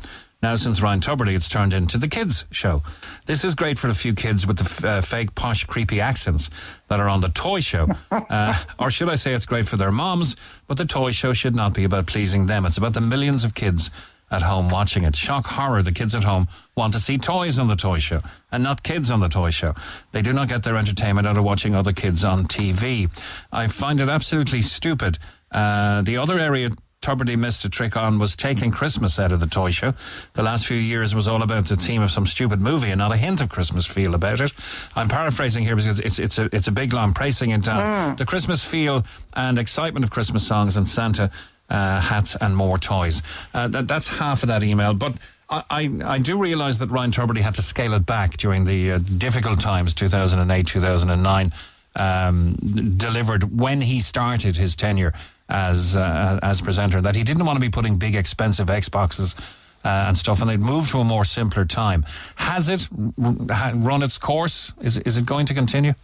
[0.43, 2.83] Now, since Ryan Tubridy, it's turned into the kids' show.
[3.27, 6.51] This is great for a few kids with the f- uh, fake, posh, creepy accents
[6.89, 7.89] that are on the toy show.
[8.33, 10.37] Uh, or should I say it's great for their moms,
[10.67, 12.65] but the toy show should not be about pleasing them.
[12.65, 13.91] It's about the millions of kids
[14.33, 15.15] at home watching it.
[15.15, 18.65] Shock horror, the kids at home want to see toys on the toy show and
[18.65, 19.75] not kids on the toy show.
[20.13, 23.11] They do not get their entertainment out of watching other kids on TV.
[23.53, 25.19] I find it absolutely stupid.
[25.53, 26.71] Uh, the other area
[27.03, 29.93] Tubridy missed a trick on was taking Christmas out of the toy show.
[30.35, 33.11] The last few years was all about the theme of some stupid movie and not
[33.11, 34.53] a hint of Christmas feel about it.
[34.95, 38.15] I'm paraphrasing here because it's it's a it's a big long praising it down.
[38.15, 38.19] Mm.
[38.19, 39.05] The Christmas feel
[39.35, 41.33] and excitement of Christmas songs and Santa
[41.69, 43.23] uh, hats and more toys.
[43.55, 45.17] Uh, that, that's half of that email, but.
[45.55, 48.99] I, I do realise that Ryan Tubridy had to scale it back during the uh,
[48.99, 51.53] difficult times, 2008, 2009,
[51.95, 52.55] um,
[52.97, 55.13] delivered when he started his tenure
[55.51, 57.03] as uh, as presenter.
[57.03, 59.39] That he didn't want to be putting big, expensive Xboxes
[59.85, 62.05] uh, and stuff, and they'd moved to a more simpler time.
[62.37, 64.73] Has it r- run its course?
[64.81, 65.95] Is is it going to continue?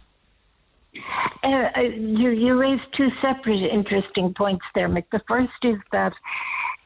[1.43, 5.05] Uh, uh, you, you raised two separate interesting points there, Mick.
[5.11, 6.13] The first is that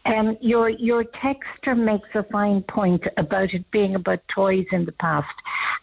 [0.06, 4.92] um, your your texter makes a fine point about it being about toys in the
[4.92, 5.34] past,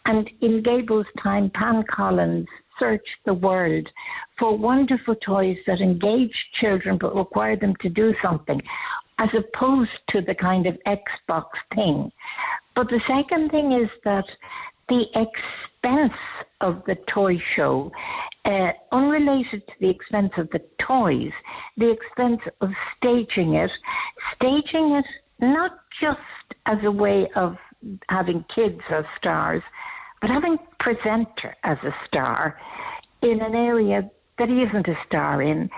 [0.05, 2.47] and in Gaybo's time, Pan Collins
[2.77, 3.89] searched the world
[4.37, 8.61] for wonderful toys that engage children but require them to do something,
[9.17, 12.11] as opposed to the kind of Xbox thing.
[12.75, 14.25] But the second thing is that
[14.87, 15.07] the
[15.83, 16.13] expense
[16.59, 17.91] of the toy show,
[18.45, 21.31] uh, unrelated to the expense of the toys,
[21.77, 23.71] the expense of staging it,
[24.35, 25.05] staging it
[25.39, 26.19] not just
[26.67, 27.57] as a way of
[28.09, 29.63] having kids as stars,
[30.21, 32.59] but having presenter as a star
[33.23, 35.69] in an area that he isn't a star in,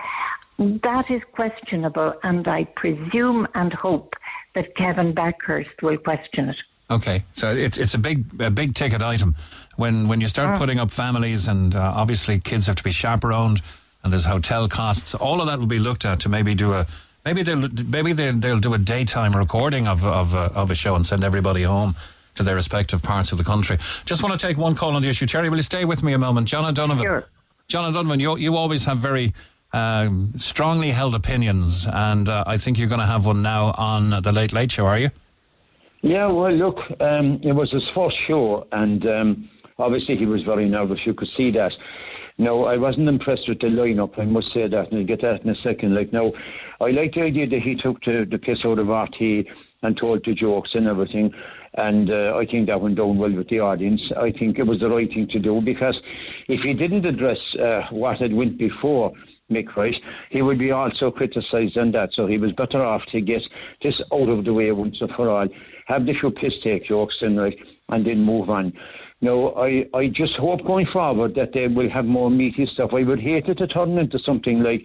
[0.58, 4.14] that is questionable, and I presume and hope
[4.54, 6.62] that Kevin Bakhurst will question it.
[6.90, 9.34] Okay, so it's it's a big a big ticket item
[9.76, 10.58] when when you start mm.
[10.58, 13.60] putting up families and uh, obviously kids have to be chaperoned
[14.02, 15.14] and there's hotel costs.
[15.14, 16.86] All of that will be looked at to maybe do a
[17.24, 20.94] maybe they'll maybe they'll, they'll do a daytime recording of of uh, of a show
[20.94, 21.96] and send everybody home
[22.34, 23.78] to their respective parts of the country.
[24.04, 25.26] Just want to take one call on the issue.
[25.26, 26.48] Terry, will you stay with me a moment?
[26.48, 27.04] John O'Donovan.
[27.04, 27.28] Sure.
[27.68, 29.32] John O'Donovan, you you always have very
[29.72, 34.10] um, strongly held opinions, and uh, I think you're going to have one now on
[34.22, 35.10] the Late Late Show, are you?
[36.02, 40.68] Yeah, well, look, um, it was his first show, and um, obviously he was very
[40.68, 41.06] nervous.
[41.06, 41.76] You could see that.
[42.36, 44.18] No, I wasn't impressed with the lineup.
[44.18, 45.94] I must say that, and I'll get that in a second.
[45.94, 46.32] Like now,
[46.80, 49.46] I like the idea that he took the, the piss out of RT
[49.82, 51.32] and told the jokes and everything.
[51.74, 54.10] And uh, I think that went down well with the audience.
[54.16, 56.02] I think it was the right thing to do because
[56.48, 59.12] if he didn't address uh, what had went before,
[59.50, 62.14] Mick Rice, he would be also criticised on that.
[62.14, 63.46] So he was better off to get
[63.82, 65.48] this out of the way once and for all,
[65.86, 67.58] have the few piss take jokes and like,
[67.90, 68.72] and then move on.
[69.24, 72.92] No, I, I just hope going forward that they will have more meaty stuff.
[72.92, 74.84] I would hate it to turn into something like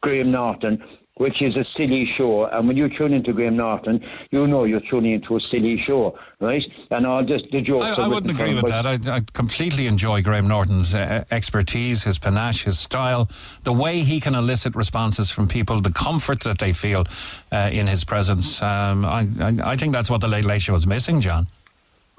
[0.00, 0.82] Graham Norton,
[1.16, 2.46] which is a silly show.
[2.46, 6.18] And when you tune into Graham Norton, you know you're tuning into a silly show,
[6.40, 6.66] right?
[6.90, 7.84] And all just the jokes.
[7.84, 8.86] I, I wouldn't agree with that.
[8.86, 13.28] I, I, completely enjoy Graham Norton's uh, expertise, his panache, his style,
[13.64, 17.04] the way he can elicit responses from people, the comfort that they feel
[17.52, 18.62] uh, in his presence.
[18.62, 19.28] Um, I,
[19.62, 21.48] I, think that's what the Late Late Show is missing, John.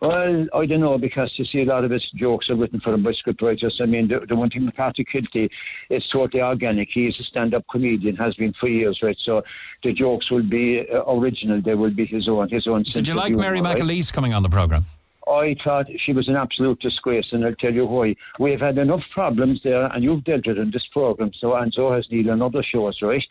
[0.02, 2.94] Well, I don't know because you see a lot of his jokes are written for
[2.94, 3.80] him by scriptwriters.
[3.80, 5.50] I mean, the, the one thing with Patrick Kielty
[5.90, 6.90] is totally organic.
[6.92, 9.18] He is a stand-up comedian, has been for years, right?
[9.18, 9.44] So
[9.84, 11.62] the jokes will be uh, original.
[11.62, 12.84] They will be his own, his own.
[12.84, 13.78] Did you like Mary right?
[13.78, 14.86] McAleese coming on the program?
[15.28, 18.16] I thought she was an absolute disgrace, and I'll tell you why.
[18.38, 21.74] We've had enough problems there, and you've dealt with it in this program, so and
[21.74, 23.26] so has Neil and other shows, right?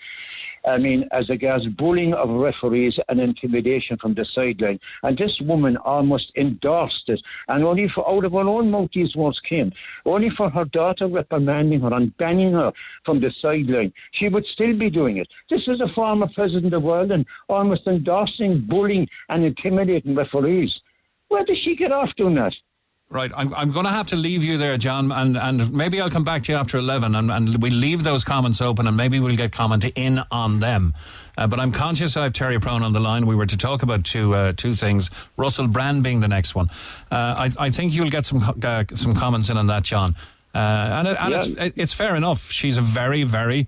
[0.66, 4.80] I mean, as regards bullying of referees and intimidation from the sideline.
[5.02, 7.22] And this woman almost endorsed it.
[7.48, 9.72] And only for out of her own mouth these words came.
[10.06, 12.72] Only for her daughter reprimanding her and banning her
[13.04, 13.92] from the sideline.
[14.12, 15.28] She would still be doing it.
[15.50, 20.80] This is a former president of Ireland almost endorsing bullying and intimidating referees.
[21.28, 22.54] Where does she get off doing that?
[23.10, 26.10] Right, I'm, I'm going to have to leave you there, John, and, and maybe I'll
[26.10, 29.20] come back to you after 11 and, and we'll leave those comments open and maybe
[29.20, 30.94] we'll get comment in on them.
[31.36, 33.26] Uh, but I'm conscious I have Terry Prone on the line.
[33.26, 36.68] We were to talk about two uh, two things, Russell Brand being the next one.
[37.10, 40.16] Uh, I, I think you'll get some uh, some comments in on that, John.
[40.54, 41.64] Uh, and, it, and yeah.
[41.64, 42.50] it's, it's fair enough.
[42.50, 43.66] She's a very, very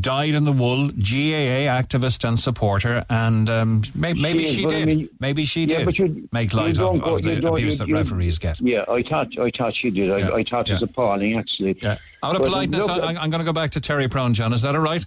[0.00, 4.82] dyed in the wool GAA activist and supporter, and um, may, maybe she, she did.
[4.82, 7.88] I mean, maybe she yeah, did you, make light of, go, of the abuse that
[7.88, 8.60] referees get.
[8.60, 10.10] Yeah, I thought I thought she did.
[10.10, 10.76] I, yeah, I thought yeah.
[10.76, 11.78] it was appalling, actually.
[11.80, 11.98] Yeah.
[12.22, 14.52] Out of but politeness, look, I, am going to go back to Terry Prone, John.
[14.52, 15.04] Is that all right?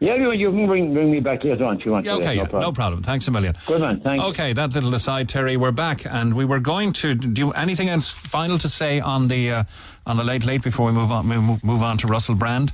[0.00, 2.04] Yeah, you, you can bring, bring me back later on if you want.
[2.04, 2.62] Yeah, okay, no, problem.
[2.62, 3.02] no problem.
[3.04, 3.54] Thanks a million.
[3.66, 4.24] Good man, thanks.
[4.24, 8.08] Okay, that little aside, Terry, we're back, and we were going to do anything else
[8.08, 9.64] final to say on the uh,
[10.04, 12.72] on the late late before we move on move, move on to Russell Brand.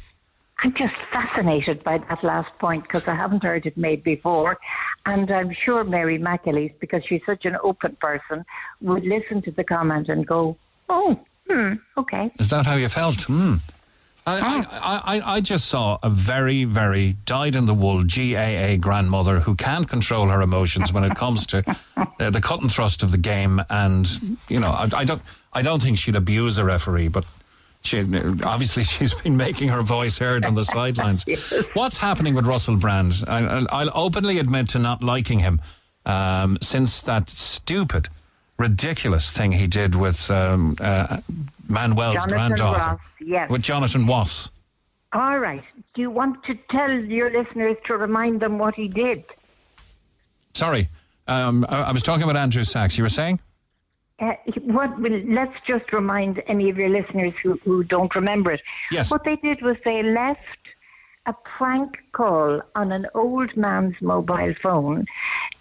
[0.60, 4.58] I'm just fascinated by that last point because I haven't heard it made before.
[5.06, 8.44] And I'm sure Mary McAleese, because she's such an open person,
[8.80, 10.56] would listen to the comment and go,
[10.88, 12.30] oh, hmm, okay.
[12.40, 13.22] Is that how you felt?
[13.22, 13.56] Hmm.
[14.26, 19.40] I, I, I, I, just saw a very, very dyed in the wool GAA grandmother
[19.40, 21.64] who can't control her emotions when it comes to
[21.96, 23.62] uh, the cut and thrust of the game.
[23.70, 24.06] And,
[24.50, 25.22] you know, I, I, don't,
[25.54, 27.24] I don't think she'd abuse a referee, but
[27.82, 31.24] she, obviously, she's been making her voice heard on the sidelines.
[31.26, 31.52] yes.
[31.74, 33.24] What's happening with Russell Brand?
[33.26, 35.60] I, will openly admit to not liking him
[36.06, 38.08] um, since that stupid,
[38.58, 41.18] ridiculous thing he did with um, uh,
[41.68, 42.90] Manuel's Jonathan granddaughter.
[42.90, 43.50] Ross, yes.
[43.50, 44.50] With Jonathan Wass.
[45.12, 45.64] All right.
[45.94, 49.24] Do you want to tell your listeners to remind them what he did?
[50.54, 50.88] Sorry.
[51.26, 52.98] Um, I, I was talking about Andrew Sachs.
[52.98, 53.40] You were saying?
[54.20, 54.34] Uh,
[54.64, 58.60] what let's just remind any of your listeners who, who don't remember it.
[58.90, 59.10] Yes.
[59.12, 60.40] What they did was they left
[61.26, 65.06] a prank call on an old man's mobile phone,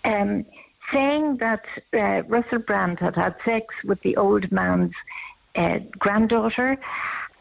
[0.06, 0.44] um,
[0.92, 4.94] saying that uh, Russell Brand had had sex with the old man's
[5.56, 6.78] uh, granddaughter,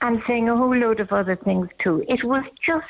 [0.03, 2.05] and saying a whole load of other things too.
[2.09, 2.87] It was just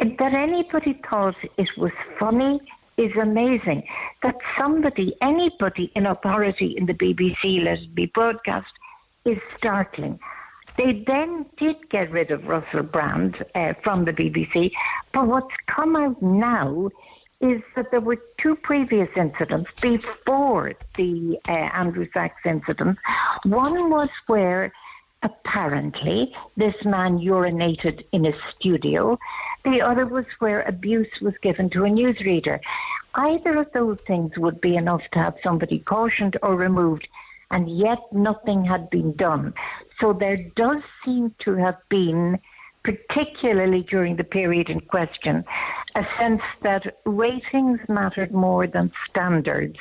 [0.00, 2.60] that anybody thought it was funny
[2.96, 3.86] is amazing.
[4.22, 8.72] That somebody, anybody in authority in the BBC let it be broadcast
[9.24, 10.18] is startling.
[10.76, 14.72] They then did get rid of Russell Brand uh, from the BBC,
[15.12, 16.90] but what's come out now
[17.40, 22.98] is that there were two previous incidents before the uh, Andrew Sachs incident.
[23.44, 24.72] One was where
[25.22, 29.18] apparently this man urinated in a studio.
[29.64, 32.60] The other was where abuse was given to a newsreader.
[33.14, 37.08] Either of those things would be enough to have somebody cautioned or removed,
[37.50, 39.54] and yet nothing had been done.
[40.00, 42.38] So there does seem to have been,
[42.82, 45.44] particularly during the period in question,
[45.94, 49.78] a sense that ratings mattered more than standards.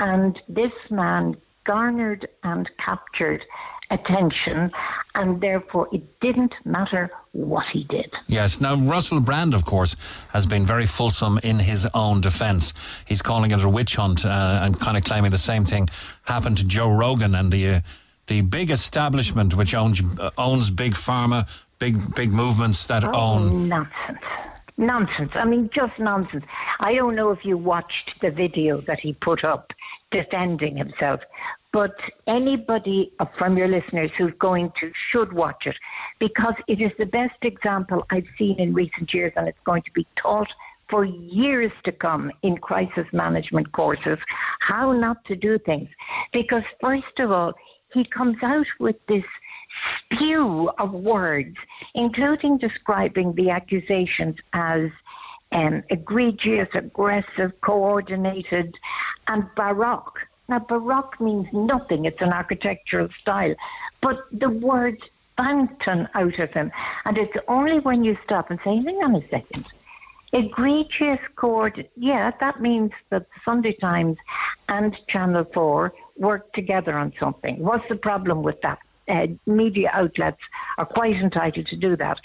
[0.00, 3.44] And this man garnered and captured
[3.90, 4.70] attention,
[5.14, 8.12] and therefore it didn't matter what he did.
[8.26, 8.60] Yes.
[8.60, 9.96] Now, Russell Brand, of course,
[10.32, 12.72] has been very fulsome in his own defence.
[13.04, 15.88] He's calling it a witch hunt uh, and kind of claiming the same thing
[16.24, 17.68] happened to Joe Rogan and the.
[17.68, 17.80] Uh,
[18.26, 21.46] the big establishment which owns uh, owns big pharma,
[21.78, 23.68] big big movements that Oh, own.
[23.68, 24.18] nonsense.
[24.78, 25.32] Nonsense.
[25.34, 26.42] I mean, just nonsense.
[26.80, 29.74] I don't know if you watched the video that he put up
[30.10, 31.20] defending himself,
[31.74, 31.98] but
[32.28, 35.76] anybody from your listeners who's going to should watch it
[36.20, 39.90] because it is the best example I've seen in recent years and it's going to
[39.90, 40.52] be taught
[40.88, 44.18] for years to come in crisis management courses
[44.60, 45.88] how not to do things.
[46.32, 47.54] Because, first of all,
[47.92, 49.24] he comes out with this
[49.98, 51.56] spew of words,
[51.96, 54.90] including describing the accusations as
[55.50, 58.76] um, egregious, aggressive, coordinated,
[59.26, 60.20] and baroque.
[60.48, 63.54] Now, baroque means nothing, it's an architectural style,
[64.00, 65.00] but the words
[65.36, 66.70] fountain out of him.
[67.06, 69.66] And it's only when you stop and say, hang on a second.
[70.32, 74.18] Egregious coord, yeah, that means that Sunday Times
[74.68, 77.58] and Channel 4 work together on something.
[77.60, 78.78] What's the problem with that?
[79.06, 80.40] Uh, media outlets
[80.78, 82.20] are quite entitled to do that.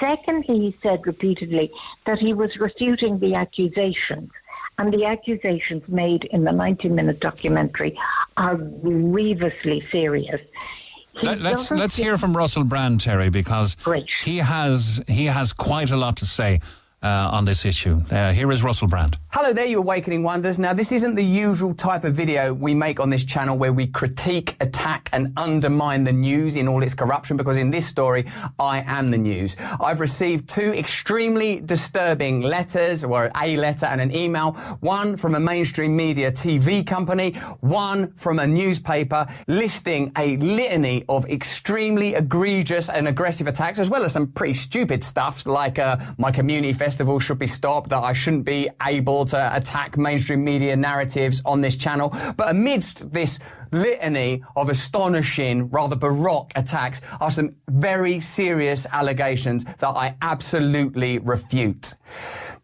[0.00, 1.70] Secondly, he said repeatedly
[2.06, 4.30] that he was refuting the accusations,
[4.78, 7.98] and the accusations made in the 90 minute documentary
[8.36, 10.40] are grievously serious.
[11.12, 13.76] He Let, let's let's hear from Russell Brand, Terry, because
[14.22, 16.60] he has he has quite a lot to say
[17.04, 18.02] uh, on this issue.
[18.10, 19.18] Uh, here is Russell Brand.
[19.28, 20.58] Hello there, you Awakening Wonders.
[20.58, 23.86] Now, this isn't the usual type of video we make on this channel where we
[23.86, 28.24] critique, attack, and undermine the news in all its corruption, because in this story,
[28.58, 29.56] I am the news.
[29.80, 35.40] I've received two extremely disturbing letters, or a letter and an email, one from a
[35.40, 43.06] mainstream media TV company, one from a newspaper, listing a litany of extremely egregious and
[43.08, 47.40] aggressive attacks, as well as some pretty stupid stuff, like uh, my community festival should
[47.40, 52.14] be stopped, that I shouldn't be able to attack mainstream media narratives on this channel.
[52.36, 53.40] But amidst this
[53.72, 61.94] litany of astonishing, rather baroque attacks are some very serious allegations that I absolutely refute.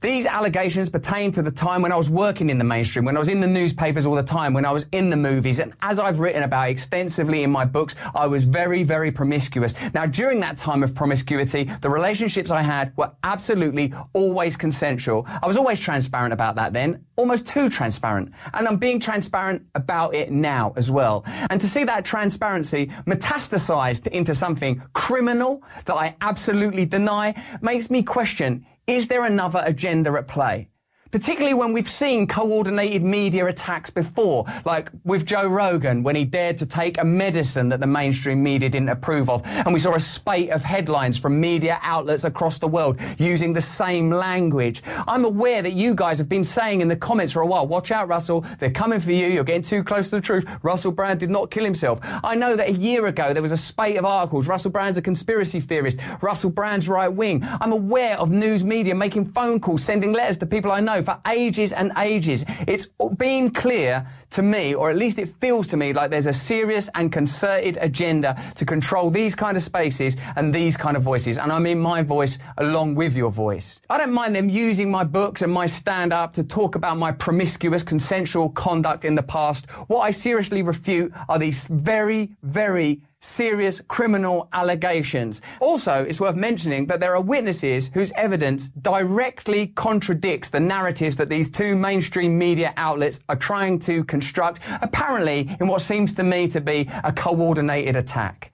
[0.00, 3.18] These allegations pertain to the time when I was working in the mainstream, when I
[3.18, 5.98] was in the newspapers all the time, when I was in the movies, and as
[5.98, 9.74] I've written about extensively in my books, I was very, very promiscuous.
[9.92, 15.26] Now, during that time of promiscuity, the relationships I had were absolutely always consensual.
[15.42, 18.32] I was always transparent about that then, almost too transparent.
[18.54, 21.24] And I'm being transparent about it now as well.
[21.50, 28.02] And to see that transparency metastasized into something criminal that I absolutely deny makes me
[28.02, 30.68] question is there another agenda at play?
[31.10, 36.58] Particularly when we've seen coordinated media attacks before, like with Joe Rogan when he dared
[36.58, 39.42] to take a medicine that the mainstream media didn't approve of.
[39.44, 43.60] And we saw a spate of headlines from media outlets across the world using the
[43.60, 44.84] same language.
[45.08, 47.90] I'm aware that you guys have been saying in the comments for a while, watch
[47.90, 50.46] out, Russell, they're coming for you, you're getting too close to the truth.
[50.62, 51.98] Russell Brand did not kill himself.
[52.22, 54.46] I know that a year ago there was a spate of articles.
[54.46, 55.98] Russell Brand's a conspiracy theorist.
[56.22, 57.42] Russell Brand's right wing.
[57.60, 61.20] I'm aware of news media making phone calls, sending letters to people I know for
[61.26, 62.44] ages and ages.
[62.66, 66.32] It's been clear to me, or at least it feels to me like there's a
[66.32, 71.38] serious and concerted agenda to control these kind of spaces and these kind of voices.
[71.38, 73.80] And I mean my voice along with your voice.
[73.90, 77.12] I don't mind them using my books and my stand up to talk about my
[77.12, 79.68] promiscuous consensual conduct in the past.
[79.88, 85.42] What I seriously refute are these very, very serious criminal allegations.
[85.60, 91.28] Also, it's worth mentioning that there are witnesses whose evidence directly contradicts the narratives that
[91.28, 96.48] these two mainstream media outlets are trying to construct, apparently in what seems to me
[96.48, 98.52] to be a coordinated attack.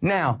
[0.00, 0.40] Now,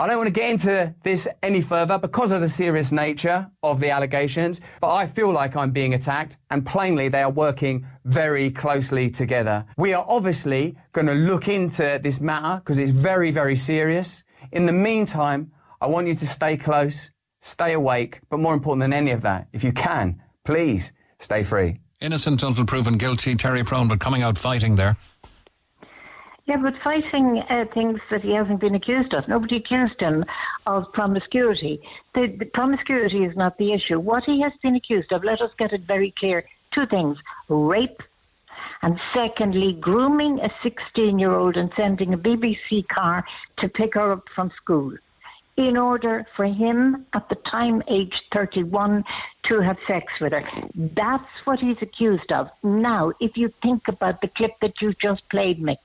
[0.00, 3.80] I don't want to get into this any further because of the serious nature of
[3.80, 8.52] the allegations, but I feel like I'm being attacked, and plainly they are working very
[8.52, 9.64] closely together.
[9.76, 14.22] We are obviously going to look into this matter because it's very, very serious.
[14.52, 15.50] In the meantime,
[15.80, 17.10] I want you to stay close,
[17.40, 21.80] stay awake, but more important than any of that, if you can, please stay free.
[22.00, 24.96] Innocent until proven guilty, Terry Prone, but coming out fighting there.
[26.48, 29.28] Yeah, but fighting uh, things that he hasn't been accused of.
[29.28, 30.24] Nobody accused him
[30.66, 31.82] of promiscuity.
[32.14, 34.00] The, the promiscuity is not the issue.
[34.00, 37.18] What he has been accused of, let us get it very clear two things
[37.50, 38.02] rape,
[38.80, 43.26] and secondly, grooming a 16 year old and sending a BBC car
[43.58, 44.96] to pick her up from school
[45.58, 49.04] in order for him, at the time aged 31,
[49.42, 50.44] to have sex with her.
[50.94, 52.48] That's what he's accused of.
[52.62, 55.78] Now, if you think about the clip that you just played, Mick,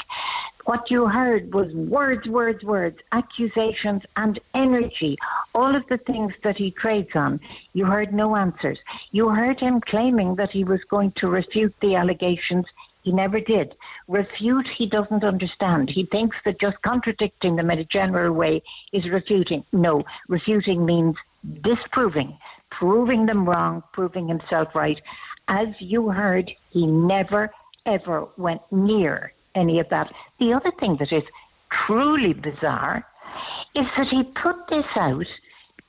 [0.66, 5.18] what you heard was words, words, words, accusations, and energy.
[5.56, 7.40] All of the things that he trades on.
[7.74, 8.78] You heard no answers.
[9.12, 12.68] You heard him claiming that he was going to refute the allegations
[13.04, 13.76] He never did.
[14.08, 15.90] Refute, he doesn't understand.
[15.90, 18.64] He thinks that just contradicting them in a general way
[18.94, 19.66] is refuting.
[19.74, 21.18] No, refuting means
[21.62, 22.38] disproving,
[22.72, 25.02] proving them wrong, proving himself right.
[25.50, 27.52] As you heard, he never,
[27.86, 30.14] ever went near any of that.
[30.40, 31.24] The other thing that is
[31.70, 33.06] truly bizarre
[33.76, 35.28] is that he put this out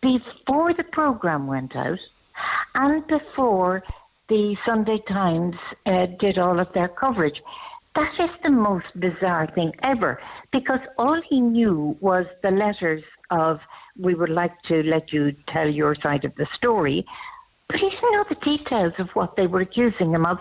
[0.00, 2.00] before the program went out
[2.74, 3.84] and before
[4.28, 5.56] the Sunday Times
[5.86, 7.42] uh, did all of their coverage.
[7.94, 10.20] That is the most bizarre thing ever
[10.50, 13.60] because all he knew was the letters of,
[13.98, 17.06] we would like to let you tell your side of the story,
[17.68, 20.40] but he didn't know the details of what they were accusing him of.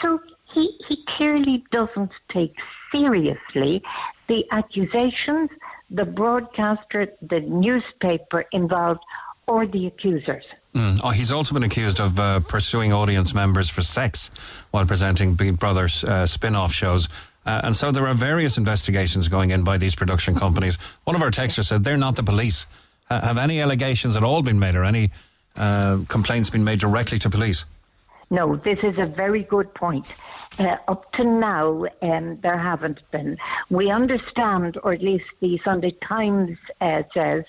[0.00, 0.20] So
[0.52, 2.54] he, he clearly doesn't take
[2.94, 3.82] seriously
[4.28, 5.50] the accusations,
[5.90, 9.00] the broadcaster, the newspaper involved,
[9.46, 10.44] or the accusers.
[10.74, 11.00] Mm.
[11.04, 14.30] Oh, he's also been accused of uh, pursuing audience members for sex
[14.72, 17.08] while presenting Big Brother's uh, spin off shows.
[17.46, 20.76] Uh, and so there are various investigations going in by these production companies.
[21.04, 22.66] One of our texters said they're not the police.
[23.08, 25.10] have any allegations at all been made or any
[25.56, 27.64] uh, complaints been made directly to police?
[28.30, 30.12] No, this is a very good point.
[30.58, 33.36] Uh, up to now, um, there haven't been.
[33.70, 37.44] We understand, or at least the Sunday Times uh, says,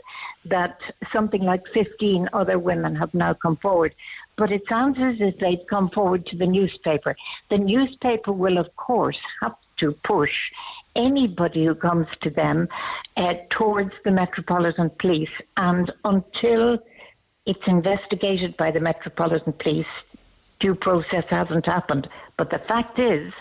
[0.45, 0.79] that
[1.11, 3.95] something like 15 other women have now come forward.
[4.35, 7.15] But it sounds as if they've come forward to the newspaper.
[7.49, 10.51] The newspaper will, of course, have to push
[10.95, 12.67] anybody who comes to them
[13.17, 15.29] uh, towards the Metropolitan Police.
[15.57, 16.79] And until
[17.45, 19.85] it's investigated by the Metropolitan Police,
[20.59, 22.07] due process hasn't happened.
[22.37, 23.33] But the fact is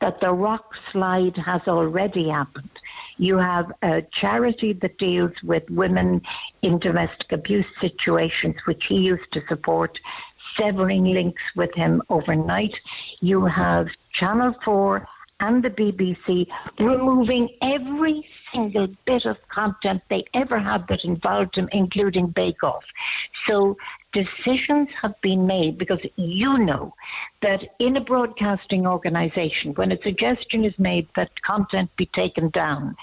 [0.00, 2.70] that the rock slide has already happened.
[3.16, 6.22] You have a charity that deals with women
[6.62, 10.00] in domestic abuse situations, which he used to support,
[10.56, 12.74] severing links with him overnight.
[13.20, 15.06] You have Channel 4
[15.40, 16.46] and the BBC
[16.78, 22.84] removing every single bit of content they ever had that involved him, including Bake Off.
[23.46, 23.76] So
[24.14, 26.94] decisions have been made because you know
[27.42, 32.96] that in a broadcasting organization, when a suggestion is made that content be taken down,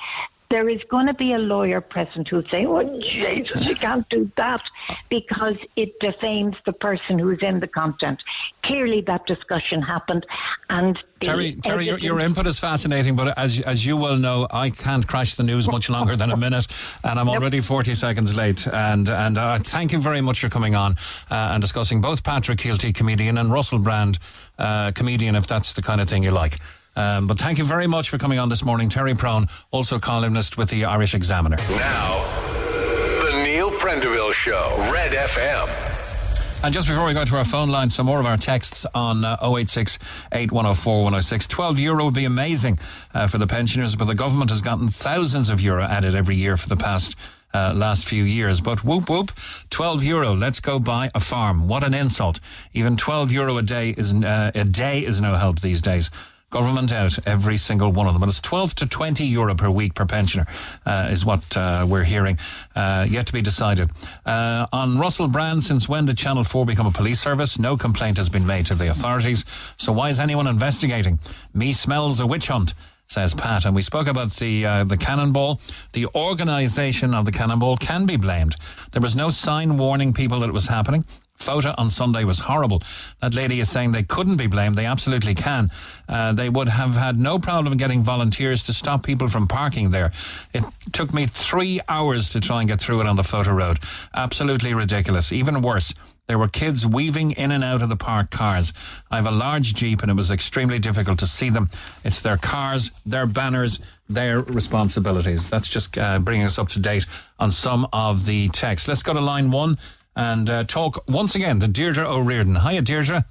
[0.51, 4.29] there is going to be a lawyer present who'll say, "Oh Jesus, you can't do
[4.35, 4.61] that,"
[5.09, 8.21] because it defames the person who's in the content.
[8.61, 10.25] Clearly, that discussion happened,
[10.69, 14.71] and Terry, Terry, your, your, input is fascinating, but as as you well know, I
[14.71, 16.67] can't crash the news much longer than a minute,
[17.03, 18.67] and I'm already 40 seconds late.
[18.67, 20.97] And and uh, thank you very much for coming on
[21.31, 24.19] uh, and discussing both Patrick Kielty, comedian, and Russell Brand,
[24.59, 26.59] uh, comedian, if that's the kind of thing you like.
[26.95, 28.89] Um, but thank you very much for coming on this morning.
[28.89, 31.57] Terry Prone, also columnist with the Irish Examiner.
[31.57, 32.23] Now,
[33.23, 35.91] the Neil Prendeville Show, Red FM.
[36.63, 39.25] And just before we go to our phone line, some more of our texts on
[39.25, 39.97] uh, 086
[40.31, 41.47] 8104 106.
[41.47, 42.77] 12 euro would be amazing
[43.15, 46.57] uh, for the pensioners, but the government has gotten thousands of euro added every year
[46.57, 47.15] for the past
[47.53, 48.61] uh, last few years.
[48.61, 49.31] But whoop whoop,
[49.71, 50.35] 12 euro.
[50.35, 51.67] Let's go buy a farm.
[51.67, 52.39] What an insult.
[52.73, 56.11] Even 12 euro a day is, uh, a day is no help these days
[56.51, 58.21] government out every single one of them.
[58.21, 60.45] And it's 12 to 20 euro per week per pensioner,
[60.85, 62.37] uh, is what uh, we're hearing,
[62.75, 63.89] uh, yet to be decided.
[64.25, 67.57] Uh, on Russell Brand, since when did Channel 4 become a police service?
[67.57, 69.45] No complaint has been made to the authorities.
[69.77, 71.19] So why is anyone investigating?
[71.53, 72.73] Me smells a witch hunt
[73.07, 73.65] says Pat.
[73.65, 75.59] And we spoke about the uh, the cannonball.
[75.91, 78.55] The organisation of the cannonball can be blamed.
[78.91, 81.03] There was no sign warning people that it was happening.
[81.41, 82.81] Fota on Sunday was horrible.
[83.21, 84.75] That lady is saying they couldn't be blamed.
[84.75, 85.71] They absolutely can.
[86.07, 90.11] Uh, they would have had no problem getting volunteers to stop people from parking there.
[90.53, 93.79] It took me three hours to try and get through it on the Fota Road.
[94.13, 95.31] Absolutely ridiculous.
[95.31, 95.93] Even worse.
[96.27, 98.71] There were kids weaving in and out of the parked cars.
[99.09, 101.67] I have a large Jeep and it was extremely difficult to see them.
[102.05, 105.49] It's their cars, their banners, their responsibilities.
[105.49, 107.05] That's just uh, bringing us up to date
[107.37, 108.87] on some of the text.
[108.87, 109.77] Let's go to line one
[110.15, 112.55] and uh, talk once again to Deirdre O'Riordan.
[112.57, 113.25] Hiya, Deirdre.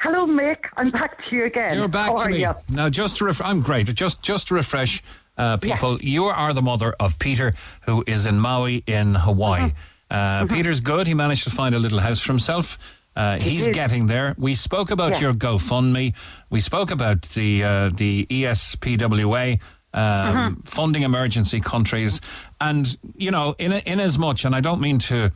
[0.00, 0.64] Hello, Mick.
[0.76, 1.76] I'm back to you again.
[1.76, 2.54] You're back How to me you?
[2.68, 2.88] now.
[2.88, 3.86] Just to ref- I'm great.
[3.94, 5.02] Just just to refresh
[5.38, 9.70] uh, people, you are the mother of Peter, who is in Maui in Hawaii.
[10.10, 10.46] Mm-hmm.
[10.50, 11.06] Uh, Peter's good.
[11.06, 12.98] He managed to find a little house for himself.
[13.14, 14.34] Uh, he's getting there.
[14.38, 15.20] We spoke about Yeah.
[15.20, 16.14] your GoFundMe.
[16.50, 19.58] We spoke about the uh, the Espoir
[19.94, 20.60] um, Mm-hmm.
[20.62, 22.20] funding emergency countries,
[22.60, 25.30] and you know, in in as much, and I don't mean to,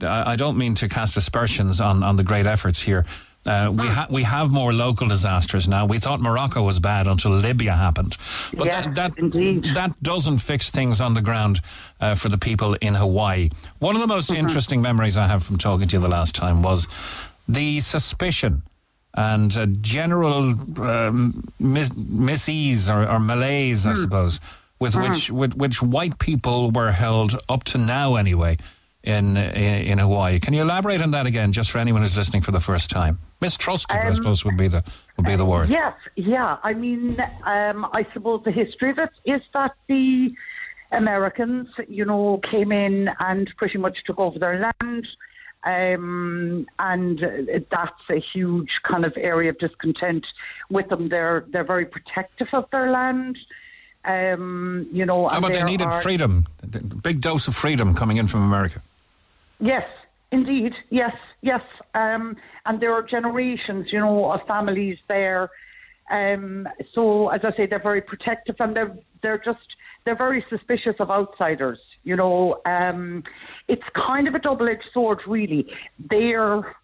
[0.00, 3.04] I I don't mean to cast aspersions on on the great efforts here.
[3.46, 5.86] Uh, we ha- we have more local disasters now.
[5.86, 8.16] We thought Morocco was bad until Libya happened,
[8.56, 11.60] but Yes, that that, that doesn't fix things on the ground
[12.00, 13.50] uh, for the people in Hawaii.
[13.78, 16.60] One of the most interesting memories I have from talking to you the last time
[16.62, 16.88] was
[17.48, 18.62] the suspicion
[19.14, 24.40] and uh, general um, mis- misease or, or malaise, I suppose,
[24.80, 25.02] with Hmm.
[25.02, 28.56] which with which white people were held up to now, anyway,
[29.06, 30.38] in, in Hawaii.
[30.40, 33.18] Can you elaborate on that again, just for anyone who's listening for the first time?
[33.40, 34.82] Mistrusted, I Um, suppose, would be the
[35.16, 35.68] would be the word.
[35.68, 36.56] Yes, yeah.
[36.62, 40.34] I mean, um, I suppose the history of it is that the
[40.92, 45.06] Americans, you know, came in and pretty much took over their land.
[45.64, 47.18] Um, and
[47.70, 50.26] that's a huge kind of area of discontent
[50.70, 51.08] with them.
[51.08, 53.36] They're they're very protective of their land.
[54.04, 56.46] Um, you know, and about they needed are- freedom?
[57.02, 58.80] Big dose of freedom coming in from America.
[59.58, 59.88] Yes,
[60.30, 60.74] indeed.
[60.90, 61.62] Yes, yes.
[61.94, 65.48] Um, and there are generations, you know, of families there.
[66.10, 70.96] Um, so, as I say, they're very protective and they're they're just they're very suspicious
[71.00, 71.80] of outsiders.
[72.04, 73.24] You know, um,
[73.66, 75.66] it's kind of a double-edged sword, really.
[75.98, 76.76] They're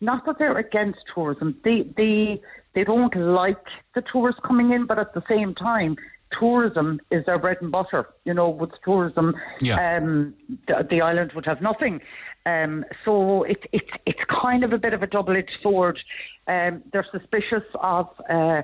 [0.00, 1.56] not that they're against tourism.
[1.62, 2.40] They they
[2.74, 3.64] they don't like
[3.94, 5.96] the tourists coming in, but at the same time,
[6.38, 8.08] tourism is their bread and butter.
[8.24, 9.96] You know, with tourism, Yeah.
[9.96, 10.34] um,
[10.68, 12.00] the, the island would have nothing.
[12.46, 15.98] Um, so it's it's it's kind of a bit of a double-edged sword.
[16.46, 18.62] Um, they're suspicious of uh,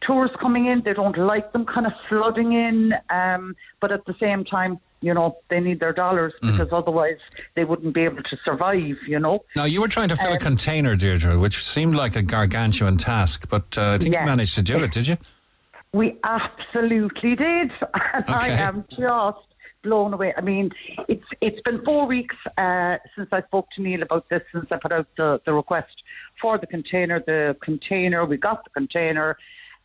[0.00, 0.82] tourists coming in.
[0.82, 2.94] They don't like them kind of flooding in.
[3.08, 6.52] Um, but at the same time, you know, they need their dollars Mm.
[6.52, 7.18] because otherwise
[7.54, 8.96] they wouldn't be able to survive.
[9.12, 9.44] You know.
[9.56, 12.96] Now, you were trying to fill a Um, container, Deirdre, which seemed like a gargantuan
[12.98, 14.20] task, but uh, I think Yes.
[14.20, 15.16] you managed to do it, did you?
[15.94, 17.70] We absolutely did,
[18.14, 19.46] and I am just
[19.82, 20.32] blown away.
[20.34, 20.70] I mean,
[21.06, 24.78] it's it's been four weeks uh, since I spoke to Neil about this, since I
[24.78, 26.02] put out the, the request
[26.40, 27.20] for the container.
[27.20, 29.36] The container, we got the container,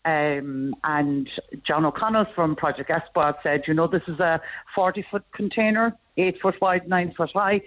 [0.06, 1.30] um, and
[1.64, 4.40] John O'Connell from Project Espoir said, you know, this is a
[4.74, 7.62] forty foot container, eight foot wide, nine foot high.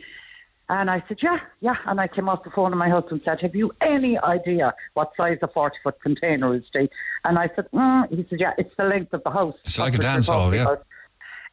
[0.71, 1.75] And I said, yeah, yeah.
[1.87, 4.73] And I came off the phone to my husband and said, have you any idea
[4.95, 6.89] what size a 40 foot container is, Steve?
[7.25, 8.09] And I said, mm.
[8.09, 9.57] he said, yeah, it's the length of the house.
[9.65, 10.63] It's like a dance hall, yeah.
[10.63, 10.87] about."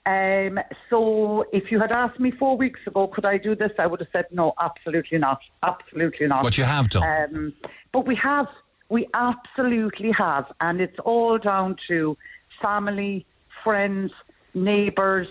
[0.05, 0.59] Um,
[0.91, 3.71] so if you had asked me four weeks ago, could I do this?
[3.79, 5.41] I would have said, no, absolutely not.
[5.63, 6.43] Absolutely not.
[6.43, 7.03] But you have done.
[7.03, 7.53] Um,
[7.91, 8.47] but we have.
[8.89, 10.45] We absolutely have.
[10.61, 12.15] And it's all down to
[12.61, 13.25] family,
[13.63, 14.11] friends,
[14.53, 15.27] neighbours,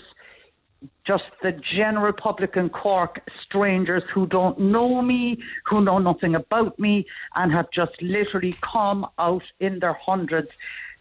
[1.04, 6.78] just the general public in Cork, strangers who don't know me, who know nothing about
[6.78, 10.50] me, and have just literally come out in their hundreds.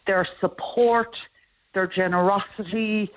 [0.06, 1.18] Their support,
[1.74, 3.12] their generosity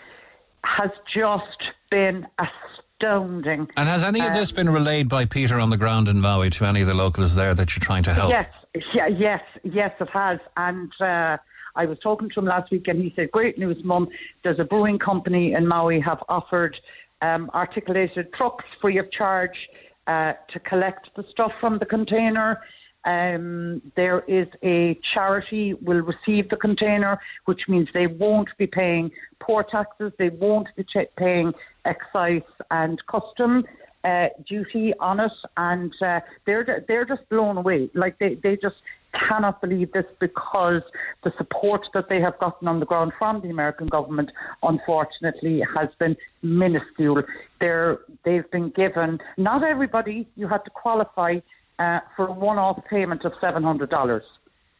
[0.64, 3.68] has just been astounding.
[3.76, 6.50] And has any of this Um, been relayed by Peter on the ground in Maui
[6.50, 8.30] to any of the locals there that you're trying to help?
[8.30, 8.52] Yes,
[8.92, 10.40] yeah, yes, yes, it has.
[10.56, 11.36] And uh,
[11.78, 14.08] I was talking to him last week, and he said, "Great news, Mum!
[14.42, 16.78] There's a brewing company in Maui have offered
[17.22, 19.70] um, articulated trucks free of charge
[20.08, 22.60] uh, to collect the stuff from the container."
[23.04, 29.12] Um, there is a charity will receive the container, which means they won't be paying
[29.38, 30.84] port taxes, they won't be
[31.16, 32.42] paying excise
[32.72, 33.64] and custom
[34.04, 37.88] uh, duty on it, and uh, they're they're just blown away.
[37.94, 38.76] Like they, they just
[39.12, 40.82] cannot believe this because
[41.24, 44.30] the support that they have gotten on the ground from the American government,
[44.62, 47.22] unfortunately, has been minuscule.
[47.60, 50.26] They're they've been given not everybody.
[50.36, 51.40] You had to qualify
[51.78, 54.24] uh, for a one-off payment of seven hundred dollars.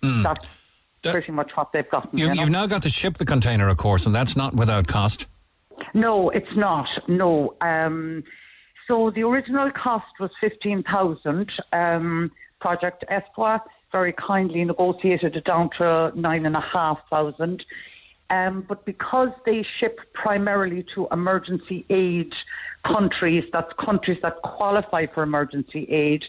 [0.02, 0.46] That's
[1.02, 2.18] pretty much what they've gotten.
[2.18, 2.40] You, you know?
[2.42, 5.26] You've now got to ship the container, of course, and that's not without cost.
[5.94, 6.90] No, it's not.
[7.08, 7.54] No.
[7.60, 8.24] Um,
[8.86, 11.52] so the original cost was fifteen thousand.
[11.72, 12.30] Um,
[12.60, 17.64] Project Espoir very kindly negotiated it down to nine and a half thousand.
[18.30, 22.34] Um, but because they ship primarily to emergency aid
[22.84, 26.26] countries, that's countries that qualify for emergency aid,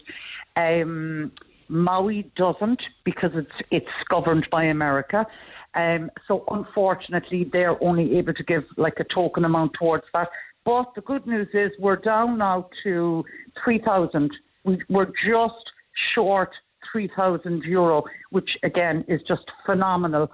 [0.56, 1.30] um,
[1.68, 5.26] Maui doesn't because it's it's governed by America.
[5.74, 10.30] Um, so unfortunately, they're only able to give like a token amount towards that.
[10.64, 13.24] But the good news is we're down now to
[13.62, 14.36] three thousand.
[14.64, 16.54] We, we're just short
[16.90, 20.30] three thousand euro, which again is just phenomenal.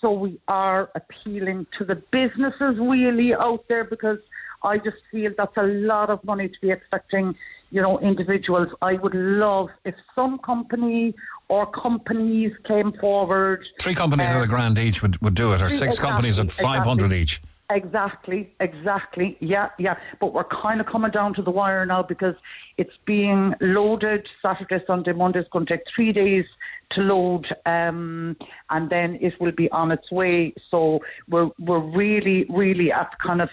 [0.00, 4.18] So we are appealing to the businesses really out there because
[4.64, 7.34] I just feel that's a lot of money to be expecting,
[7.70, 8.68] you know, individuals.
[8.80, 11.14] I would love if some company
[11.48, 13.66] or companies came forward.
[13.80, 16.50] Three companies uh, at the grand each would, would do it, or six companies at
[16.50, 17.20] 500 exactly.
[17.20, 17.42] each.
[17.72, 19.36] Exactly, exactly.
[19.40, 19.96] Yeah, yeah.
[20.20, 22.34] But we're kind of coming down to the wire now because
[22.76, 25.40] it's being loaded Saturday, Sunday, Monday.
[25.40, 26.44] It's going to take three days
[26.90, 28.36] to load, um,
[28.70, 30.52] and then it will be on its way.
[30.70, 33.48] So we're we're really, really at kind of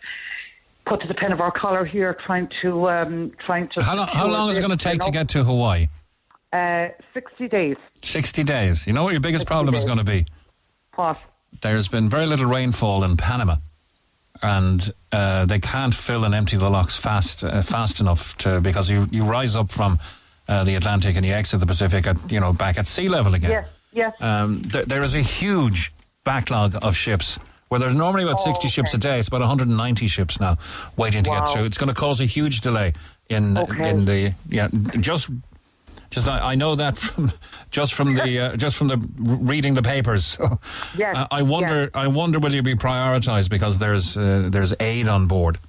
[0.86, 3.84] put to the pen of our collar here, trying to um, trying to.
[3.84, 5.88] How, lo- how long is it going to take to get to Hawaii?
[6.52, 7.78] Uh, 60 days.
[8.04, 8.88] 60 days.
[8.88, 10.26] You know what your biggest problem is going to be?
[10.96, 11.20] What?
[11.62, 13.58] There's been very little rainfall in Panama,
[14.42, 18.90] and uh, they can't fill and empty the locks fast uh, fast enough to because
[18.90, 20.00] you, you rise up from
[20.48, 23.34] uh, the Atlantic and you exit the Pacific at you know back at sea level
[23.34, 23.52] again.
[23.52, 24.14] Yes, yes.
[24.22, 25.94] Um, th- there is a huge
[26.24, 27.40] backlog of ships.
[27.70, 30.58] Where there's normally about 60 ships a day, it's about 190 ships now
[30.98, 31.46] waiting to Wow.
[31.46, 31.66] get through.
[31.66, 32.94] It's going to cause a huge delay
[33.30, 33.90] in Okay.
[33.92, 35.30] in the yeah just
[36.10, 37.32] just I, I know that from
[37.72, 40.26] just from the uh, just from the reading the papers.
[40.40, 40.60] So,
[40.98, 45.08] Yes, uh, I wonder I wonder will you be prioritised because there's uh, there's aid
[45.08, 45.60] on board.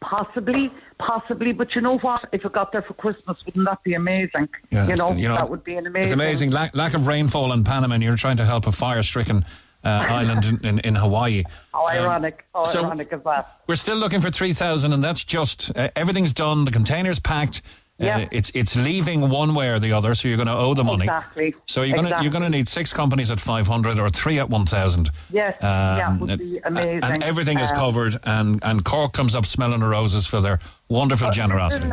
[0.00, 1.52] Possibly, possibly.
[1.52, 2.28] But you know what?
[2.32, 4.48] If it got there for Christmas, wouldn't that be amazing?
[4.70, 6.04] Yeah, you, know, you know, that would be an amazing.
[6.04, 9.46] It's amazing lack, lack of rainfall in Panama, and you're trying to help a fire-stricken
[9.82, 11.44] uh, island in, in, in Hawaii.
[11.72, 12.44] How Um, ironic.
[12.54, 13.60] How so- ironic is that?
[13.66, 16.66] We're still looking for three thousand, and that's just uh, everything's done.
[16.66, 17.62] The container's packed.
[18.00, 18.28] Uh, Yeah.
[18.32, 21.04] it's it's leaving one way or the other, so you're going to owe the money.
[21.04, 21.54] Exactly.
[21.66, 24.40] So you're going to you're going to need six companies at five hundred or three
[24.40, 25.10] at one thousand.
[25.30, 27.04] Yes, yeah, would and- be amazing.
[27.04, 30.58] And everything is Um, covered, and and Cork comes up smelling the roses for their
[30.88, 31.88] wonderful generosity.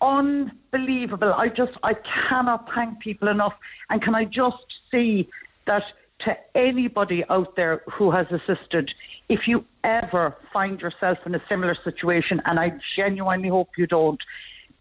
[0.00, 1.32] Unbelievable.
[1.34, 3.54] I just, I cannot thank people enough.
[3.90, 5.28] And can I just say
[5.66, 5.84] that
[6.20, 8.94] to anybody out there who has assisted,
[9.28, 14.20] if you ever find yourself in a similar situation, and I genuinely hope you don't,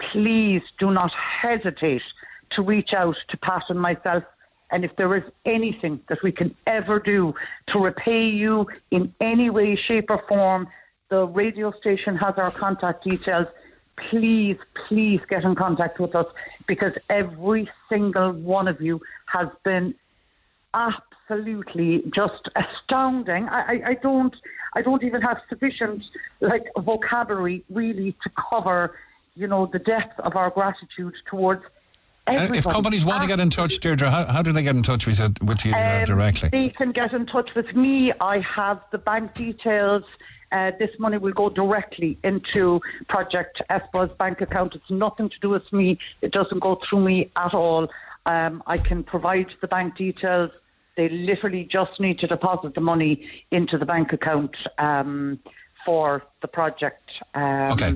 [0.01, 2.03] please do not hesitate
[2.51, 4.23] to reach out to Pat and myself.
[4.71, 7.35] And if there is anything that we can ever do
[7.67, 10.67] to repay you in any way, shape, or form,
[11.09, 13.47] the radio station has our contact details.
[13.97, 16.27] Please, please get in contact with us
[16.65, 19.93] because every single one of you has been
[20.73, 23.49] absolutely just astounding.
[23.49, 24.35] I, I, I don't
[24.73, 26.05] I don't even have sufficient
[26.39, 28.95] like vocabulary really to cover,
[29.35, 31.63] you know, the depth of our gratitude towards
[32.27, 32.59] everybody.
[32.59, 35.07] if companies want to get in touch, Deirdre, how, how do they get in touch
[35.07, 36.49] with you, with you uh, Um, directly?
[36.49, 38.11] They can get in touch with me.
[38.19, 40.03] I have the bank details.
[40.51, 44.75] Uh, this money will go directly into Project Espoir's bank account.
[44.75, 45.97] It's nothing to do with me.
[46.21, 47.89] It doesn't go through me at all.
[48.25, 50.51] Um, I can provide the bank details.
[50.97, 55.39] They literally just need to deposit the money into the bank account um,
[55.85, 57.11] for the project.
[57.33, 57.93] Um, Okay.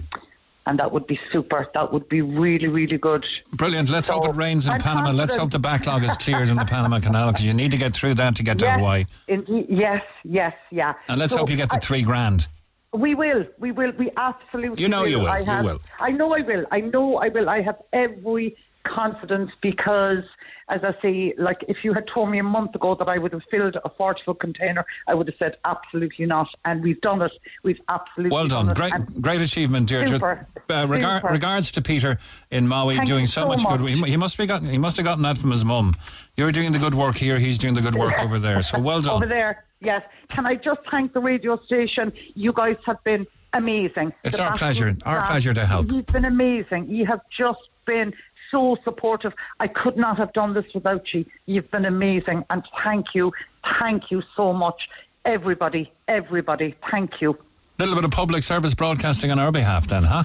[0.68, 1.70] And that would be super.
[1.76, 3.26] That would be really, really good.
[3.54, 3.90] Brilliant.
[3.90, 5.12] Let's hope it rains in I'm Panama.
[5.12, 7.94] Let's hope the backlog is cleared in the Panama Canal because you need to get
[7.94, 9.06] through that to get to Yes, Hawaii.
[9.28, 9.68] indeed.
[9.70, 10.96] Yes, yes, yeah.
[11.08, 12.48] And let's So hope you get the I- three grand.
[12.94, 13.46] We will.
[13.60, 13.92] We will.
[13.92, 14.82] We absolutely.
[14.82, 15.82] You know you will, I you will.
[16.00, 16.66] I know I will.
[16.72, 17.48] I know I will.
[17.50, 20.24] I have every confidence because,
[20.68, 23.32] as I say, like if you had told me a month ago that I would
[23.34, 26.48] have filled a forty foot container, I would have said absolutely not.
[26.66, 27.32] And we've done it.
[27.64, 28.70] We've absolutely Well done.
[28.70, 28.76] it.
[28.76, 30.10] Great, And great achievement, Deirdre.
[30.18, 30.48] Super.
[30.70, 31.34] Uh, regar- Super.
[31.34, 32.18] regards to Peter
[32.50, 33.82] in Maui Thank doing so, so much, good.
[33.82, 34.06] much.
[34.08, 34.68] He, he must be gotten.
[34.70, 35.96] He must have gotten that from his mum.
[36.36, 37.38] You're doing the good work here.
[37.38, 38.62] He's doing the good work over there.
[38.64, 39.18] So well done.
[39.18, 40.02] Over there, yes.
[40.30, 42.12] Can I just thank the radio station?
[42.34, 44.14] You guys have been amazing.
[44.24, 44.98] It's The our pleasure.
[45.06, 45.92] Our pleasure to help.
[45.92, 46.90] You've been amazing.
[46.90, 48.14] You have just been
[48.56, 49.34] so supportive.
[49.60, 51.26] I could not have done this without you.
[51.46, 53.34] You've been amazing, and thank you,
[53.80, 54.90] thank you so much,
[55.26, 56.76] everybody, everybody.
[56.90, 57.32] Thank you.
[57.32, 60.24] A little bit of public service broadcasting on our behalf, then, huh?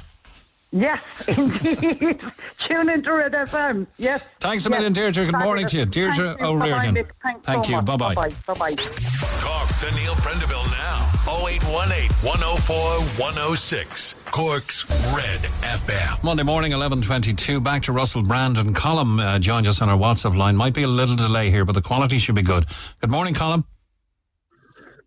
[0.71, 2.21] Yes, indeed.
[2.61, 3.89] Tune into Red FM.
[3.99, 4.23] Yes.
[4.39, 4.79] Thanks a yes.
[4.79, 5.25] million, Deirdre.
[5.25, 5.85] Good morning to you.
[5.85, 6.47] Deirdre Thank you.
[6.47, 6.71] O'Riordan.
[6.71, 7.13] Bye-bye, Nick.
[7.21, 7.83] Thanks Thank so you.
[7.83, 8.15] Bye-bye.
[8.15, 8.75] Bye bye.
[8.75, 11.10] Talk to Neil Prendeville now.
[11.31, 12.77] 0818 104
[13.23, 14.15] 106.
[14.33, 16.21] Cork's Red FM.
[16.25, 17.63] Monday morning, 11.22.
[17.63, 20.57] Back to Russell Brand and Colum uh, joined us on our WhatsApp line.
[20.57, 22.67] Might be a little delay here, but the quality should be good.
[23.01, 23.65] Good morning, Colum.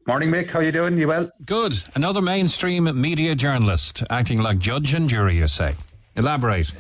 [0.08, 0.50] Morning, Mick.
[0.50, 0.98] How you doing?
[0.98, 1.30] You well?
[1.46, 1.74] Good.
[1.94, 5.76] Another mainstream media journalist acting like judge and jury, you say.
[6.16, 6.72] Elaborate.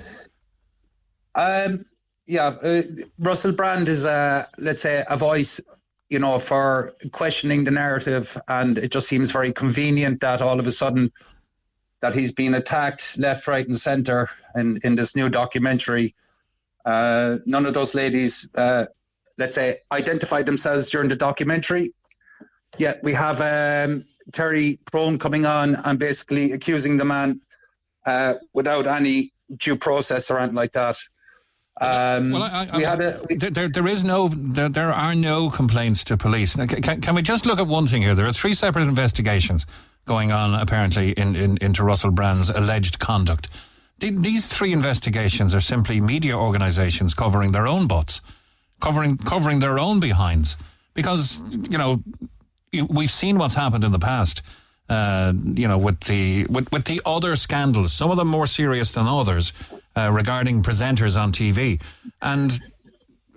[1.35, 1.83] Um,
[2.27, 2.83] yeah, uh,
[3.19, 5.59] Russell Brand is a let's say a voice,
[6.13, 10.67] you know, for questioning the narrative, and it just seems very convenient that all of
[10.67, 11.11] a sudden
[12.01, 16.13] that he's been attacked left, right, and centre in in this new documentary.
[16.85, 18.85] Uh, none of those ladies, uh,
[19.39, 21.91] let's say, identified themselves during the documentary.
[22.77, 27.41] Yet we have um, Terry Prone coming on and basically accusing the man
[28.05, 30.97] uh, without any due process or anything like that.
[31.81, 35.15] Um, Well, I, I we had a there, there, there is no, there, there are
[35.15, 36.55] no complaints to police.
[36.55, 38.15] Now, can, can we just look at one thing here?
[38.15, 39.65] There are three separate investigations
[40.05, 43.49] going on, apparently, in, in, into Russell Brand's alleged conduct.
[43.99, 48.21] The- These three investigations are simply media organisations covering their own butts,
[48.79, 50.57] covering covering their own behinds.
[50.93, 52.03] Because you know,
[52.87, 54.43] we've seen what's happened in the past.
[54.89, 58.91] Uh, you know, with the with, with the other scandals, some of them more serious
[58.91, 59.53] than others,
[59.95, 61.81] uh, regarding presenters on TV.
[62.21, 62.59] And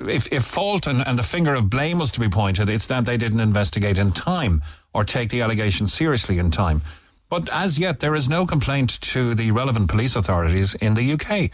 [0.01, 3.05] if, if fault and, and the finger of blame was to be pointed, it's that
[3.05, 4.63] they didn't investigate in time
[4.93, 6.83] or take the allegations seriously in time.
[7.29, 11.51] But as yet, there is no complaint to the relevant police authorities in the UK.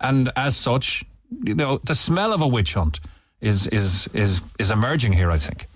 [0.00, 1.04] And as such,
[1.42, 3.00] you know, the smell of a witch hunt
[3.40, 5.66] is, is, is, is emerging here, I think.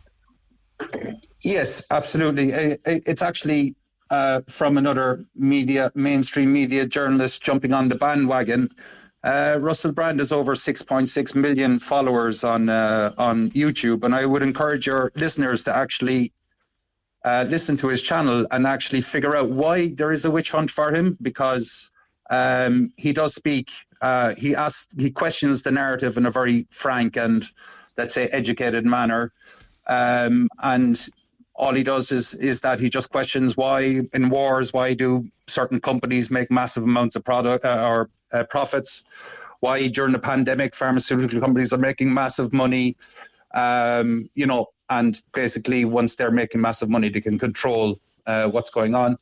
[1.43, 2.51] Yes, absolutely.
[2.85, 3.75] It's actually
[4.11, 8.71] uh, from another media, mainstream media journalist jumping on the bandwagon.
[9.25, 14.43] Uh, Russell Brand has over 6.6 million followers on uh, on YouTube, and I would
[14.43, 16.33] encourage your listeners to actually
[17.25, 20.71] uh, listen to his channel and actually figure out why there is a witch hunt
[20.71, 21.91] for him because
[22.31, 23.71] um, he does speak.
[24.01, 27.45] Uh, he asks, he questions the narrative in a very frank and
[27.97, 29.33] let's say educated manner,
[29.89, 31.09] um, and
[31.59, 35.81] all he does is is that he just questions why in wars why do certain
[35.81, 39.05] companies make massive amounts of product uh, or uh, profits?
[39.61, 42.97] Why during the pandemic pharmaceutical companies are making massive money?
[43.55, 48.71] Um, you know and basically once they're making massive money they can control uh, what's
[48.71, 49.19] going on.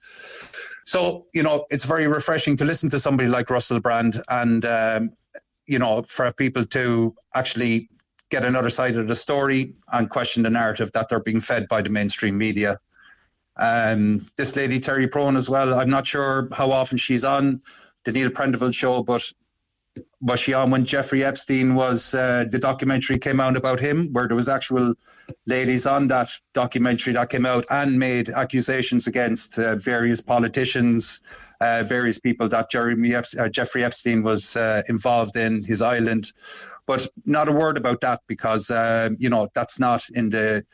[0.84, 5.10] So you know it's very refreshing to listen to somebody like Russell Brand and um,
[5.66, 7.88] you know for people to actually
[8.30, 11.80] get another side of the story and question the narrative that they're being fed by
[11.80, 12.78] the mainstream media.
[13.56, 15.74] Um, this lady Terry Prone as well.
[15.74, 17.62] I'm not sure how often she's on
[18.04, 19.32] the Neil Prendeville show, but
[20.20, 24.26] was she on when Jeffrey Epstein was uh, the documentary came out about him, where
[24.26, 24.94] there was actual
[25.46, 31.20] ladies on that documentary that came out and made accusations against uh, various politicians,
[31.60, 36.32] uh, various people that Jeremy Ep- uh, Jeffrey Epstein was uh, involved in his island,
[36.86, 40.64] but not a word about that because um, you know that's not in the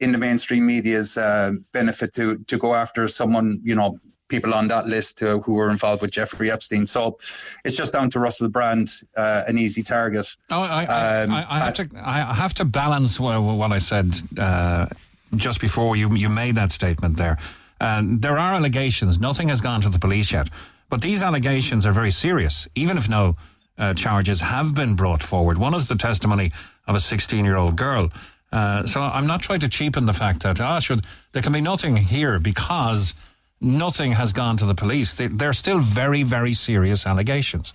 [0.00, 4.68] in the mainstream media's uh, benefit to to go after someone you know people on
[4.68, 6.86] that list uh, who were involved with Jeffrey Epstein.
[6.86, 7.18] So
[7.64, 10.26] it's just down to Russell Brand, uh, an easy target.
[10.50, 14.14] Oh, I, um, I, I, have to I have to balance what, what I said
[14.38, 14.86] uh,
[15.34, 17.38] just before you you made that statement there.
[17.80, 19.18] And there are allegations.
[19.18, 20.48] Nothing has gone to the police yet.
[20.90, 23.36] But these allegations are very serious, even if no
[23.78, 25.58] uh, charges have been brought forward.
[25.58, 26.52] One is the testimony
[26.86, 28.10] of a 16 year old girl.
[28.50, 31.60] Uh, so I'm not trying to cheapen the fact that, ah, should, there can be
[31.60, 33.14] nothing here because
[33.60, 35.14] nothing has gone to the police.
[35.14, 37.74] They, they're still very, very serious allegations.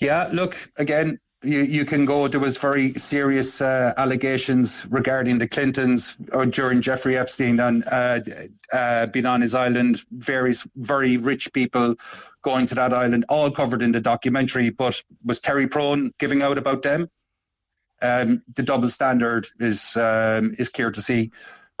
[0.00, 2.28] Yeah, look, again, you, you can go.
[2.28, 7.84] There was very serious uh, allegations regarding the Clintons or uh, during Jeffrey Epstein and
[7.86, 8.20] uh,
[8.72, 10.02] uh, being on his island.
[10.12, 11.94] Various very rich people
[12.42, 14.70] going to that island, all covered in the documentary.
[14.70, 17.08] But was Terry Prone giving out about them?
[18.02, 21.30] Um, the double standard is um, is clear to see,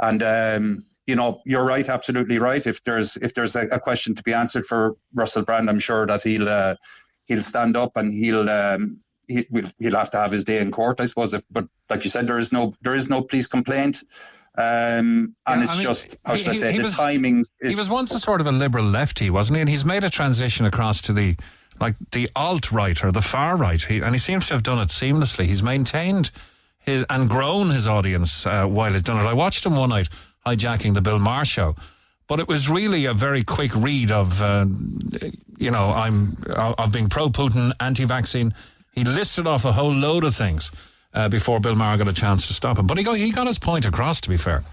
[0.00, 2.66] and um, you know you're right, absolutely right.
[2.66, 6.06] If there's if there's a, a question to be answered for Russell Brand, I'm sure
[6.06, 6.76] that he'll uh,
[7.26, 9.46] he'll stand up and he'll um, he,
[9.78, 11.34] he'll have to have his day in court, I suppose.
[11.34, 14.02] If, but like you said, there is no there is no police complaint.
[14.58, 17.44] Um, and yeah, it's I mean, just how should he, I say the was, timing.
[17.60, 19.60] Is, he was once a sort of a liberal lefty, wasn't he?
[19.60, 21.36] And he's made a transition across to the
[21.78, 24.78] like the alt right or the far right, he, and he seems to have done
[24.78, 25.44] it seamlessly.
[25.44, 26.30] He's maintained
[26.78, 29.28] his and grown his audience uh, while he's done it.
[29.28, 30.08] I watched him one night
[30.46, 31.76] hijacking the Bill Maher show,
[32.26, 34.64] but it was really a very quick read of, uh,
[35.58, 38.54] you know, I'm of being pro Putin, anti vaccine
[38.96, 40.72] he listed off a whole load of things
[41.14, 42.86] uh, before Bill Maher got a chance to stop him.
[42.86, 44.64] But he got, he got his point across, to be fair.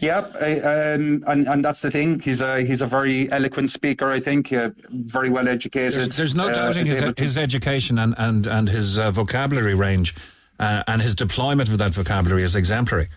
[0.00, 2.18] Yeah, um, and and that's the thing.
[2.18, 4.10] He's a he's a very eloquent speaker.
[4.10, 5.92] I think uh, very well educated.
[5.92, 10.16] There's, there's no uh, doubting his, his education and and and his uh, vocabulary range
[10.58, 13.08] uh, and his deployment of that vocabulary is exemplary.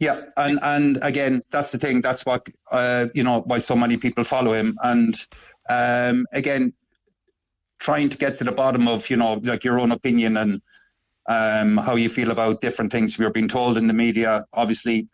[0.00, 2.00] Yeah, and and again, that's the thing.
[2.00, 4.76] That's what uh, you know why so many people follow him.
[4.82, 5.14] And
[5.68, 6.72] um, again,
[7.80, 10.62] trying to get to the bottom of you know like your own opinion and
[11.26, 14.44] um, how you feel about different things you're being told in the media.
[14.52, 15.08] Obviously,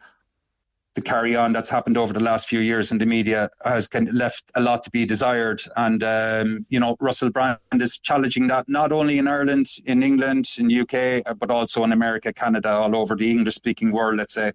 [0.94, 4.08] the carry on that's happened over the last few years in the media has kind
[4.08, 5.60] of left a lot to be desired.
[5.76, 10.46] And um, you know, Russell Brand is challenging that not only in Ireland, in England,
[10.58, 14.16] in UK, but also in America, Canada, all over the English-speaking world.
[14.16, 14.52] Let's say,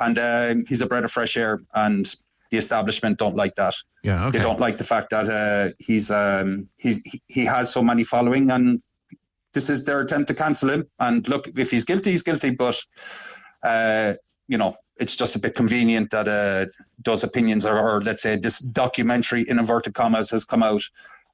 [0.00, 1.60] and uh, he's a breath of fresh air.
[1.74, 2.12] And
[2.50, 3.74] the establishment don't like that.
[4.02, 4.38] Yeah, okay.
[4.38, 8.04] They don't like the fact that uh, he's um, he's he, he has so many
[8.04, 8.82] following, and
[9.54, 10.86] this is their attempt to cancel him.
[10.98, 12.50] And look, if he's guilty, he's guilty.
[12.50, 12.80] But
[13.62, 14.14] uh,
[14.48, 16.66] you know, it's just a bit convenient that uh,
[17.04, 20.82] those opinions are, or let's say this documentary in inverted commas has come out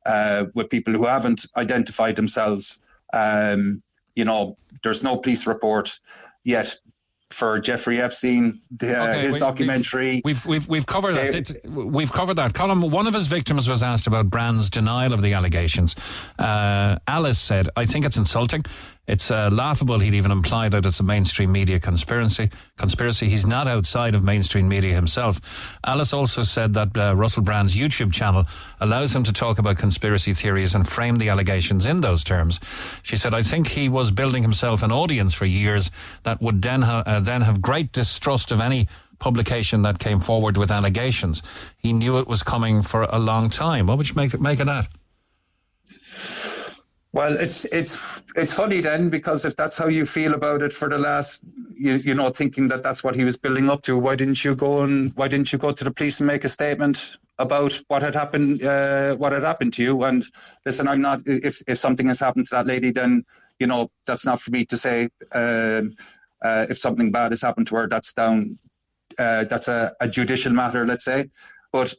[0.07, 2.81] uh, with people who haven't identified themselves.
[3.13, 3.83] Um,
[4.17, 5.99] you know, there's no police report
[6.45, 6.77] yet
[7.35, 10.23] for Jeffrey Epstein, the, uh, Okay, his we- documentary.
[10.25, 11.35] We've we've we've covered that.
[11.35, 12.55] It- We've covered that.
[12.55, 15.97] Colin, one of his victims was asked about Brand's denial of the allegations.
[16.39, 18.63] Uh, Alice said, "I think it's insulting.
[19.07, 19.99] It's uh, laughable.
[19.99, 22.51] He'd even implied that it's a mainstream media conspiracy.
[22.79, 23.29] Conspiracy.
[23.29, 28.13] He's not outside of mainstream media himself." Alice also said that uh, Russell Brand's YouTube
[28.13, 28.47] channel
[28.81, 32.61] allows him to talk about conspiracy theories and frame the allegations in those terms.
[33.03, 35.91] She said, "I think he was building himself an audience for years
[36.23, 38.89] that would then ha- uh, then have great distrust of any."
[39.21, 41.43] publication that came forward with allegations.
[41.79, 43.87] He knew it was coming for a long time.
[43.87, 44.89] What would you make, make of that?
[47.15, 50.89] Well, it's it's it's funny then because if that's how you feel about it for
[50.89, 54.17] the last, you you know, thinking that that's what he was building up to, why
[54.17, 57.17] didn't you go and why didn't you go to the police and make a statement
[57.39, 60.03] about what had happened, uh, what had happened to you?
[60.03, 60.25] And
[60.67, 61.23] listen, I'm not.
[61.25, 63.25] If if something has happened to that lady, then
[63.61, 65.09] you know that's not for me to say.
[65.33, 65.95] Um,
[66.43, 68.59] uh, if something bad has happened to her, that's down.
[69.21, 71.31] Uh, that's a, a judicial matter, let's say.
[71.73, 71.95] But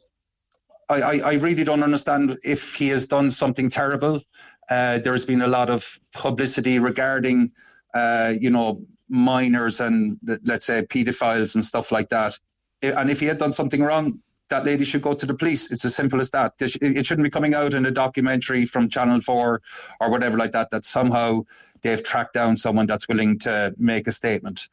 [0.88, 4.20] I, I, I really don't understand if he has done something terrible.
[4.68, 7.52] Uh, there's been a lot of publicity regarding,
[7.94, 12.38] uh, you know, minors and let's say pedophiles and stuff like that.
[12.82, 15.72] And if he had done something wrong, that lady should go to the police.
[15.72, 16.54] It's as simple as that.
[16.60, 19.62] It shouldn't be coming out in a documentary from Channel 4
[20.00, 21.42] or whatever like that, that somehow
[21.82, 24.68] they've tracked down someone that's willing to make a statement.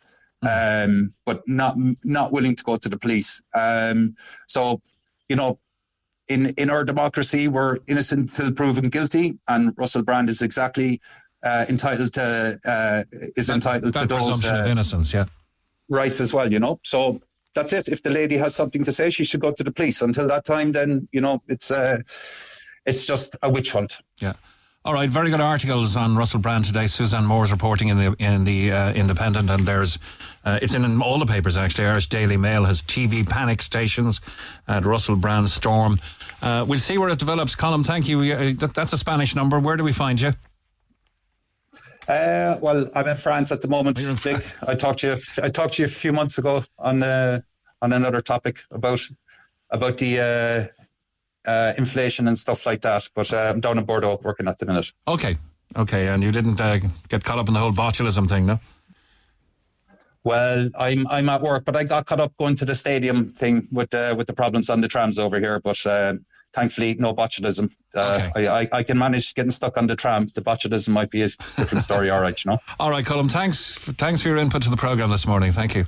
[0.47, 3.41] Um, but not not willing to go to the police.
[3.55, 4.15] Um,
[4.45, 4.81] so,
[5.29, 5.57] you know,
[6.27, 11.01] in in our democracy, we're innocent till proven guilty, and Russell Brand is exactly
[11.43, 13.03] uh, entitled to uh,
[13.35, 15.25] is entitled to those presumption of uh, innocence, yeah.
[15.89, 16.51] rights as well.
[16.51, 17.21] You know, so
[17.53, 17.87] that's it.
[17.87, 20.01] If the lady has something to say, she should go to the police.
[20.01, 21.99] Until that time, then you know, it's uh,
[22.85, 23.99] it's just a witch hunt.
[24.19, 24.33] Yeah.
[24.85, 26.87] All right, very good articles on Russell Brand today.
[26.87, 29.97] Suzanne Moore's reporting in the in the uh, Independent, and there's
[30.45, 31.87] uh, it's in all the papers actually.
[31.87, 34.21] Irish Daily Mail has TV panic stations
[34.67, 35.99] at Russell Brand storm.
[36.41, 37.55] Uh, we'll see where it develops.
[37.55, 38.19] Colin, thank you.
[38.21, 39.59] Uh, that, that's a Spanish number.
[39.59, 40.33] Where do we find you?
[42.07, 43.97] Uh, well, I'm in France at the moment.
[43.97, 44.43] Vic.
[44.67, 45.15] I talked to you.
[45.41, 47.39] I talked to you a few months ago on uh,
[47.81, 48.99] on another topic about
[49.69, 50.69] about the
[51.45, 53.07] uh, uh, inflation and stuff like that.
[53.15, 54.91] But uh, I'm down in Bordeaux working at the minute.
[55.07, 55.37] Okay,
[55.77, 58.59] okay, and you didn't uh, get caught up in the whole botulism thing, no?
[60.23, 63.67] Well, I'm I'm at work, but I got caught up going to the stadium thing
[63.71, 65.59] with uh, with the problems on the trams over here.
[65.59, 66.13] But uh,
[66.53, 67.71] thankfully, no botulism.
[67.93, 70.31] Uh, I, I I can manage getting stuck on the tram.
[70.33, 71.27] The botulism might be a
[71.57, 72.09] different story.
[72.09, 72.59] All right, you know.
[72.79, 73.27] All right, Colin.
[73.27, 73.77] Thanks.
[73.77, 75.51] Thanks for your input to the program this morning.
[75.51, 75.85] Thank you.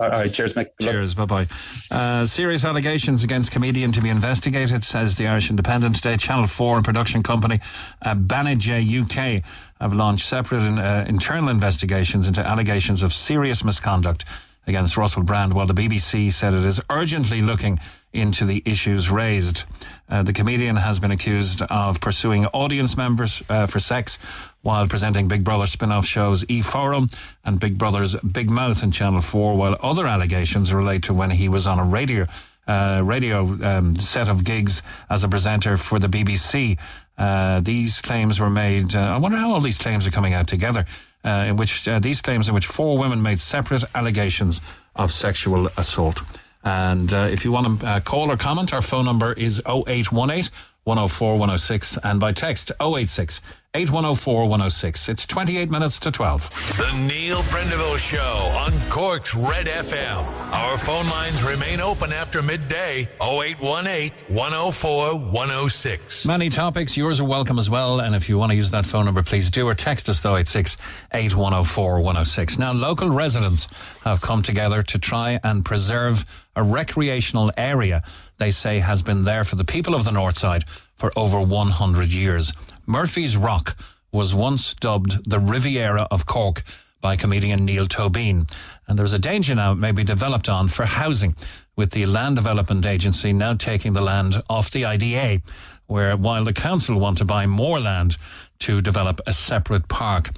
[0.00, 0.70] All right, cheers, Mick.
[0.80, 1.46] Cheers, bye bye.
[1.90, 6.16] Uh, serious allegations against comedian to be investigated, says the Irish Independent today.
[6.16, 7.60] Channel 4 and production company
[8.00, 9.44] uh, Banijay UK
[9.82, 14.24] have launched separate uh, internal investigations into allegations of serious misconduct
[14.68, 17.80] against Russell Brand, while the BBC said it is urgently looking
[18.12, 19.64] into the issues raised.
[20.08, 24.18] Uh, the comedian has been accused of pursuing audience members uh, for sex
[24.60, 27.12] while presenting Big Brother spin-off shows Efourum
[27.44, 31.48] and Big Brother's Big Mouth in Channel 4, while other allegations relate to when he
[31.48, 32.26] was on a radio
[32.68, 36.78] uh, radio um, set of gigs as a presenter for the BBC.
[37.18, 38.96] Uh, these claims were made.
[38.96, 40.86] Uh, I wonder how all these claims are coming out together.
[41.24, 44.60] Uh, in which uh, these claims in which four women made separate allegations
[44.96, 46.20] of sexual assault.
[46.64, 50.50] And uh, if you want to uh, call or comment, our phone number is 0818
[50.84, 53.40] 104 106 and by text 086
[53.74, 55.08] 8104 106.
[55.08, 56.76] It's 28 minutes to 12.
[56.76, 58.20] The Neil Prendeville Show
[58.58, 60.26] on Cork's Red FM.
[60.52, 66.26] Our phone lines remain open after midday 0818 104 106.
[66.26, 66.98] Many topics.
[66.98, 68.00] Yours are welcome as well.
[68.00, 70.36] And if you want to use that phone number, please do or text us though
[70.36, 70.76] 86
[71.14, 72.58] 8104 106.
[72.58, 73.68] Now, local residents
[74.04, 78.02] have come together to try and preserve a recreational area
[78.36, 82.12] they say has been there for the people of the North Side for over 100
[82.12, 82.52] years.
[82.86, 83.76] Murphy's Rock
[84.10, 86.62] was once dubbed the Riviera of Cork
[87.00, 88.46] by comedian Neil Tobin.
[88.86, 91.34] And there's a danger now it may be developed on for housing,
[91.76, 95.42] with the Land Development Agency now taking the land off the IDA,
[95.86, 98.16] where while the council want to buy more land
[98.60, 100.28] to develop a separate park.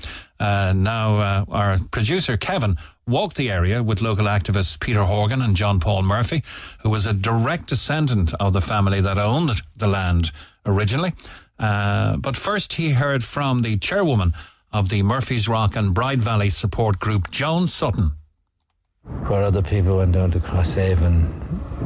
[0.41, 2.77] Uh, now, uh, our producer Kevin
[3.07, 6.43] walked the area with local activists Peter Horgan and John Paul Murphy,
[6.83, 10.31] who was a direct descendant of the family that owned the land
[10.65, 11.13] originally.
[11.59, 14.33] Uh, but first, he heard from the chairwoman
[14.73, 18.13] of the Murphy's Rock and Bride Valley support group, Joan Sutton.
[19.29, 21.29] where other people went down to Crosshaven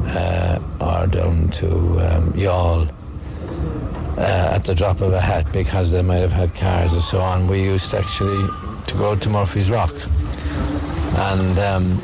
[0.07, 2.89] uh, or down to um, Youghal
[4.17, 7.19] uh, at the drop of a hat because they might have had cars and so
[7.21, 7.47] on.
[7.47, 8.47] We used actually
[8.87, 9.93] to go to Murphy's Rock.
[11.17, 12.01] and um,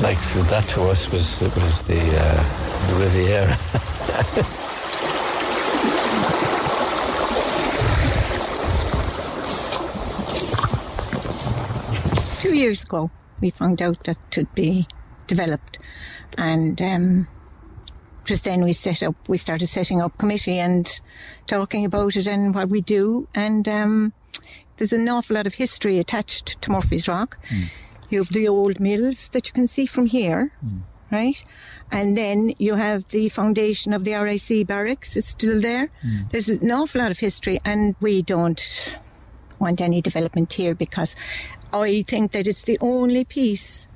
[0.00, 0.18] like
[0.48, 3.56] that to us was it was the uh, the Riviera.
[12.42, 13.08] Two years ago,
[13.40, 14.88] we found out that it would be
[15.28, 15.78] developed,
[16.36, 17.28] and um,
[18.24, 21.00] just then we set up, we started setting up committee and
[21.46, 24.12] talking about it and what we do, and um,
[24.76, 27.38] there's an awful lot of history attached to Murphy's Rock.
[28.10, 30.50] You have the old mills that you can see from here,
[31.12, 31.44] right?
[31.92, 35.16] And then you have the foundation of the RIC barracks.
[35.16, 35.90] It's still there.
[36.32, 38.98] There's an awful lot of history, and we don't
[39.60, 41.14] want any development here because
[41.72, 43.88] I think that it's the only piece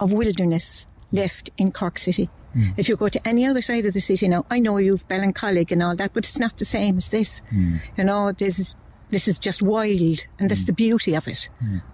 [0.00, 2.28] of wilderness left in Cork City.
[2.52, 2.70] Hmm.
[2.76, 5.72] If you go to any other side of the city now, I know you've Ballincollig
[5.72, 7.42] and all that, but it's not the same as this.
[7.50, 7.76] Hmm.
[7.96, 8.74] You know, this is
[9.10, 10.66] this is just wild, and that's hmm.
[10.66, 11.48] the beauty of it,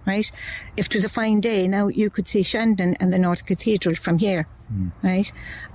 [0.07, 0.31] right?
[0.77, 3.95] If it was a fine day, now you could see Shandon and the North Cathedral
[3.95, 4.47] from here,
[5.03, 5.31] right?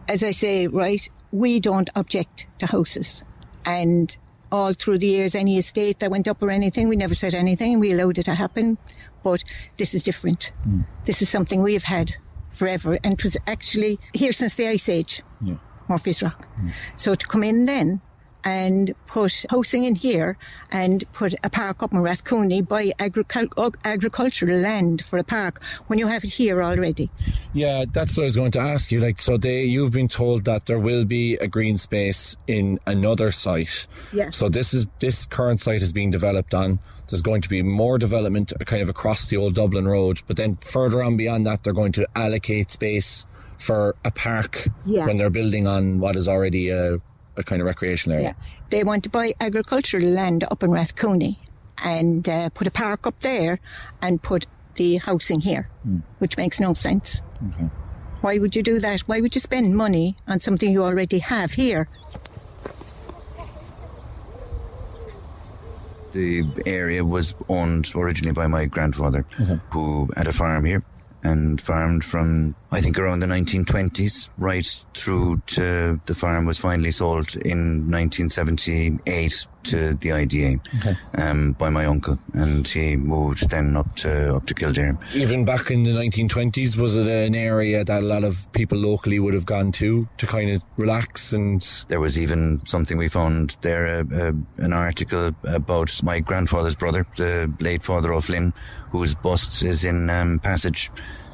[0.09, 3.23] As I say, right, we don't object to houses,
[3.65, 4.17] and
[4.51, 7.81] all through the years, any estate that went up or anything, we never said anything.
[7.81, 8.79] We allowed it to happen,
[9.27, 9.43] but
[9.77, 10.53] this is different.
[10.62, 10.82] Hmm.
[11.05, 12.15] This is something we have had
[12.51, 15.23] forever, and it was actually here since the Ice Age.
[15.40, 15.57] Yeah.
[15.89, 16.27] Murphy's hmm.
[16.27, 16.47] Rock.
[16.94, 18.01] So to come in then
[18.44, 20.39] and put housing in here
[20.70, 25.98] and put a park up in Rathcooney, buy agricul- agricultural land for a park when
[25.98, 27.11] you have it here already.
[27.53, 29.01] Yeah, that's what I was going to ask you.
[29.01, 33.32] Like, so they, you've been told that there will be a green space in another
[33.32, 33.89] site.
[34.12, 34.31] Yeah.
[34.31, 36.78] So this is this current site is being developed on.
[37.09, 40.23] There's going to be more development, kind of across the old Dublin Road.
[40.27, 43.27] But then further on beyond that, they're going to allocate space
[43.59, 45.07] for a park Yeah.
[45.07, 47.01] when they're building on what is already a,
[47.37, 48.37] a kind of recreational area.
[48.39, 48.47] Yeah.
[48.70, 51.37] They want to buy agricultural land up in Rathcooney
[51.85, 53.61] and uh, put a park up there
[54.03, 55.69] and put the housing here,
[56.19, 57.23] which makes no sense.
[57.55, 57.70] Okay.
[58.20, 59.01] Why would you do that?
[59.03, 61.89] Why would you spend money on something you already have here?
[66.17, 69.27] The area was owned originally by my grandfather,
[69.71, 70.83] who had a farm here
[71.23, 76.91] and farmed from, I think, around the 1920s right through to the farm was finally
[76.91, 80.97] sold in 1978 to the IDA Okay.
[81.19, 84.99] um, by my uncle, and he moved then up to up to Kildare.
[85.15, 89.19] Even back in the 1920s, was it an area that a lot of people locally
[89.19, 91.63] would have gone to to kind of relax and?
[91.89, 97.07] There was even something we found there, uh, uh, an article about my grandfather's brother,
[97.17, 98.53] the late father of O'Flynn,
[98.91, 100.91] whose bust is in um, Passage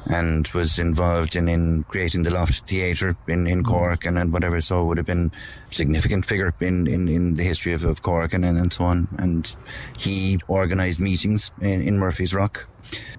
[0.09, 3.65] and was involved in, in creating the Loft Theatre in, in mm.
[3.65, 4.61] Cork and, and whatever.
[4.61, 5.31] So would have been
[5.69, 8.85] a significant figure in, in, in the history of, of Cork and, and, and so
[8.85, 9.07] on.
[9.17, 9.55] And
[9.97, 12.67] he organised meetings in, in Murphy's Rock.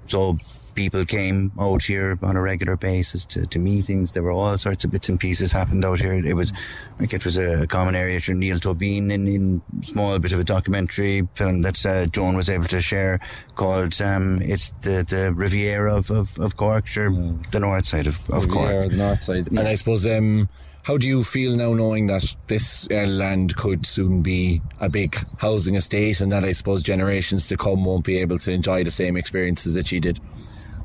[0.07, 0.39] So
[0.75, 4.13] people came out here on a regular basis to, to meetings.
[4.13, 6.15] There were all sorts of bits and pieces happened out here.
[6.15, 6.53] It was
[6.99, 8.21] like it was a common area.
[8.21, 12.49] Sure, Neil Tobin in, in small bit of a documentary film that uh, Joan was
[12.49, 13.21] able to share
[13.55, 17.11] called um, it's the, the Riviera of, of, of Cork, sure,
[17.53, 18.91] the north side of, of Cork.
[18.91, 19.49] The north side.
[19.49, 20.49] And I suppose, um,
[20.85, 25.17] how do you feel now knowing that this uh, land could soon be a big
[25.39, 28.91] housing estate and that I suppose generations to come won't be able to enjoy the
[28.91, 30.21] same experiences that you did?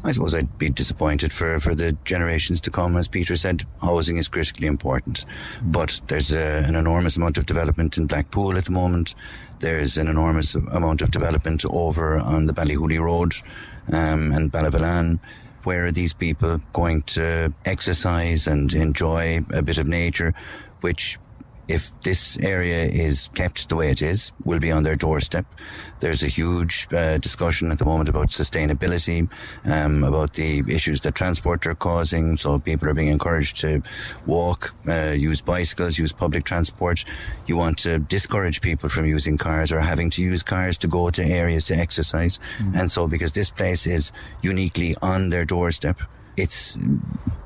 [0.02, 2.96] I suppose I'd be disappointed for, for the generations to come.
[2.96, 5.26] As Peter said, housing is critically important.
[5.62, 9.14] But there's a, an enormous amount of development in Blackpool at the moment.
[9.60, 13.34] There's an enormous amount of development over on the Ballyhooly Road
[13.92, 15.20] um, and Ballyvolane.
[15.66, 20.34] Where are these people going to exercise and enjoy a bit of nature,
[20.80, 21.20] which
[21.70, 25.46] if this area is kept the way it is, will be on their doorstep.
[26.00, 29.30] There's a huge uh, discussion at the moment about sustainability,
[29.66, 32.38] um, about the issues that transport are causing.
[32.38, 33.84] So people are being encouraged to
[34.26, 37.06] walk, uh, use bicycles, use public transport.
[37.46, 41.12] You want to discourage people from using cars or having to use cars to go
[41.12, 42.40] to areas to exercise.
[42.74, 46.02] And so because this place is uniquely on their doorstep,
[46.40, 46.78] it's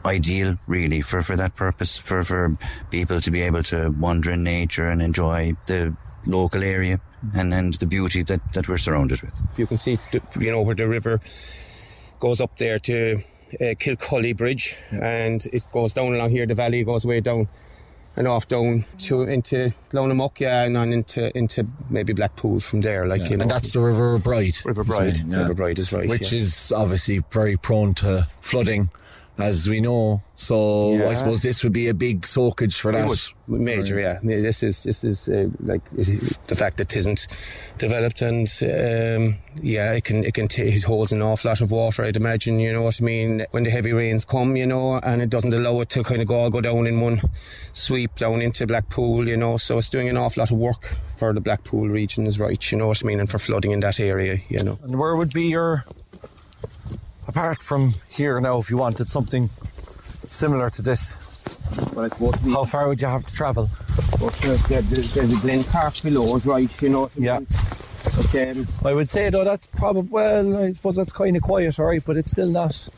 [0.05, 2.57] ideal really for, for that purpose for, for
[2.91, 5.95] people to be able to wander in nature and enjoy the
[6.25, 6.99] local area
[7.33, 9.41] and, and the beauty that, that we're surrounded with.
[9.57, 11.21] You can see, the, you know, where the river
[12.19, 13.21] goes up there to
[13.61, 16.45] uh, Kilcully Bridge, and it goes down along here.
[16.45, 17.47] The valley goes way down
[18.15, 23.07] and off down to into Lonamuck, yeah, and on into into maybe Blackpool from there.
[23.07, 23.29] Like Yeah.
[23.29, 24.55] you know, and that's the River Bride.
[24.65, 25.17] River you're Bride.
[25.17, 26.39] saying, River Bride is right, Which yeah.
[26.39, 28.89] is obviously very prone to flooding
[29.39, 30.21] as we know.
[30.35, 31.09] So Yeah.
[31.09, 33.07] I suppose this would be a big soakage for It that.
[33.07, 33.19] would.
[33.45, 34.19] Major, yeah.
[34.23, 37.27] This is this is uh, like it, the fact that it isn't
[37.77, 41.69] developed, and um, yeah, it can it can t- it holds an awful lot of
[41.71, 42.03] water.
[42.05, 45.21] I'd imagine, you know what I mean, when the heavy rains come, you know, and
[45.21, 47.21] it doesn't allow it to kind of go all go down in one
[47.73, 49.57] sweep down into Blackpool, you know.
[49.57, 52.77] So it's doing an awful lot of work for the Blackpool region, is right, you
[52.77, 54.79] know what I mean, and for flooding in that area, you know.
[54.83, 55.83] And where would be your
[57.27, 59.49] apart from here now if you wanted something
[60.25, 61.17] similar to this?
[61.95, 63.69] How far would you have to travel?
[64.39, 67.09] There's, there's a Glen Park below us, right, you know.
[67.15, 67.39] Yeah.
[68.03, 71.79] But, um, I would say though that's probably well, I suppose that's kind of quiet,
[71.79, 72.89] all right, but it's still not.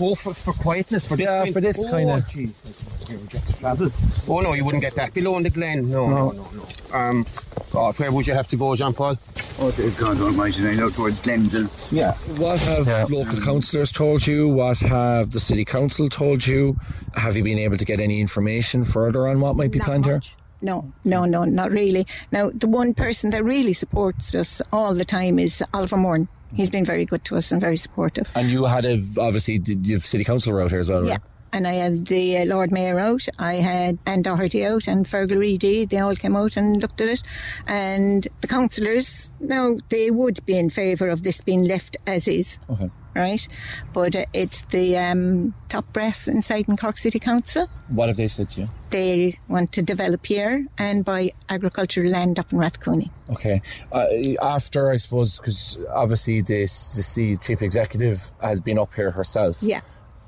[0.00, 2.20] Oh, for, for quietness, for this yeah, kind for this oh, kind of.
[2.24, 3.90] jeez, you would get to travel.
[4.28, 5.90] Oh no, you wouldn't get that below in the glen.
[5.90, 6.96] No, no, no, no.
[6.96, 7.26] Um,
[7.72, 9.16] God, where would you have to go, Jean Paul?
[9.58, 11.68] Oh, God Almighty, I know towards Glendale.
[11.90, 12.12] Yeah.
[12.36, 14.48] What have local councillors told you?
[14.48, 16.76] What have the city council told you?
[17.14, 20.20] Have you been able to get any information further on what might be planned here?
[20.62, 22.06] No, no, no, not really.
[22.30, 26.28] Now, the one person that really supports us all the time is Oliver Moran.
[26.54, 28.30] He's been very good to us and very supportive.
[28.34, 31.12] And you had a obviously you have city council out here as well, Yeah.
[31.12, 31.20] right?
[31.54, 35.38] And I had the uh, Lord Mayor out, I had Anne Doherty out, and Fergal
[35.38, 35.84] Reedy.
[35.84, 37.22] They all came out and looked at it.
[37.66, 42.58] And the councillors, now, they would be in favour of this being left as is.
[42.70, 42.88] Okay.
[43.14, 43.46] Right?
[43.92, 47.68] But uh, it's the um, top brass inside in Cork City Council.
[47.88, 48.68] What have they said to you?
[48.90, 53.10] They want to develop here and buy agricultural land up in Rathcooney.
[53.30, 53.60] Okay.
[53.90, 54.06] Uh,
[54.42, 59.58] after, I suppose, because obviously this, the chief executive has been up here herself.
[59.62, 59.80] Yeah.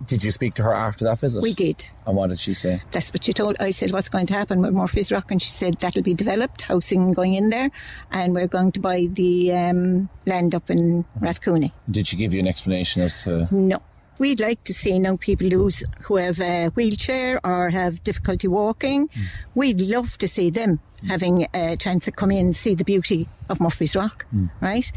[0.06, 1.42] Did you speak to her after that visit?
[1.42, 1.84] We did.
[2.06, 2.82] And what did she say?
[2.92, 3.56] That's what she told.
[3.60, 6.62] I said, "What's going to happen with Murphy's Rock?" And she said, "That'll be developed,
[6.62, 7.70] housing going in there,
[8.10, 12.40] and we're going to buy the um, land up in Rathcooney." Did she give you
[12.40, 13.48] an explanation as to?
[13.50, 13.82] No.
[14.18, 19.10] We'd like to see now people who's, who have a wheelchair or have difficulty walking.
[19.56, 20.78] We'd love to see them
[21.08, 24.24] having a chance to come in and see the beauty of Murphy's Rock,
[24.60, 24.90] right?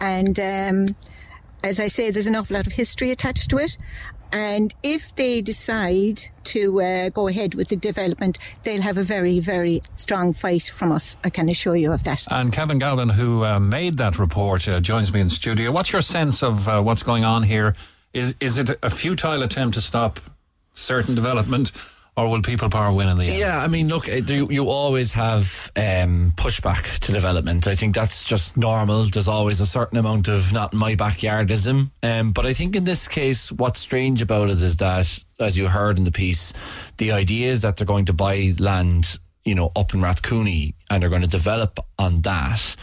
[0.00, 0.96] And um,
[1.62, 3.78] as I say, there's an awful lot of history attached to it.
[4.32, 9.40] And if they decide to uh, go ahead with the development, they'll have a very,
[9.40, 11.16] very strong fight from us.
[11.24, 12.26] I can assure you of that.
[12.30, 15.70] And Kevin Galvin, who uh, made that report, uh, joins me in studio.
[15.70, 17.74] What's your sense of uh, what's going on here?
[18.12, 20.20] Is is it a futile attempt to stop
[20.72, 21.72] certain development,
[22.16, 23.38] or will people power win in the end?
[23.38, 27.66] Yeah, I mean, look, you, you always have um, pushback to development.
[27.66, 29.04] I think that's just normal.
[29.04, 31.90] There's always a certain amount of not my backyardism.
[32.02, 35.68] Um, but I think in this case, what's strange about it is that, as you
[35.68, 36.54] heard in the piece,
[36.96, 41.02] the idea is that they're going to buy land, you know, up in Rathcooney and
[41.02, 42.76] they're going to develop on that.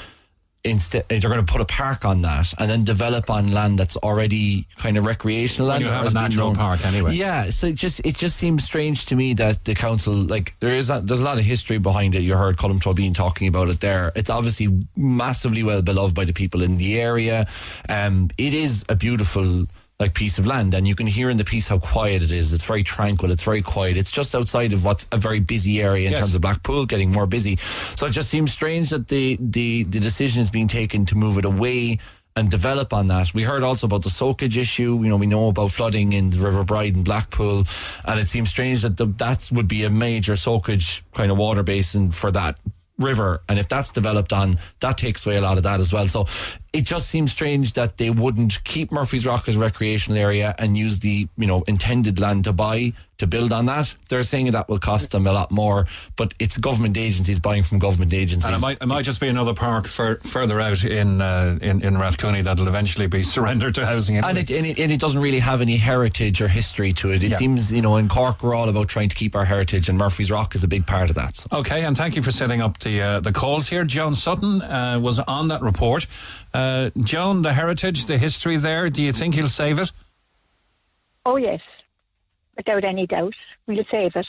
[0.66, 3.98] Instead, they're going to put a park on that and then develop on land that's
[3.98, 5.84] already kind of recreational When land.
[5.84, 7.14] you have a natural park anyway.
[7.16, 10.74] Yeah, so it just it just seems strange to me that the council like there
[10.74, 12.22] is a, there's a lot of history behind it.
[12.22, 14.14] You heard Colm Tobin talking about it there.
[14.16, 17.46] It's obviously massively well beloved by the people in the area.
[17.90, 19.68] Um, it is a beautiful
[20.00, 22.52] like piece of land, and you can hear in the piece how quiet it is.
[22.52, 23.32] It's very tranquil.
[23.32, 23.96] It's very quiet.
[23.96, 26.22] It's just outside of what's a very busy area in Yes.
[26.22, 27.58] terms of Blackpool, getting more busy.
[27.96, 31.38] So it just seems strange that the the the decision is being taken to move
[31.38, 32.00] it away
[32.36, 33.32] and develop on that.
[33.36, 35.00] We heard also about the soakage issue.
[35.04, 37.66] You know, we know about flooding in the River Bride and Blackpool,
[38.04, 41.62] and it seems strange that the, that would be a major soakage kind of water
[41.62, 42.58] basin for that
[42.98, 43.42] river.
[43.48, 46.08] And if that's developed on, that takes away a lot of that as well.
[46.08, 46.26] So
[46.74, 50.76] it just seems strange that they wouldn't keep Murphy's Rock as a recreational area and
[50.76, 53.96] use the, you know, intended land to buy to build on that.
[54.10, 55.86] They're saying that will cost them a lot more,
[56.16, 58.46] but it's government agencies buying from government agencies.
[58.48, 61.84] And it might, it might just be another park fur, further out in, uh, in
[61.84, 64.18] in Rathcooney that'll eventually be surrendered to housing.
[64.18, 67.24] And it, and it and it doesn't really have any heritage or history to it.
[67.24, 67.38] It Yeah.
[67.38, 70.32] seems, you know, in Cork we're all about trying to keep our heritage, and Murphy's
[70.32, 71.38] Rock is a big part of that.
[71.38, 71.48] So.
[71.52, 73.84] Okay, and thank you for setting up the uh, the calls here.
[73.86, 76.08] Joan Sutton uh, was on that report.
[76.54, 78.90] Uh, Joan, the heritage, the history there.
[78.90, 79.92] Do you think he'll save it?
[81.26, 81.62] Oh yes,
[82.56, 83.36] without any doubt,
[83.66, 84.28] we'll save it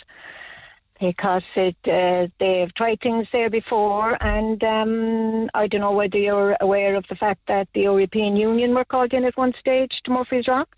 [1.01, 6.57] because it uh, they've tried things there before, and um, I don't know whether you're
[6.61, 10.11] aware of the fact that the European Union were called in at one stage to
[10.11, 10.77] Murphy's Rock.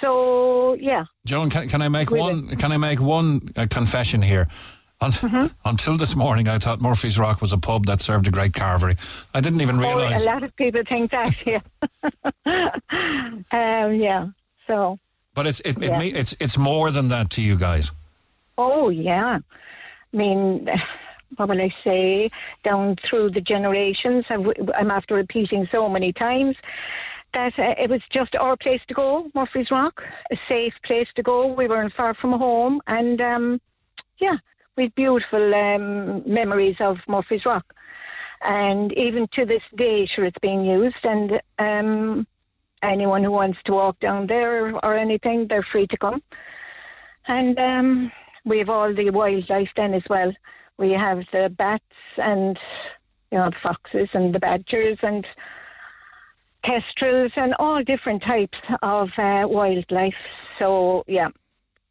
[0.00, 2.48] So yeah, Joan, can, can I make one?
[2.56, 4.48] Can I make one uh, confession here?
[5.00, 5.46] Mm-hmm.
[5.66, 8.96] Until this morning, I thought Murphy's Rock was a pub that served a great carvery.
[9.34, 10.22] I didn't even oh, realise.
[10.22, 11.34] a lot of people think that.
[11.46, 11.60] Yeah,
[13.52, 14.28] um, yeah.
[14.66, 14.98] So
[15.34, 15.98] but it's it, it Yeah.
[15.98, 17.92] me- it's it's more than that to you guys.
[18.56, 19.40] Oh, yeah.
[20.12, 20.68] I mean,
[21.36, 22.30] what will I say?
[22.62, 26.56] Down through the generations, I've- I'm after repeating so many times.
[27.34, 31.22] that uh, it was just our place to go, Murphy's Rock, a safe place to
[31.22, 31.48] go.
[31.52, 33.60] We weren't far from home, and um,
[34.18, 34.36] yeah,
[34.82, 37.74] had beautiful um, memories of Murphy's Rock.
[38.42, 42.26] And even to this day, sure, it's being used, and um,
[42.82, 46.22] anyone who wants to walk down there or anything, they're free to come.
[47.26, 48.12] And um,
[48.44, 50.32] we have all the wildlife then as well.
[50.76, 51.84] We have the bats
[52.16, 52.58] and
[53.30, 55.26] you know the foxes and the badgers and
[56.62, 60.16] kestrels and all different types of uh, wildlife.
[60.58, 61.28] So yeah,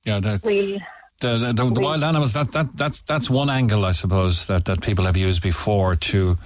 [0.03, 0.83] Yeah, the, we
[1.23, 4.65] the, the, the, the wild animals, that, that, that's, that's one angle, I suppose, that,
[4.65, 6.37] that people have used before to,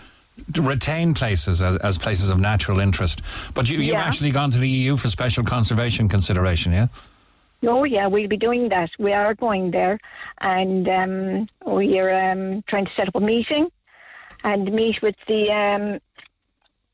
[0.54, 3.22] to retain places as, as places of natural interest.
[3.54, 4.04] But you, you've Yeah.
[4.04, 6.88] actually gone to the EU for special conservation consideration, yeah?
[7.64, 8.92] Oh yeah, we'll be doing that.
[9.00, 9.98] We are going there,
[10.38, 13.72] and um, we're um, trying to set up a meeting
[14.44, 16.00] and meet with the um,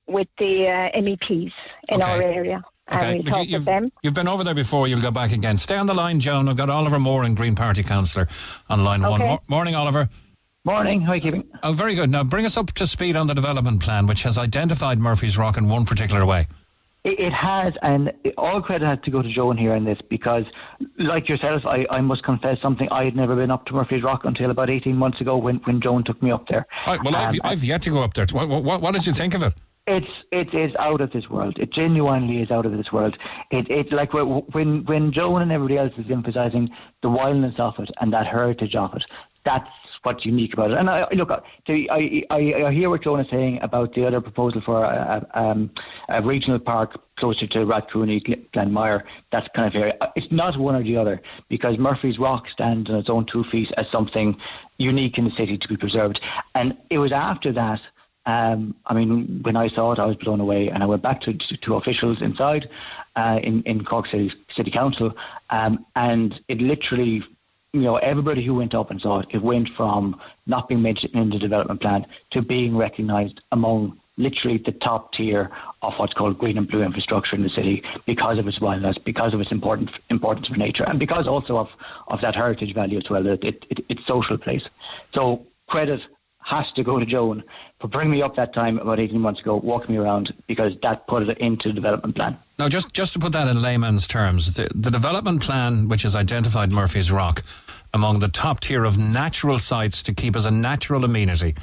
[0.07, 1.51] with the uh, MEPs
[1.89, 2.09] in Okay.
[2.11, 3.91] our area, Okay, and we'll talk you, you've, them.
[4.03, 4.87] you've been over there before.
[4.87, 5.57] You'll go back again.
[5.57, 6.49] Stay on the line, Joan.
[6.49, 8.27] I've got Oliver Moran, and Green Party councillor,
[8.69, 9.21] on line one.
[9.21, 9.29] Okay.
[9.29, 10.09] Mor- morning, Oliver.
[10.65, 11.01] Morning.
[11.01, 11.43] How are you keeping?
[11.63, 12.09] Oh, very good.
[12.09, 15.57] Now, bring us up to speed on the development plan, which has identified Murphy's Rock
[15.57, 16.47] in one particular way.
[17.05, 19.99] It, it has, and it- all credit has to go to Joan here in this
[20.09, 20.43] because,
[20.97, 22.87] like yourself, I, I must confess something.
[22.91, 25.79] I had never been up to Murphy's Rock until about 18 months ago when, when
[25.81, 26.65] Joan took me up there.
[26.85, 28.25] Right, well, I've, Um, I've yet to go up there.
[28.31, 29.53] What, what, what did you think of it?
[29.85, 31.59] It's it is out of this world.
[31.59, 33.17] It genuinely is out of this world.
[33.51, 36.69] It it's like wh- when when Joan and everybody else is emphasising
[37.01, 39.05] the wildness of it and that heritage of it.
[39.43, 39.69] That's
[40.03, 40.77] what's unique about it.
[40.77, 41.31] And I, look,
[41.67, 45.69] I, I I hear what Joan is saying about the other proposal for a, um,
[46.07, 49.03] a regional park closer to Rathcooney, Glanmire.
[49.33, 49.97] That's kind of area.
[50.15, 53.69] It's not one or the other because Murphy's Rock stands on its own two feet
[53.75, 54.37] as something
[54.77, 56.21] unique in the city to be preserved.
[56.55, 57.81] And it was after that
[58.25, 61.21] um, I mean, when I saw it, I was blown away, and I went back
[61.21, 62.69] to, to, to officials inside
[63.15, 65.15] uh, in in Cork City City Council,
[65.49, 67.23] um, and it literally,
[67.73, 71.13] you know, everybody who went up and saw it, it went from not being mentioned
[71.15, 75.49] in the development plan to being recognised among literally the top tier
[75.81, 79.33] of what's called green and blue infrastructure in the city because of its wildness, because
[79.33, 81.69] of its important importance for nature, and because also of,
[82.07, 84.63] of that heritage value as well, that it, it, its social place.
[85.13, 86.01] So credit
[86.43, 87.43] has to go to Joan
[87.83, 91.05] for bringing me up that time about 18 months ago, walking me around, because that
[91.05, 92.37] put it into the development plan.
[92.57, 96.15] Now, just, just to put that in layman's terms, the, the development plan, which has
[96.15, 97.43] identified Murphy's Rock
[97.93, 101.55] among the top tier of natural sites to keep as a natural amenity,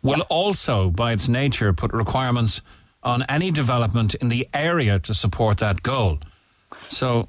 [0.00, 2.62] will also, by its nature, put requirements
[3.02, 6.20] on any development in the area to support that goal.
[6.86, 7.28] So,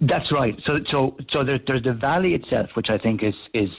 [0.00, 0.62] That's right.
[0.64, 3.70] So, so, so there, there's the valley itself, which I think is is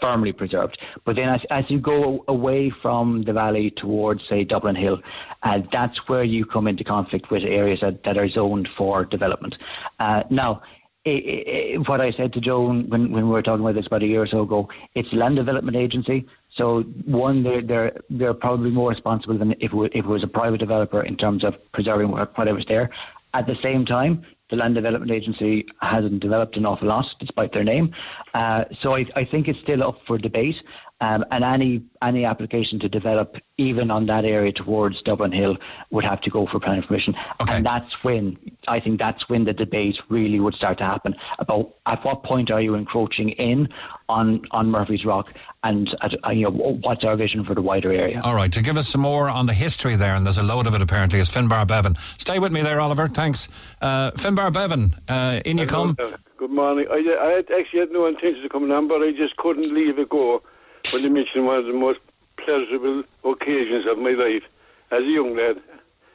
[0.00, 0.78] firmly preserved.
[1.04, 5.00] But then, as, as you go away from the valley towards, say, Dublin Hill,
[5.42, 9.58] uh, that's where you come into conflict with areas that, that are zoned for development.
[9.98, 10.62] Uh, now.
[11.06, 14.02] i i what I said to Joan when, when we were talking about this about
[14.02, 14.60] a year or so ago,
[14.98, 16.18] it's land development agency.
[16.58, 16.82] So
[17.22, 20.58] one, they're they're they're probably more responsible than if it, if it was a private
[20.66, 22.90] developer in terms of preserving what- whatever's there.
[23.34, 24.12] At the same time,
[24.48, 27.92] the Land Development Agency hasn't developed an awful lot, despite their name.
[28.34, 30.62] Uh, so I, I think it's still up for debate.
[31.02, 35.58] Um, and any any application to develop, even on that area towards Dublin Hill,
[35.90, 37.14] would have to go for planning permission.
[37.42, 37.56] Okay.
[37.56, 41.74] And that's when I think that's when the debate really would start to happen about
[41.84, 43.68] at what point are you encroaching in
[44.08, 45.34] on on Murphy's Rock,
[45.66, 48.20] and at, uh, you know what's our vision for the wider area.
[48.22, 50.66] all right, to give us some more on the history there, and there's a load
[50.66, 51.96] of it apparently, is Finbar Bevan.
[52.18, 53.08] Stay with me there, Oliver.
[53.08, 53.48] Thanks.
[53.80, 55.96] Uh, Finbar Bevan, uh, in you come.
[56.36, 56.86] Good morning.
[56.90, 59.98] I, I had actually had no intention of coming on, but I just couldn't leave
[59.98, 60.42] it go
[60.90, 61.98] when you mentioned one of the most
[62.36, 64.44] pleasurable occasions of my life
[64.92, 65.60] as a young lad.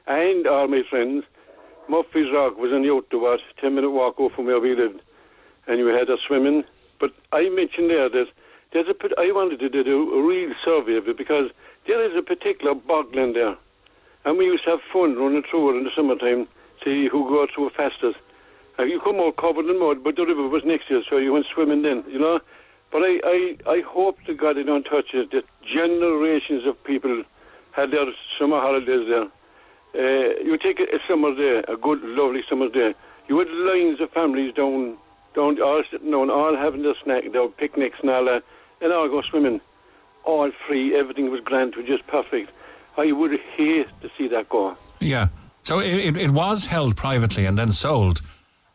[0.07, 1.25] And all my friends,
[1.89, 4.75] Murphy's Rock was on the out to what, 10 minute walk over from where we
[4.75, 5.01] lived.
[5.67, 6.63] And we had a swimming.
[6.99, 8.27] But I mentioned there that
[8.71, 11.51] there's a, I wanted to do a real survey of it because
[11.87, 13.55] there is a particular bogland there.
[14.23, 16.47] And we used to have fun running through it in the summertime,
[16.83, 18.17] see who got through it fastest.
[18.79, 21.17] Uh, you come out covered in mud, but the river was next to you, so
[21.17, 22.39] you went swimming then, you know.
[22.91, 27.23] But I, I, I hope to God they don't touch it, that generations of people
[27.71, 28.05] had their
[28.37, 29.27] summer holidays there.
[29.93, 32.93] Uh, you take a, a summer day, a good, lovely summer day.
[33.27, 34.97] You had lines of families down,
[35.35, 38.43] down, all sitting down, all having their snack, their picnics and all that,
[38.81, 39.61] and I go swimming.
[40.23, 42.51] All free, everything was grand, was just perfect.
[42.97, 44.77] I would hate to see that go.
[44.99, 45.29] Yeah.
[45.63, 48.21] So it, it, it was held privately and then sold.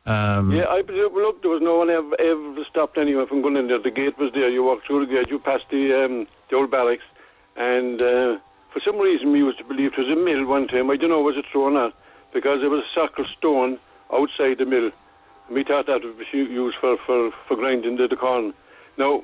[0.06, 3.56] Um, Yeah, I believe, look, there was no one ever, ever stopped anyone from going
[3.56, 3.78] in there.
[3.78, 4.48] The gate was there.
[4.48, 7.04] You walked through the gate, you passed the, um, the old barracks,
[7.56, 8.38] and uh,
[8.70, 10.90] for some reason we used to believe it was a mill one time.
[10.90, 11.92] I don't know was it true or not,
[12.32, 13.78] because there was a circle stone
[14.12, 14.92] outside the mill.
[15.46, 18.54] And we thought that would be used for, for, for grinding the, the corn.
[18.96, 19.22] Now,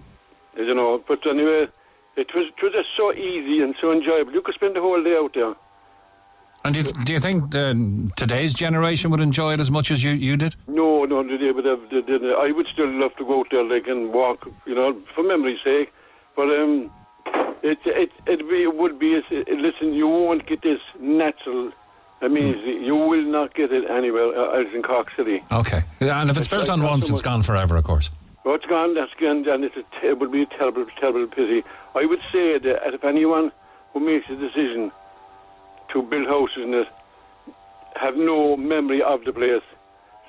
[0.57, 1.69] you know, but anyway,
[2.17, 4.33] it was, it was just so easy and so enjoyable.
[4.33, 5.55] You could spend the whole day out there.
[6.65, 10.05] And do you, do you think the, today's generation would enjoy it as much as
[10.05, 10.55] you, you did?
[10.69, 13.65] No, no, they would have, they, they, I would still love to go out there
[13.65, 15.93] like and walk, you know, for memory's sake.
[16.37, 16.91] But um,
[17.63, 19.23] it it it, be, it would be.
[19.31, 21.73] Listen, you won't get this natural.
[22.23, 22.85] I mean, Hmm.
[22.85, 25.43] you will not get it anywhere uh, else in Cork City.
[25.51, 25.83] Okay.
[26.01, 28.11] And if it's, built on once, it's gone forever, of course.
[28.45, 28.95] Oh, it's gone.
[28.95, 31.63] That's gone, and it's a it would be a terrible, terrible pity.
[31.95, 33.53] I would say that if anyone
[33.93, 34.91] who makes a decision
[35.91, 36.89] to build houses in it
[37.97, 39.63] have no memory of the place,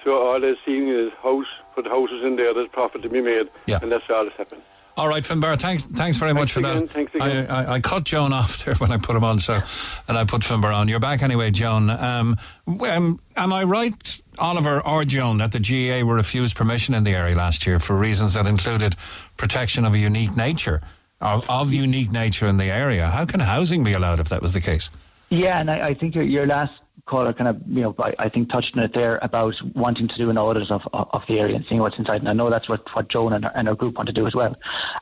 [0.03, 3.49] so all they're seeing is house, put houses in there, there's profit to be made,
[3.65, 3.80] Yeah.
[3.81, 4.61] and that's all that's happened.
[4.95, 6.91] All right, Finbar, thanks thanks very much for again, that.
[6.91, 7.49] thanks again.
[7.49, 9.60] I, I, I cut Joan off there when I put him on, so
[10.07, 10.88] and I put Finbar on.
[10.88, 11.90] You're back anyway, Joan.
[11.90, 12.38] Um,
[12.68, 17.16] um, am I right, Oliver or Joan, that the GAA were refused permission in the
[17.16, 18.96] area last year for reasons that included
[19.38, 20.82] protection of a unique nature,
[21.22, 23.08] of, of unique nature in the area?
[23.08, 24.90] How can housing be allowed if that was the case?
[25.30, 26.74] Yeah, and I, I think your, your last
[27.06, 30.16] caller kind of, you know, I, I think touched on it there about wanting to
[30.16, 32.22] do an audit of, of, of the area and seeing what's inside.
[32.22, 34.26] And I know that's what, what Joan and her, and her group want to do
[34.26, 34.56] as well.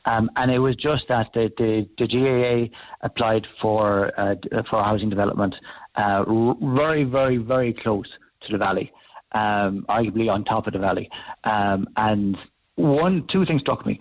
[0.06, 4.36] Um, and it was just that the, the, the GAA applied for uh,
[4.70, 5.56] for housing development
[5.96, 6.24] uh,
[6.62, 8.08] very, very, very close
[8.42, 8.92] to the valley,
[9.34, 11.10] um, arguably on top of the valley.
[11.44, 12.38] Um, and
[12.76, 14.00] one, two things struck me.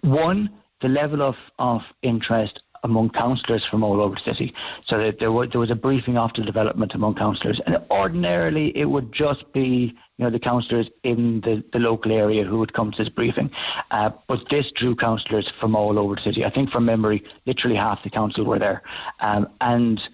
[0.00, 0.50] One,
[0.80, 4.54] the level of, of interest among councillors from all over the city.
[4.84, 7.58] So that there was, there was a briefing after development among councillors.
[7.60, 12.44] And ordinarily it would just be you know the councillors in the, the local area
[12.44, 13.50] who would come to this briefing.
[13.90, 16.44] Uh, but this drew councillors from all over the city.
[16.44, 18.82] I think from memory, literally half the council were there.
[19.20, 20.06] Um, and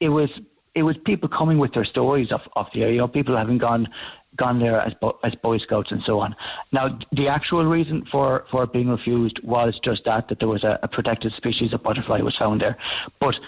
[0.00, 0.30] it was
[0.76, 3.88] it was people coming with their stories of, of the area, people having gone
[4.36, 6.36] gone there as bo- as Boy Scouts and so on.
[6.70, 10.62] Now, the actual reason for, for it being refused was just that that there was
[10.62, 12.76] a, a protected species of butterfly was found there.
[13.18, 13.40] But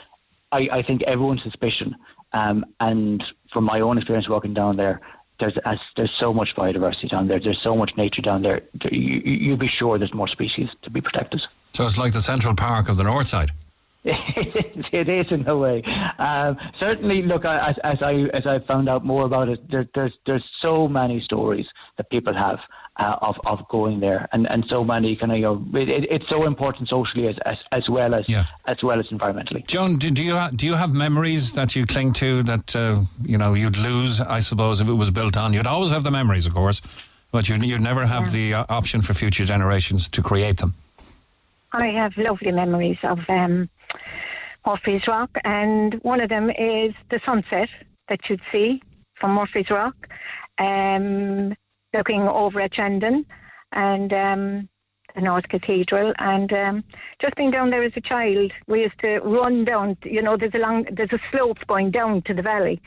[0.50, 1.94] I, I think everyone's suspicion,
[2.32, 3.22] um, and
[3.52, 5.02] from my own experience walking down there,
[5.38, 7.38] there's as, there's so much biodiversity down there.
[7.38, 8.62] There's so much nature down there.
[8.90, 11.46] You, you'd be sure there's more species to be protected.
[11.74, 13.50] So it's like the Central Park of the North Side.
[14.04, 15.82] it is in a way.
[16.18, 20.12] Um, certainly, look, as, as I as I found out more about it, there, there's
[20.24, 21.66] there's so many stories
[21.96, 22.60] that people have
[22.98, 26.12] uh, of of going there, and, and so many kind of you know it, it,
[26.12, 28.24] it's so important socially as as, as well as
[28.66, 29.66] as well as environmentally.
[29.66, 33.00] Joan, do, do you ha- do you have memories that you cling to that uh,
[33.24, 34.20] you know you'd lose?
[34.20, 36.82] I suppose if it was built on, you'd always have the memories, of course,
[37.32, 40.74] but you'd, you'd never have the uh, option for future generations to create them.
[41.72, 43.68] I have lovely memories of um,
[44.68, 47.70] Murphy's Rock, and one of them is the sunset
[48.10, 48.82] that you'd see
[49.14, 49.96] from Murphy's Rock,
[50.58, 51.54] um,
[51.94, 53.24] looking over at Shandon
[53.72, 54.68] and um,
[55.14, 56.84] the North Cathedral, and um,
[57.18, 59.96] just being down there as a child, we used to run down.
[60.04, 62.78] You know, there's a long, there's a slope going down to the valley,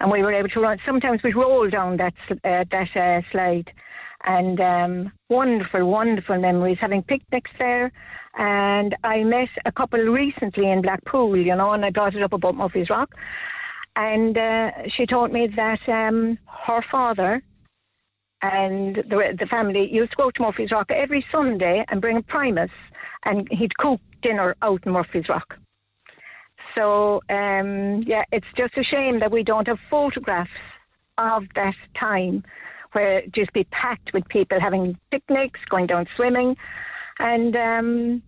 [0.00, 0.80] and we were able to run.
[0.84, 3.72] Sometimes we roll down that uh, that uh, slide,
[4.24, 6.78] and um, wonderful, wonderful memories.
[6.80, 7.92] Having picnics there,
[8.38, 12.32] and I met a couple recently in Blackpool, you know, and I brought it up
[12.32, 13.14] about Murphy's Rock,
[13.96, 17.42] and uh, she told me that um, her father
[18.42, 22.22] and the, the family used to go to Murphy's Rock every Sunday and bring a
[22.22, 22.70] Primus,
[23.24, 25.58] and he'd cook dinner out in Murphy's Rock.
[26.74, 30.50] So um, yeah, it's just a shame that we don't have photographs
[31.18, 32.44] of that time
[32.92, 36.56] where just be packed with people having picnics, going down swimming,
[37.20, 38.22] and um,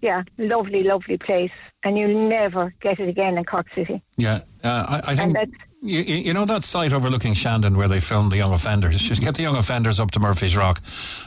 [0.00, 1.52] yeah, lovely, lovely place.
[1.84, 4.02] And you'll never get it again in Cork City.
[4.16, 8.30] Yeah, uh, I, I think you, you know that site overlooking Shandon where they filmed
[8.32, 8.98] the young offenders.
[9.00, 10.82] Just get the young offenders up to Murphy's Rock,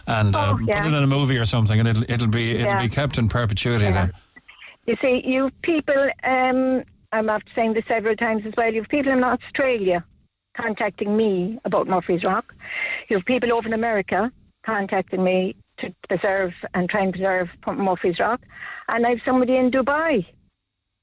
[0.06, 0.82] and Oh, yeah.
[0.84, 2.82] put it in a movie or something, and it'll it'll be it'll Yeah.
[2.82, 4.12] be kept in perpetuity then.
[4.86, 6.84] You see, you people, um,
[7.14, 10.04] I'm after saying this several times as well, you have people in Australia
[10.56, 12.54] contacting me about Murphy's Rock.
[13.10, 14.32] You have people over in America
[14.66, 18.42] contacting me to preserve and try and preserve Murphy's Rock.
[18.90, 20.26] And I have somebody in Dubai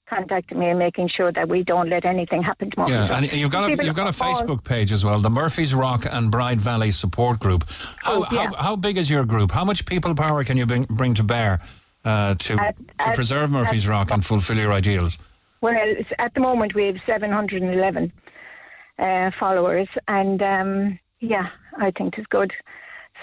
[0.08, 3.10] contacting me and making sure that we don't let anything happen to Murphy's Yeah, Rock.
[3.22, 6.30] and you've got a, you've got a Facebook page as well, the Murphy's Rock and
[6.30, 7.64] Bride Valley Support Group.
[7.98, 8.46] How Oh, yeah.
[8.50, 9.50] how, how big is your group?
[9.52, 11.60] How much people power can you bring, bring to bear
[12.04, 15.18] uh, to At- to at- preserve Murphy's at- Rock and fulfil your ideals?
[15.60, 15.76] Well,
[16.18, 18.12] at the moment we have 711
[18.98, 22.50] uh, followers, and um, yeah, I think it's good.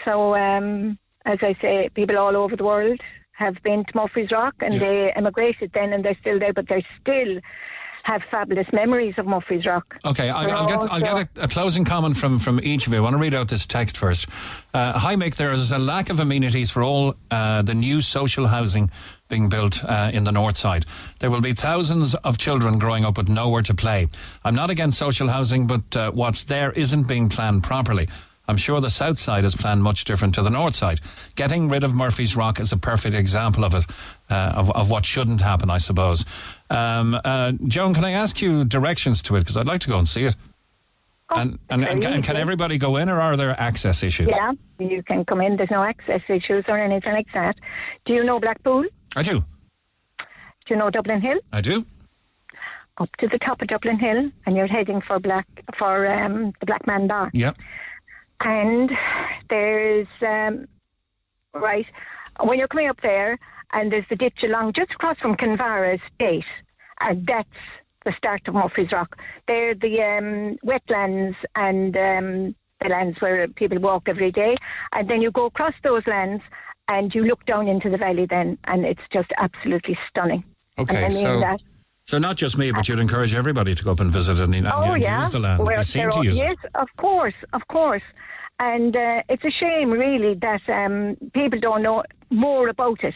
[0.06, 0.98] So, um,
[1.28, 3.00] as I say, people all over the world
[3.34, 6.84] have been to Murphy's Rock, and they emigrated then, and they're still there, but they
[7.00, 7.40] still
[8.04, 9.98] have fabulous memories of Murphy's Rock.
[10.06, 13.00] Okay, I, I'll, get I'll get a, a closing comment from, from each of you.
[13.00, 14.30] I want to read out this text first.
[14.74, 15.36] Uh, hi, Mick.
[15.36, 18.90] There is a lack of amenities for all uh, the new social housing
[19.28, 20.86] being built uh, in the north side.
[21.20, 24.08] There will be thousands of children growing up with nowhere to play.
[24.46, 28.08] I'm not against social housing, but uh, what's there isn't being planned properly.
[28.48, 31.02] I'm sure the south side is planned much different to the north side.
[31.36, 33.86] Getting rid of Murphy's Rock is a perfect example of it,
[34.30, 36.24] uh, of, of what shouldn't happen, I suppose.
[36.70, 39.40] Um, uh, Joan, can I ask you directions to it?
[39.40, 40.36] Because I'd like to go and see it.
[41.30, 44.30] and, and, and, can, and can everybody go in or are there access issues?
[44.30, 45.58] Yeah, you can come in.
[45.58, 47.58] There's no access issues or anything like that.
[48.06, 48.86] Do you know Blackpool?
[49.16, 49.44] I do.
[50.20, 50.26] Do
[50.70, 51.40] you know Dublin Hill?
[51.52, 51.86] I do.
[52.98, 55.46] Up to the top of Dublin Hill, and you're heading for Black
[55.78, 57.30] for um, the Black Man Bar.
[57.34, 57.58] Yep.
[58.42, 58.92] And
[59.50, 60.68] there's um,
[61.54, 61.86] right
[62.42, 63.40] when you're coming up there,
[63.74, 66.46] and there's the ditch along just across from Kinvara Estate,
[67.02, 67.50] and that's
[68.06, 69.18] the start of Murphy's Rock.
[69.48, 74.56] They're the um, wetlands and um, the lands where people walk every day,
[74.94, 76.44] and then you go across those lands
[76.88, 80.44] and you look down into the valley then, and it's just absolutely stunning.
[80.80, 81.60] Okay, and I mean so that.
[82.06, 84.68] so not just me, but you'd encourage everybody to go up and visit and, and,
[84.68, 85.64] Oh yeah, use the land.
[85.64, 86.72] Well, they seem to use yes, it.
[86.76, 88.04] of course, of course.
[88.60, 93.14] And uh, it's a shame, really, that um, people don't know more about it.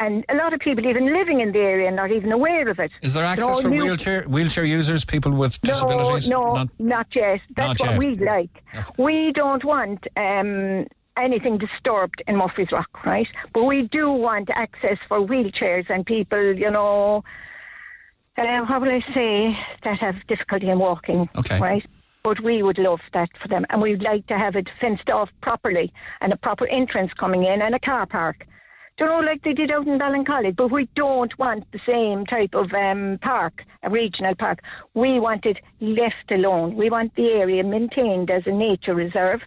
[0.00, 2.78] And a lot of people, even living in the area, are not even aware of
[2.80, 2.90] it.
[3.02, 6.28] Is there access for new- wheelchair wheelchair users, people with disabilities?
[6.28, 7.40] No, no, Not- not, yet.
[7.56, 7.98] That's Not what yet.
[7.98, 8.50] we like.
[8.98, 10.86] We don't want um,
[11.16, 13.28] anything disturbed in Murphy's Rock, right?
[13.54, 17.22] But we do want access for wheelchairs and people, you know,
[18.36, 21.60] uh, how will I say, that have difficulty in walking, Okay.
[21.60, 21.86] right?
[22.24, 25.28] But we would love that for them, and we'd like to have it fenced off
[25.40, 28.46] properly and a proper entrance coming in and a car park.
[28.98, 32.54] You know, like they did out in Ballincollig, but we don't want the same type
[32.54, 34.60] of um, park, a regional park.
[34.94, 36.76] We want it left alone.
[36.76, 39.42] We want the area maintained as a nature reserve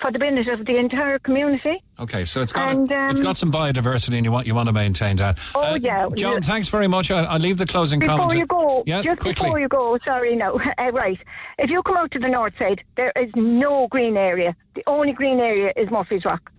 [0.00, 1.82] for the benefit of the entire community.
[1.98, 4.68] Okay, so it's got And, it's um, got some biodiversity, and you want you want
[4.68, 5.38] to maintain that.
[5.54, 6.08] Oh, yeah.
[6.14, 7.10] John, thanks very much.
[7.10, 8.38] I'll, I'll leave the closing Before comment.
[8.38, 9.46] you go, yes, just quickly.
[9.46, 11.18] before you go, sorry, no, uh, right.
[11.58, 14.54] If you come out to the north side, there is no green area.
[14.74, 16.52] The only green area is Murphy's Rock,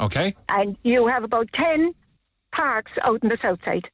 [0.00, 1.92] Okay, and you have about ten
[2.52, 3.88] parks out in the south side.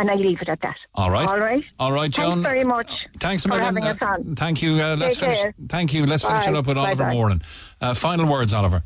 [0.00, 0.76] And I leave it at that.
[0.94, 1.64] all right, All right.
[1.80, 2.34] all right, Joan.
[2.34, 3.08] Thanks very much.
[3.18, 3.64] Thanks a for million.
[3.64, 4.36] having Uh, us on.
[4.36, 4.74] Thank you.
[4.80, 5.38] Uh, let's Take finish.
[5.42, 5.54] care.
[5.68, 6.06] Thank you.
[6.06, 7.10] Let's finish it up with Oliver.
[7.10, 7.42] Moran.
[7.80, 8.84] Uh, final words, Oliver.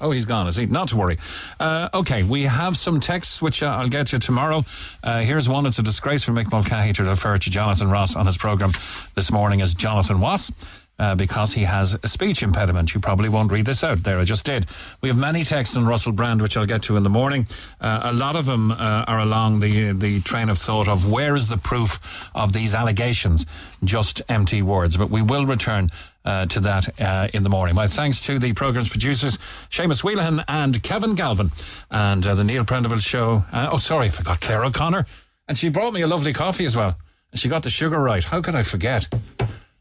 [0.00, 0.66] Oh, he's gone, is he?
[0.66, 1.18] Not to worry.
[1.58, 4.62] Uh, okay, we have some texts which uh, I'll get to tomorrow.
[5.02, 5.66] Uh, here's one.
[5.66, 8.70] It's a disgrace for Mick Mulcahy to refer to Jonathan Ross on his programme
[9.16, 10.52] this morning as Jonathan Was.
[11.00, 12.92] Uh, because he has a speech impediment.
[12.92, 14.18] You probably won't read this out there.
[14.18, 14.66] I just did.
[15.00, 17.46] We have many texts on Russell Brand, which I'll get to in the morning.
[17.80, 21.36] Uh, a lot of them uh, are along the the train of thought of where
[21.36, 22.00] is the proof
[22.34, 23.46] of these allegations?
[23.84, 24.96] Just empty words.
[24.96, 25.90] But we will return
[26.24, 27.74] uh, to that uh, in the morning.
[27.76, 29.38] My thanks to the programme's producers,
[29.70, 31.52] Seamus Wheelahan and Kevin Galvin,
[31.90, 33.44] and uh, the Neil Prendeville Show.
[33.52, 35.06] Uh, oh, sorry, I forgot Claire O'Connor.
[35.46, 36.96] And she brought me a lovely coffee as well.
[37.32, 38.24] And she got the sugar right.
[38.24, 39.08] How could I forget?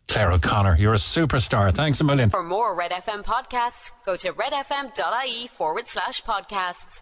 [0.07, 1.73] Claire O'Connor, you're a superstar.
[1.73, 2.29] Thanks a million.
[2.29, 6.95] For more Red FM podcasts, go to redfm.ie forward slash podcasts.